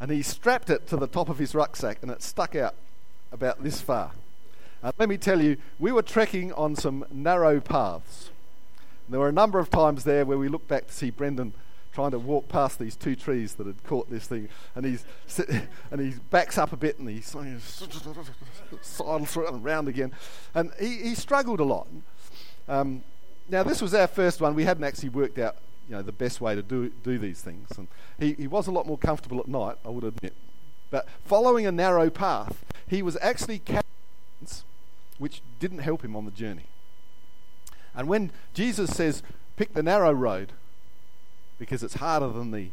And 0.00 0.10
he 0.10 0.22
strapped 0.22 0.70
it 0.70 0.86
to 0.88 0.96
the 0.96 1.06
top 1.06 1.28
of 1.28 1.38
his 1.38 1.54
rucksack, 1.54 1.98
and 2.02 2.10
it 2.10 2.22
stuck 2.22 2.56
out 2.56 2.74
about 3.30 3.62
this 3.62 3.80
far. 3.80 4.12
Uh, 4.82 4.90
let 4.98 5.08
me 5.08 5.16
tell 5.16 5.40
you, 5.40 5.56
we 5.78 5.92
were 5.92 6.02
trekking 6.02 6.52
on 6.54 6.74
some 6.74 7.04
narrow 7.10 7.60
paths. 7.60 8.30
There 9.08 9.20
were 9.20 9.28
a 9.28 9.32
number 9.32 9.58
of 9.58 9.70
times 9.70 10.04
there 10.04 10.24
where 10.24 10.38
we 10.38 10.48
looked 10.48 10.68
back 10.68 10.88
to 10.88 10.92
see 10.92 11.10
Brendan 11.10 11.54
trying 11.92 12.10
to 12.10 12.18
walk 12.18 12.48
past 12.48 12.78
these 12.78 12.96
two 12.96 13.14
trees 13.14 13.54
that 13.54 13.66
had 13.66 13.84
caught 13.84 14.10
this 14.10 14.26
thing, 14.26 14.48
and 14.74 14.84
he's 14.84 15.04
and 15.90 16.00
he 16.00 16.14
backs 16.30 16.58
up 16.58 16.72
a 16.72 16.76
bit 16.76 16.98
and 16.98 17.08
he 17.08 17.20
sidles 17.20 17.80
through 19.30 19.46
and 19.48 19.64
round 19.64 19.88
again, 19.88 20.12
and 20.54 20.72
he, 20.80 20.96
he 20.96 21.14
struggled 21.14 21.60
a 21.60 21.64
lot. 21.64 21.86
Um, 22.68 23.02
now 23.48 23.62
this 23.62 23.82
was 23.82 23.94
our 23.94 24.06
first 24.06 24.40
one. 24.40 24.54
We 24.54 24.64
hadn't 24.64 24.84
actually 24.84 25.10
worked 25.10 25.38
out, 25.38 25.56
you 25.88 25.96
know, 25.96 26.02
the 26.02 26.12
best 26.12 26.40
way 26.40 26.54
to 26.54 26.62
do 26.62 26.90
do 27.02 27.18
these 27.18 27.40
things, 27.40 27.68
and 27.76 27.88
he, 28.18 28.34
he 28.34 28.46
was 28.46 28.66
a 28.66 28.70
lot 28.70 28.86
more 28.86 28.98
comfortable 28.98 29.40
at 29.40 29.48
night, 29.48 29.76
I 29.84 29.88
would 29.88 30.04
admit. 30.04 30.34
But 30.90 31.08
following 31.24 31.66
a 31.66 31.72
narrow 31.72 32.10
path, 32.10 32.64
he 32.86 33.02
was 33.02 33.16
actually 33.20 33.58
carrying 33.58 33.82
which 35.22 35.40
didn't 35.60 35.78
help 35.78 36.04
him 36.04 36.16
on 36.16 36.24
the 36.24 36.32
journey. 36.32 36.64
And 37.94 38.08
when 38.08 38.32
Jesus 38.54 38.90
says, 38.90 39.22
pick 39.56 39.72
the 39.72 39.82
narrow 39.82 40.10
road, 40.10 40.52
because 41.60 41.84
it's 41.84 41.94
harder 41.94 42.28
than 42.28 42.50
the 42.50 42.70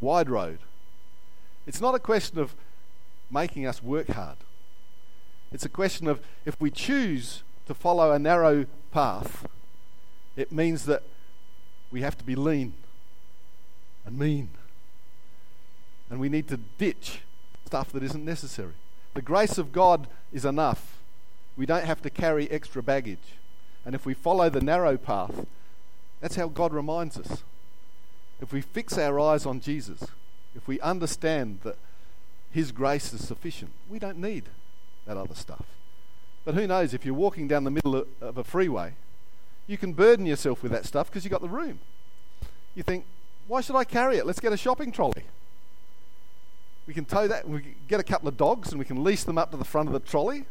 wide 0.00 0.28
road, 0.28 0.58
it's 1.64 1.80
not 1.80 1.94
a 1.94 2.00
question 2.00 2.40
of 2.40 2.54
making 3.30 3.64
us 3.64 3.80
work 3.80 4.08
hard. 4.08 4.38
It's 5.52 5.64
a 5.64 5.68
question 5.68 6.08
of 6.08 6.20
if 6.44 6.60
we 6.60 6.70
choose 6.70 7.44
to 7.66 7.74
follow 7.74 8.10
a 8.10 8.18
narrow 8.18 8.66
path, 8.90 9.46
it 10.36 10.50
means 10.50 10.86
that 10.86 11.04
we 11.90 12.02
have 12.02 12.16
to 12.18 12.24
be 12.24 12.34
lean 12.34 12.74
and 14.04 14.18
mean. 14.18 14.50
And 16.10 16.20
we 16.20 16.28
need 16.28 16.48
to 16.48 16.56
ditch 16.56 17.20
stuff 17.66 17.92
that 17.92 18.02
isn't 18.02 18.24
necessary. 18.24 18.74
The 19.14 19.22
grace 19.22 19.58
of 19.58 19.72
God 19.72 20.06
is 20.32 20.44
enough. 20.44 20.98
We 21.56 21.66
don't 21.66 21.84
have 21.84 22.02
to 22.02 22.10
carry 22.10 22.50
extra 22.50 22.82
baggage. 22.82 23.38
And 23.84 23.94
if 23.94 24.04
we 24.04 24.14
follow 24.14 24.48
the 24.48 24.60
narrow 24.60 24.96
path, 24.96 25.46
that's 26.20 26.36
how 26.36 26.48
God 26.48 26.72
reminds 26.72 27.18
us. 27.18 27.42
If 28.40 28.52
we 28.52 28.60
fix 28.60 28.98
our 28.98 29.18
eyes 29.18 29.46
on 29.46 29.60
Jesus, 29.60 30.04
if 30.54 30.68
we 30.68 30.80
understand 30.80 31.60
that 31.62 31.76
His 32.50 32.72
grace 32.72 33.12
is 33.12 33.26
sufficient, 33.26 33.70
we 33.88 33.98
don't 33.98 34.18
need 34.18 34.44
that 35.06 35.16
other 35.16 35.34
stuff. 35.34 35.64
But 36.44 36.54
who 36.54 36.66
knows, 36.66 36.94
if 36.94 37.04
you're 37.04 37.14
walking 37.14 37.48
down 37.48 37.64
the 37.64 37.70
middle 37.70 38.06
of 38.20 38.38
a 38.38 38.44
freeway, 38.44 38.94
you 39.66 39.76
can 39.76 39.92
burden 39.92 40.26
yourself 40.26 40.62
with 40.62 40.72
that 40.72 40.84
stuff 40.84 41.08
because 41.08 41.24
you've 41.24 41.32
got 41.32 41.42
the 41.42 41.48
room. 41.48 41.78
You 42.74 42.82
think, 42.82 43.04
why 43.48 43.60
should 43.60 43.76
I 43.76 43.84
carry 43.84 44.16
it? 44.16 44.26
Let's 44.26 44.40
get 44.40 44.52
a 44.52 44.56
shopping 44.56 44.92
trolley. 44.92 45.24
We 46.86 46.94
can 46.94 47.04
tow 47.04 47.26
that, 47.26 47.48
we 47.48 47.74
get 47.88 47.98
a 47.98 48.04
couple 48.04 48.28
of 48.28 48.36
dogs 48.36 48.70
and 48.70 48.78
we 48.78 48.84
can 48.84 49.02
lease 49.02 49.24
them 49.24 49.38
up 49.38 49.50
to 49.50 49.56
the 49.56 49.64
front 49.64 49.88
of 49.88 49.92
the 49.92 50.00
trolley. 50.00 50.44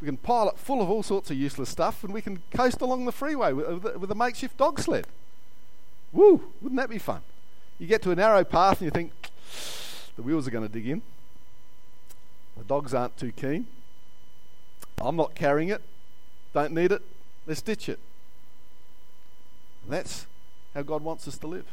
We 0.00 0.06
can 0.06 0.16
pile 0.16 0.48
it 0.48 0.58
full 0.58 0.80
of 0.80 0.88
all 0.88 1.02
sorts 1.02 1.30
of 1.30 1.36
useless 1.36 1.68
stuff 1.68 2.04
and 2.04 2.14
we 2.14 2.22
can 2.22 2.42
coast 2.54 2.80
along 2.80 3.04
the 3.04 3.12
freeway 3.12 3.52
with, 3.52 3.84
with 3.96 4.10
a 4.10 4.14
makeshift 4.14 4.56
dog 4.56 4.80
sled. 4.80 5.06
Woo! 6.12 6.52
Wouldn't 6.62 6.80
that 6.80 6.88
be 6.88 6.98
fun? 6.98 7.20
You 7.78 7.86
get 7.86 8.02
to 8.02 8.10
a 8.10 8.16
narrow 8.16 8.44
path 8.44 8.80
and 8.80 8.86
you 8.86 8.90
think, 8.90 9.12
the 10.16 10.22
wheels 10.22 10.48
are 10.48 10.50
going 10.50 10.66
to 10.66 10.72
dig 10.72 10.88
in. 10.88 11.02
The 12.56 12.64
dogs 12.64 12.94
aren't 12.94 13.16
too 13.16 13.32
keen. 13.32 13.66
I'm 15.00 15.16
not 15.16 15.34
carrying 15.34 15.68
it. 15.68 15.82
Don't 16.52 16.72
need 16.72 16.90
it. 16.90 17.02
Let's 17.46 17.62
ditch 17.62 17.88
it. 17.88 18.00
And 19.88 19.96
that's 19.96 20.26
how 20.74 20.82
God 20.82 21.02
wants 21.02 21.26
us 21.26 21.38
to 21.38 21.46
live. 21.46 21.64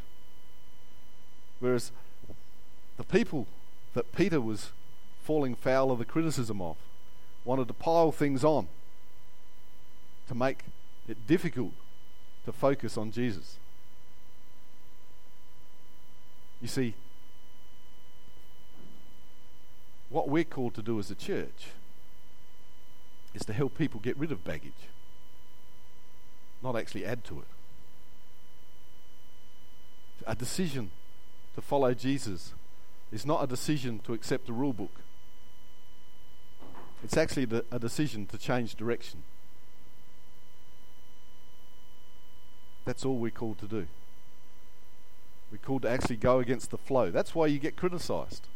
Whereas 1.59 1.91
the 2.95 3.03
people 3.03 3.45
that 3.93 4.15
Peter 4.15 4.39
was 4.39 4.71
falling 5.21 5.53
foul 5.53 5.91
of 5.91 5.99
the 5.99 6.05
criticism 6.05 6.61
of 6.61 6.77
wanted 7.43 7.67
to 7.67 7.73
pile 7.73 8.13
things 8.13 8.45
on 8.45 8.67
to 10.29 10.35
make 10.35 10.59
it 11.09 11.27
difficult 11.27 11.73
to 12.45 12.53
focus 12.53 12.97
on 12.97 13.11
Jesus. 13.11 13.57
You 16.61 16.69
see, 16.69 16.93
what 20.09 20.29
we're 20.29 20.45
called 20.45 20.73
to 20.75 20.81
do 20.81 20.99
as 20.99 21.11
a 21.11 21.15
church 21.15 21.67
is 23.33 23.43
to 23.43 23.51
help 23.51 23.77
people 23.77 23.99
get 23.99 24.17
rid 24.17 24.31
of 24.31 24.45
baggage, 24.45 24.71
not 26.63 26.77
actually 26.77 27.05
add 27.05 27.25
to 27.25 27.39
it. 27.39 27.47
A 30.27 30.35
decision 30.35 30.91
to 31.55 31.61
follow 31.61 31.93
Jesus 31.93 32.53
is 33.11 33.25
not 33.25 33.43
a 33.43 33.47
decision 33.47 33.99
to 34.05 34.13
accept 34.13 34.49
a 34.49 34.53
rule 34.53 34.73
book. 34.73 35.01
It's 37.03 37.17
actually 37.17 37.47
a 37.71 37.79
decision 37.79 38.25
to 38.27 38.37
change 38.37 38.75
direction. 38.75 39.23
That's 42.85 43.05
all 43.05 43.17
we're 43.17 43.31
called 43.31 43.59
to 43.59 43.67
do. 43.67 43.87
We're 45.51 45.57
called 45.59 45.83
to 45.83 45.89
actually 45.89 46.17
go 46.17 46.39
against 46.39 46.71
the 46.71 46.77
flow. 46.77 47.11
That's 47.11 47.35
why 47.35 47.47
you 47.47 47.59
get 47.59 47.75
criticized. 47.75 48.47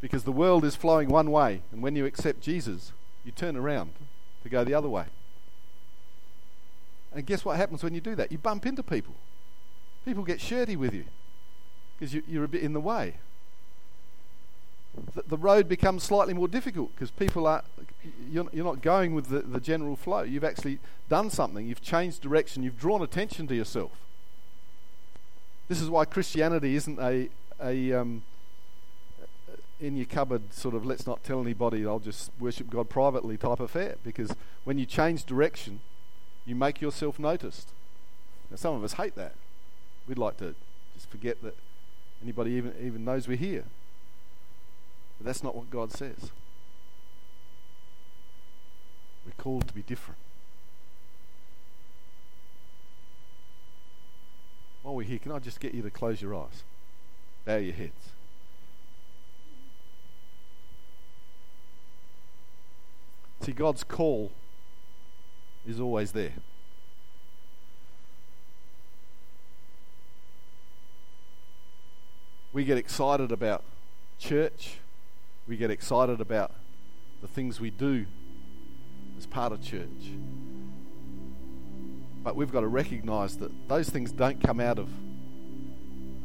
Because 0.00 0.24
the 0.24 0.32
world 0.32 0.64
is 0.64 0.76
flowing 0.76 1.08
one 1.08 1.30
way, 1.30 1.62
and 1.72 1.82
when 1.82 1.96
you 1.96 2.04
accept 2.04 2.40
Jesus, 2.40 2.92
you 3.24 3.32
turn 3.32 3.56
around 3.56 3.92
to 4.42 4.48
go 4.48 4.64
the 4.64 4.74
other 4.74 4.88
way. 4.88 5.06
And 7.12 7.24
guess 7.24 7.44
what 7.44 7.56
happens 7.56 7.82
when 7.82 7.94
you 7.94 8.00
do 8.00 8.16
that? 8.16 8.32
You 8.32 8.38
bump 8.38 8.66
into 8.66 8.82
people. 8.82 9.14
People 10.04 10.22
get 10.22 10.40
shirty 10.40 10.76
with 10.76 10.94
you 10.94 11.04
because 11.98 12.14
you, 12.14 12.22
you're 12.28 12.44
a 12.44 12.48
bit 12.48 12.62
in 12.62 12.72
the 12.72 12.80
way 12.80 13.14
the, 15.14 15.22
the 15.26 15.36
road 15.36 15.68
becomes 15.68 16.02
slightly 16.02 16.34
more 16.34 16.48
difficult 16.48 16.94
because 16.94 17.10
people 17.10 17.46
are 17.46 17.64
you're, 18.30 18.46
you're 18.52 18.64
not 18.64 18.82
going 18.82 19.14
with 19.14 19.28
the, 19.28 19.40
the 19.40 19.60
general 19.60 19.96
flow. 19.96 20.22
You've 20.22 20.44
actually 20.44 20.78
done 21.08 21.30
something. 21.30 21.66
You've 21.66 21.82
changed 21.82 22.20
direction. 22.20 22.62
You've 22.62 22.78
drawn 22.78 23.02
attention 23.02 23.46
to 23.48 23.54
yourself. 23.54 23.92
This 25.68 25.80
is 25.80 25.88
why 25.88 26.04
Christianity 26.04 26.76
isn't 26.76 26.98
a 27.00 27.28
a 27.60 27.92
um, 27.92 28.22
in 29.80 29.96
your 29.96 30.06
cupboard 30.06 30.52
sort 30.52 30.74
of 30.74 30.84
let's 30.84 31.06
not 31.06 31.24
tell 31.24 31.40
anybody. 31.40 31.86
I'll 31.86 31.98
just 31.98 32.30
worship 32.38 32.70
God 32.70 32.88
privately 32.88 33.36
type 33.36 33.60
affair. 33.60 33.96
Because 34.04 34.34
when 34.64 34.78
you 34.78 34.86
change 34.86 35.24
direction, 35.24 35.80
you 36.44 36.54
make 36.54 36.80
yourself 36.80 37.18
noticed. 37.18 37.68
Now, 38.50 38.56
some 38.56 38.74
of 38.74 38.84
us 38.84 38.94
hate 38.94 39.14
that. 39.16 39.34
We'd 40.06 40.18
like 40.18 40.36
to 40.38 40.54
just 40.94 41.10
forget 41.10 41.42
that 41.42 41.56
anybody 42.22 42.52
even 42.52 42.74
even 42.80 43.04
knows 43.04 43.26
we're 43.26 43.36
here. 43.36 43.64
But 45.18 45.26
that's 45.26 45.42
not 45.42 45.54
what 45.54 45.70
God 45.70 45.92
says. 45.92 46.30
We're 49.24 49.32
called 49.38 49.68
to 49.68 49.74
be 49.74 49.82
different. 49.82 50.18
While 54.82 54.96
we're 54.96 55.04
here, 55.04 55.18
can 55.18 55.32
I 55.32 55.38
just 55.38 55.60
get 55.60 55.72
you 55.72 55.80
to 55.82 55.90
close 55.90 56.20
your 56.20 56.34
eyes? 56.34 56.62
Bow 57.46 57.56
your 57.56 57.72
heads. 57.72 58.10
See, 63.40 63.52
God's 63.52 63.84
call 63.84 64.30
is 65.66 65.80
always 65.80 66.12
there. 66.12 66.32
We 72.54 72.64
get 72.64 72.78
excited 72.78 73.30
about 73.30 73.62
church 74.18 74.78
we 75.46 75.56
get 75.56 75.70
excited 75.70 76.20
about 76.20 76.52
the 77.20 77.28
things 77.28 77.60
we 77.60 77.70
do 77.70 78.06
as 79.18 79.26
part 79.26 79.52
of 79.52 79.62
church. 79.62 80.12
But 82.22 82.34
we've 82.34 82.50
got 82.50 82.60
to 82.60 82.68
recognize 82.68 83.36
that 83.38 83.68
those 83.68 83.90
things 83.90 84.10
don't 84.10 84.42
come 84.42 84.58
out 84.58 84.78
of 84.78 84.88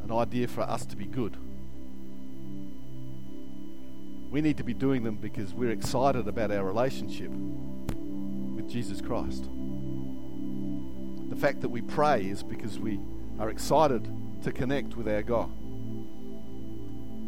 an 0.04 0.12
idea 0.12 0.48
for 0.48 0.62
us 0.62 0.86
to 0.86 0.96
be 0.96 1.06
good. 1.06 1.36
We 4.32 4.40
need 4.42 4.58
to 4.58 4.64
be 4.64 4.74
doing 4.74 5.04
them 5.04 5.16
because 5.16 5.54
we're 5.54 5.72
excited 5.72 6.28
about 6.28 6.52
our 6.52 6.64
relationship 6.64 7.32
with 7.32 8.70
Jesus 8.70 9.02
Christ. 9.02 9.50
The 11.30 11.36
fact 11.36 11.60
that 11.62 11.70
we 11.70 11.82
pray 11.82 12.24
is 12.24 12.42
because 12.42 12.80
we 12.80 13.00
are 13.38 13.50
excited 13.50 14.08
to 14.44 14.52
connect 14.54 14.96
with 14.96 15.10
our 15.10 15.24
God. 15.24 15.52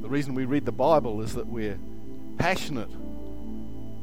The 0.02 0.10
reason 0.10 0.34
we 0.34 0.46
read 0.46 0.66
the 0.66 0.72
Bible 0.72 1.22
is 1.22 1.36
that 1.36 1.48
we're 1.48 1.80
passionate 2.38 2.90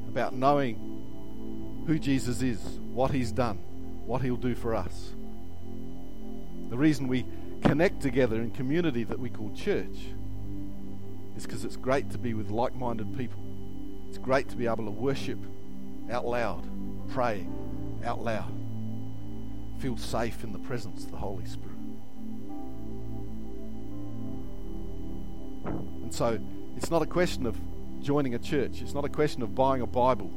about 0.08 0.34
knowing 0.34 1.84
who 1.86 1.98
Jesus 1.98 2.40
is, 2.40 2.60
what 2.92 3.10
he's 3.10 3.32
done, 3.32 3.58
what 4.06 4.22
he'll 4.22 4.36
do 4.36 4.54
for 4.54 4.74
us. 4.74 5.14
The 6.70 6.78
reason 6.78 7.08
we 7.08 7.26
connect 7.62 8.00
together 8.00 8.36
in 8.36 8.52
community 8.52 9.04
that 9.04 9.18
we 9.18 9.28
call 9.28 9.50
church 9.54 10.12
is 11.36 11.44
because 11.44 11.64
it's 11.64 11.76
great 11.76 12.10
to 12.10 12.18
be 12.18 12.34
with 12.34 12.50
like 12.50 12.74
minded 12.74 13.16
people. 13.16 13.42
It's 14.08 14.18
great 14.18 14.48
to 14.50 14.56
be 14.56 14.66
able 14.66 14.84
to 14.84 14.90
worship 14.90 15.38
out 16.10 16.26
loud, 16.26 16.68
pray 17.10 17.46
out 18.04 18.22
loud, 18.22 18.52
feel 19.78 19.96
safe 19.96 20.44
in 20.44 20.52
the 20.52 20.58
presence 20.58 21.04
of 21.04 21.10
the 21.10 21.16
Holy 21.16 21.44
Spirit. 21.44 21.67
And 26.08 26.14
so 26.14 26.40
it's 26.74 26.90
not 26.90 27.02
a 27.02 27.06
question 27.06 27.44
of 27.44 27.60
joining 28.00 28.34
a 28.34 28.38
church, 28.38 28.80
it's 28.80 28.94
not 28.94 29.04
a 29.04 29.10
question 29.10 29.42
of 29.42 29.54
buying 29.54 29.82
a 29.82 29.86
Bible. 29.86 30.30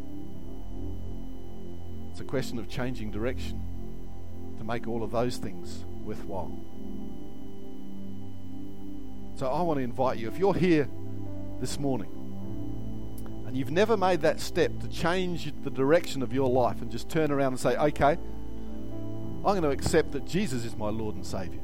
It's 2.11 2.19
a 2.19 2.25
question 2.25 2.59
of 2.59 2.67
changing 2.67 3.09
direction 3.11 3.63
to 4.57 4.65
make 4.65 4.85
all 4.85 5.01
of 5.01 5.11
those 5.11 5.37
things 5.37 5.85
worthwhile. 6.03 6.51
So 9.37 9.47
I 9.47 9.61
want 9.61 9.77
to 9.77 9.83
invite 9.85 10.17
you, 10.17 10.27
if 10.27 10.37
you're 10.37 10.53
here 10.53 10.89
this 11.61 11.79
morning 11.79 12.11
and 13.47 13.55
you've 13.55 13.71
never 13.71 13.95
made 13.95 14.19
that 14.23 14.41
step 14.41 14.77
to 14.81 14.89
change 14.89 15.53
the 15.63 15.71
direction 15.71 16.21
of 16.21 16.33
your 16.33 16.49
life 16.49 16.81
and 16.81 16.91
just 16.91 17.07
turn 17.07 17.31
around 17.31 17.53
and 17.53 17.59
say, 17.61 17.77
okay, 17.77 18.17
I'm 18.17 19.41
going 19.41 19.61
to 19.61 19.69
accept 19.69 20.11
that 20.11 20.25
Jesus 20.25 20.65
is 20.65 20.75
my 20.75 20.89
Lord 20.89 21.15
and 21.15 21.25
Savior. 21.25 21.61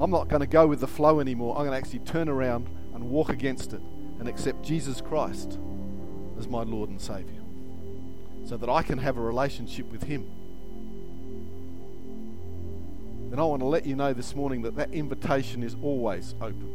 I'm 0.00 0.10
not 0.10 0.26
going 0.26 0.40
to 0.40 0.48
go 0.48 0.66
with 0.66 0.80
the 0.80 0.88
flow 0.88 1.20
anymore. 1.20 1.56
I'm 1.56 1.64
going 1.64 1.70
to 1.70 1.76
actually 1.76 2.00
turn 2.00 2.28
around 2.28 2.68
and 2.96 3.10
walk 3.10 3.28
against 3.28 3.74
it 3.74 3.82
and 4.18 4.26
accept 4.26 4.64
Jesus 4.64 5.02
Christ 5.02 5.58
as 6.38 6.48
my 6.48 6.62
Lord 6.62 6.88
and 6.88 7.00
Savior 7.00 7.42
so 8.46 8.56
that 8.56 8.70
I 8.70 8.82
can 8.82 8.96
have 8.98 9.18
a 9.18 9.20
relationship 9.20 9.92
with 9.92 10.04
Him. 10.04 10.26
And 13.30 13.38
I 13.38 13.44
want 13.44 13.60
to 13.60 13.66
let 13.66 13.84
you 13.84 13.96
know 13.96 14.14
this 14.14 14.34
morning 14.34 14.62
that 14.62 14.76
that 14.76 14.94
invitation 14.94 15.62
is 15.62 15.76
always 15.82 16.34
open. 16.40 16.72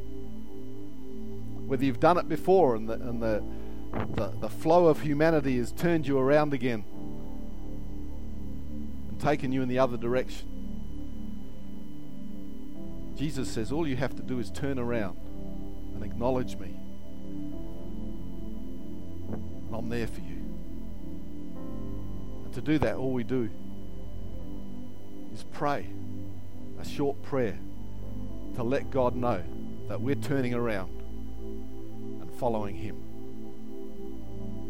Whether 1.68 1.86
you've 1.86 2.00
done 2.00 2.20
it 2.20 2.30
before 2.30 2.76
and 2.76 2.88
the, 2.88 2.94
and 2.94 3.20
the, 3.20 3.44
the, 4.14 4.34
the 4.42 4.50
flow 4.50 4.88
of 4.88 5.02
humanity 5.02 5.58
has 5.58 5.72
turned 5.72 6.06
you 6.06 6.20
around 6.20 6.54
again 6.54 6.84
and 9.10 9.20
taken 9.20 9.52
you 9.52 9.64
in 9.64 9.70
the 9.70 9.80
other 9.80 9.98
direction. 9.98 10.50
Jesus 13.16 13.50
says 13.50 13.72
all 13.72 13.88
you 13.88 13.96
have 13.96 14.16
to 14.18 14.22
do 14.22 14.38
is 14.38 14.52
turn 14.52 14.78
around 14.78 15.18
and 16.02 16.12
acknowledge 16.12 16.58
me. 16.58 16.76
And 19.68 19.76
I'm 19.76 19.90
there 19.90 20.08
for 20.08 20.22
you. 20.22 20.38
And 22.44 22.54
to 22.54 22.62
do 22.62 22.80
that, 22.80 22.96
all 22.96 23.14
we 23.14 23.24
do 23.24 23.50
is 25.34 25.46
pray 25.52 25.88
a 26.80 26.86
short 26.86 27.22
prayer 27.22 27.58
to 28.56 28.64
let 28.64 28.90
God 28.90 29.16
know 29.16 29.44
that 29.88 30.02
we're 30.02 30.16
turning 30.16 30.54
around 30.54 31.02
and 32.22 32.32
following 32.34 32.76
Him. 32.76 32.98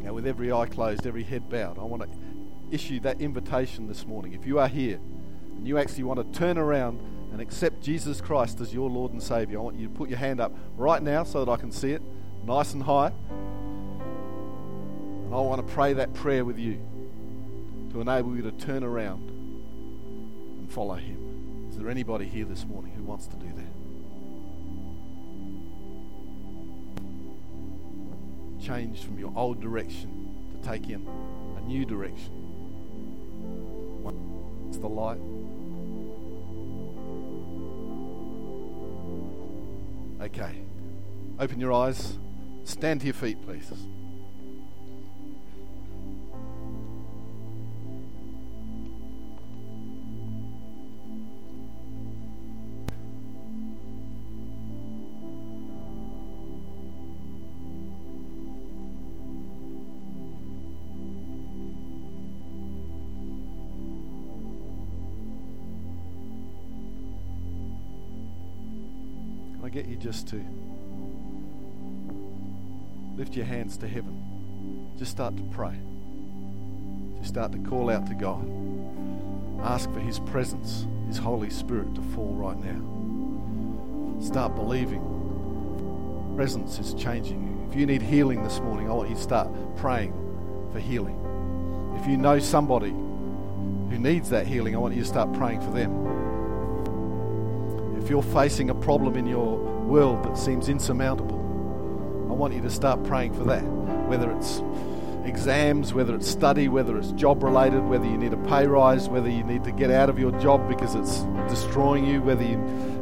Now, 0.04 0.14
with 0.14 0.28
every 0.28 0.52
eye 0.52 0.66
closed, 0.66 1.08
every 1.08 1.24
head 1.24 1.50
bowed, 1.50 1.80
I 1.80 1.84
want 1.84 2.04
to 2.04 2.10
issue 2.72 3.00
that 3.02 3.22
invitation 3.22 3.88
this 3.88 4.06
morning. 4.06 4.34
If 4.34 4.46
you 4.46 4.60
are 4.60 4.68
here 4.68 5.00
and 5.56 5.68
you 5.68 5.78
actually 5.78 6.04
want 6.04 6.34
to 6.34 6.40
turn 6.40 6.58
around 6.58 7.00
and 7.32 7.40
accept 7.42 7.82
Jesus 7.82 8.20
Christ 8.20 8.60
as 8.60 8.74
your 8.74 8.90
Lord 8.90 9.14
and 9.14 9.22
Savior, 9.24 9.60
I 9.60 9.62
want 9.62 9.78
you 9.78 9.88
to 9.88 9.94
put 9.94 10.10
your 10.10 10.20
hand 10.20 10.42
up 10.42 10.54
right 10.76 11.02
now 11.02 11.24
so 11.24 11.46
that 11.46 11.52
I 11.52 11.58
can 11.58 11.72
see 11.72 11.92
it, 11.92 12.02
nice 12.46 12.74
and 12.74 12.84
high. 12.84 13.14
And 15.26 15.34
I 15.34 15.40
want 15.40 15.66
to 15.66 15.74
pray 15.74 15.94
that 15.94 16.14
prayer 16.14 16.44
with 16.44 16.60
you 16.60 16.82
to 17.92 18.02
enable 18.02 18.36
you 18.36 18.42
to 18.44 18.52
turn 18.52 18.84
around 18.84 19.30
and 19.30 20.72
follow 20.72 20.96
Him. 20.96 21.68
Is 21.70 21.78
there 21.78 21.90
anybody 21.90 22.26
here 22.26 22.46
this 22.46 22.66
morning 22.66 22.92
who 22.94 23.04
wants 23.04 23.28
to 23.28 23.38
do 23.38 23.48
that? 23.48 23.72
Change 28.66 29.04
from 29.04 29.18
your 29.18 29.32
old 29.36 29.62
direction 29.62 30.36
to 30.54 30.68
take 30.68 30.90
in 30.90 31.08
a 31.58 31.62
new 31.62 31.86
direction. 31.86 32.38
It's 34.68 34.78
the 34.78 34.88
light. 34.88 35.20
Okay. 40.22 40.62
Open 41.40 41.60
your 41.60 41.74
eyes. 41.74 42.20
Stand 42.64 43.00
to 43.02 43.08
your 43.08 43.16
feet, 43.16 43.42
please. 43.42 43.72
Just 70.02 70.28
to 70.30 70.44
lift 73.16 73.36
your 73.36 73.46
hands 73.46 73.78
to 73.78 73.88
heaven. 73.88 74.92
Just 74.98 75.12
start 75.12 75.38
to 75.38 75.44
pray. 75.44 75.80
Just 77.18 77.30
start 77.30 77.52
to 77.52 77.60
call 77.60 77.90
out 77.92 78.08
to 78.08 78.16
God. 78.16 78.50
Ask 79.64 79.92
for 79.94 80.00
His 80.00 80.20
presence, 80.20 80.88
His 81.08 81.18
Holy 81.18 81.52
Spirit 81.52 81.94
to 81.96 82.02
fall 82.02 82.34
right 82.34 82.58
now. 82.58 84.20
Start 84.22 84.56
believing. 84.56 85.04
Presence 86.36 86.80
is 86.80 86.96
changing 86.96 87.44
you. 87.44 87.68
If 87.70 87.76
you 87.76 87.86
need 87.86 88.02
healing 88.02 88.44
this 88.44 88.60
morning, 88.60 88.90
I 88.90 88.94
want 88.94 89.10
you 89.10 89.16
to 89.16 89.22
start 89.22 89.50
praying 89.78 90.14
for 90.72 90.80
healing. 90.80 91.18
If 92.00 92.08
you 92.08 92.18
know 92.18 92.40
somebody 92.40 92.90
who 92.90 94.00
needs 94.00 94.30
that 94.32 94.48
healing, 94.48 94.76
I 94.76 94.80
want 94.80 94.96
you 94.96 95.02
to 95.02 95.08
start 95.08 95.32
praying 95.34 95.62
for 95.62 95.72
them 95.72 96.02
if 98.02 98.10
you're 98.10 98.24
facing 98.24 98.72
a 98.72 98.76
problem 98.76 99.16
in 99.16 99.28
your 99.28 99.71
world 99.88 100.24
that 100.24 100.38
seems 100.38 100.70
insurmountable, 100.70 101.38
I 102.30 102.34
want 102.34 102.54
you 102.54 102.62
to 102.62 102.70
start 102.70 103.04
praying 103.04 103.34
for 103.34 103.44
that. 103.46 103.64
Whether 104.08 104.32
it's 104.32 104.62
exams, 105.26 105.94
whether 105.94 106.16
it's 106.16 106.28
study, 106.28 106.68
whether 106.68 106.98
it's 106.98 107.12
job 107.12 107.44
related, 107.44 107.84
whether 107.84 108.06
you 108.06 108.18
need 108.18 108.34
a 108.34 108.38
pay 108.38 108.68
rise, 108.68 109.10
whether 109.10 109.30
you 109.30 109.44
need 109.44 109.64
to 109.64 109.72
get 109.72 109.92
out 109.92 110.10
of 110.10 110.18
your 110.18 110.32
job 110.40 110.68
because 110.68 110.96
it's 110.96 111.20
destroying 111.50 112.06
you, 112.06 112.22
whether 112.22 112.44
you 112.44 112.58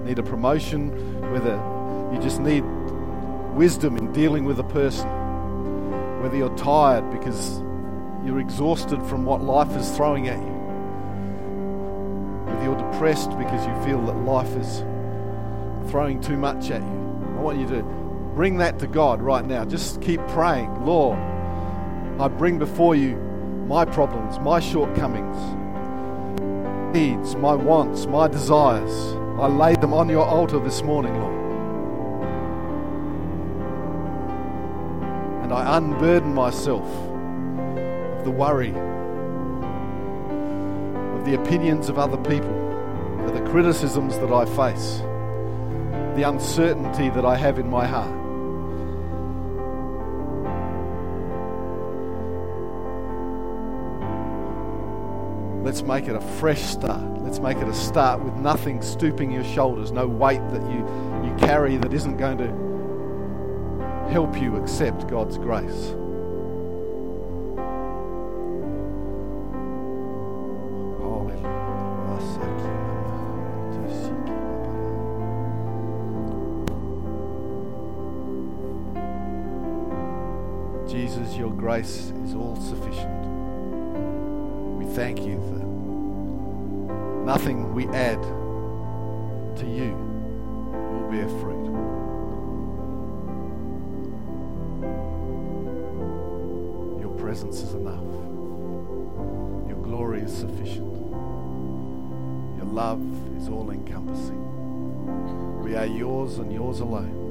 need 0.06 0.20
a 0.20 0.24
promotion, 0.24 0.90
whether 1.32 1.56
you 2.14 2.22
just 2.22 2.40
need 2.40 2.62
wisdom 3.56 3.98
in 3.98 4.12
dealing 4.12 4.46
with 4.46 4.60
a 4.60 4.64
person, 4.64 5.08
whether 6.22 6.36
you're 6.36 6.56
tired 6.58 7.10
because 7.12 7.60
you're 8.26 8.40
exhausted 8.40 9.02
from 9.04 9.26
what 9.26 9.42
life 9.42 9.76
is 9.76 9.90
throwing 9.96 10.28
at 10.28 10.40
you 10.40 10.60
whether 12.60 12.64
you're 12.64 12.92
depressed 12.92 13.30
because 13.38 13.66
you 13.66 13.86
feel 13.86 14.02
that 14.06 14.18
life 14.26 14.56
is 14.56 14.82
throwing 15.90 16.22
too 16.22 16.38
much 16.38 16.70
at 16.72 16.82
you. 16.82 17.36
I 17.38 17.42
want 17.42 17.60
you 17.60 17.68
to 17.68 17.84
bring 18.36 18.58
that 18.58 18.80
to 18.80 18.88
God 18.88 19.22
right 19.22 19.46
now. 19.46 19.66
Just 19.66 20.02
keep 20.02 20.20
praying. 20.28 20.86
Lord, 20.86 21.18
I 22.20 22.28
bring 22.28 22.60
before 22.60 22.96
you 22.96 23.16
my 23.68 23.86
problems, 23.86 24.40
my 24.40 24.60
shortcomings, 24.60 25.38
needs, 26.94 27.36
my 27.36 27.54
wants, 27.54 28.06
my 28.06 28.28
desires. 28.28 28.92
I 29.40 29.48
lay 29.48 29.76
them 29.76 29.94
on 29.94 30.10
your 30.10 30.26
altar 30.26 30.60
this 30.60 30.82
morning, 30.84 31.14
Lord. 31.20 31.36
And 35.44 35.54
I 35.54 35.78
unburden 35.78 36.34
myself 36.34 36.86
of 36.86 38.26
the 38.26 38.32
worry, 38.32 38.72
of 41.18 41.26
the 41.26 41.36
opinions 41.42 41.90
of 41.90 41.98
other 41.98 42.18
people, 42.18 42.56
of 43.26 43.34
the 43.34 43.42
criticisms 43.50 44.18
that 44.20 44.32
I 44.32 44.46
face, 44.46 45.02
the 46.16 46.24
uncertainty 46.24 47.10
that 47.10 47.26
I 47.26 47.36
have 47.36 47.60
in 47.60 47.70
my 47.70 47.86
heart. 47.86 48.16
Let's 55.64 55.84
make 55.84 56.08
it 56.08 56.16
a 56.16 56.22
fresh 56.40 56.62
start. 56.62 57.22
Let's 57.22 57.40
make 57.40 57.58
it 57.58 57.68
a 57.68 57.74
start 57.74 58.24
with 58.24 58.34
nothing 58.36 58.82
stooping 58.82 59.32
your 59.32 59.44
shoulders, 59.44 59.92
no 59.92 60.08
weight 60.08 60.42
that 60.50 60.64
you, 60.64 60.80
you 61.24 61.36
carry 61.38 61.78
that 61.78 61.94
isn't 61.94 62.18
going 62.18 62.38
to 62.40 64.10
help 64.12 64.42
you 64.42 64.56
accept 64.56 65.08
God's 65.08 65.38
grace. 65.38 65.96
grace 81.80 82.12
is 82.26 82.36
all 82.36 82.58
sufficient. 82.58 83.26
We 84.78 84.86
thank 84.96 85.22
you 85.22 85.38
that 85.54 85.66
nothing 87.26 87.74
we 87.74 87.88
add 87.88 88.22
to 89.60 89.66
you 89.66 89.96
will 90.74 91.10
bear 91.10 91.30
fruit. 91.40 91.70
Your 97.00 97.14
presence 97.18 97.62
is 97.62 97.74
enough. 97.76 98.04
Your 99.70 99.82
glory 99.82 100.24
is 100.24 100.36
sufficient. 100.36 100.94
Your 102.58 102.66
love 102.66 103.02
is 103.38 103.48
all 103.48 103.72
encompassing. 103.72 104.44
We 105.64 105.78
are 105.78 105.86
yours 105.86 106.40
and 106.40 106.52
yours 106.52 106.82
alone. 106.82 107.29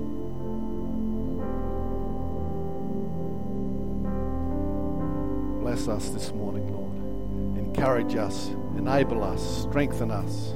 Bless 5.78 6.02
us 6.02 6.08
this 6.08 6.32
morning, 6.32 6.66
Lord. 6.72 7.56
Encourage 7.56 8.16
us, 8.16 8.48
enable 8.76 9.22
us, 9.22 9.62
strengthen 9.62 10.10
us. 10.10 10.54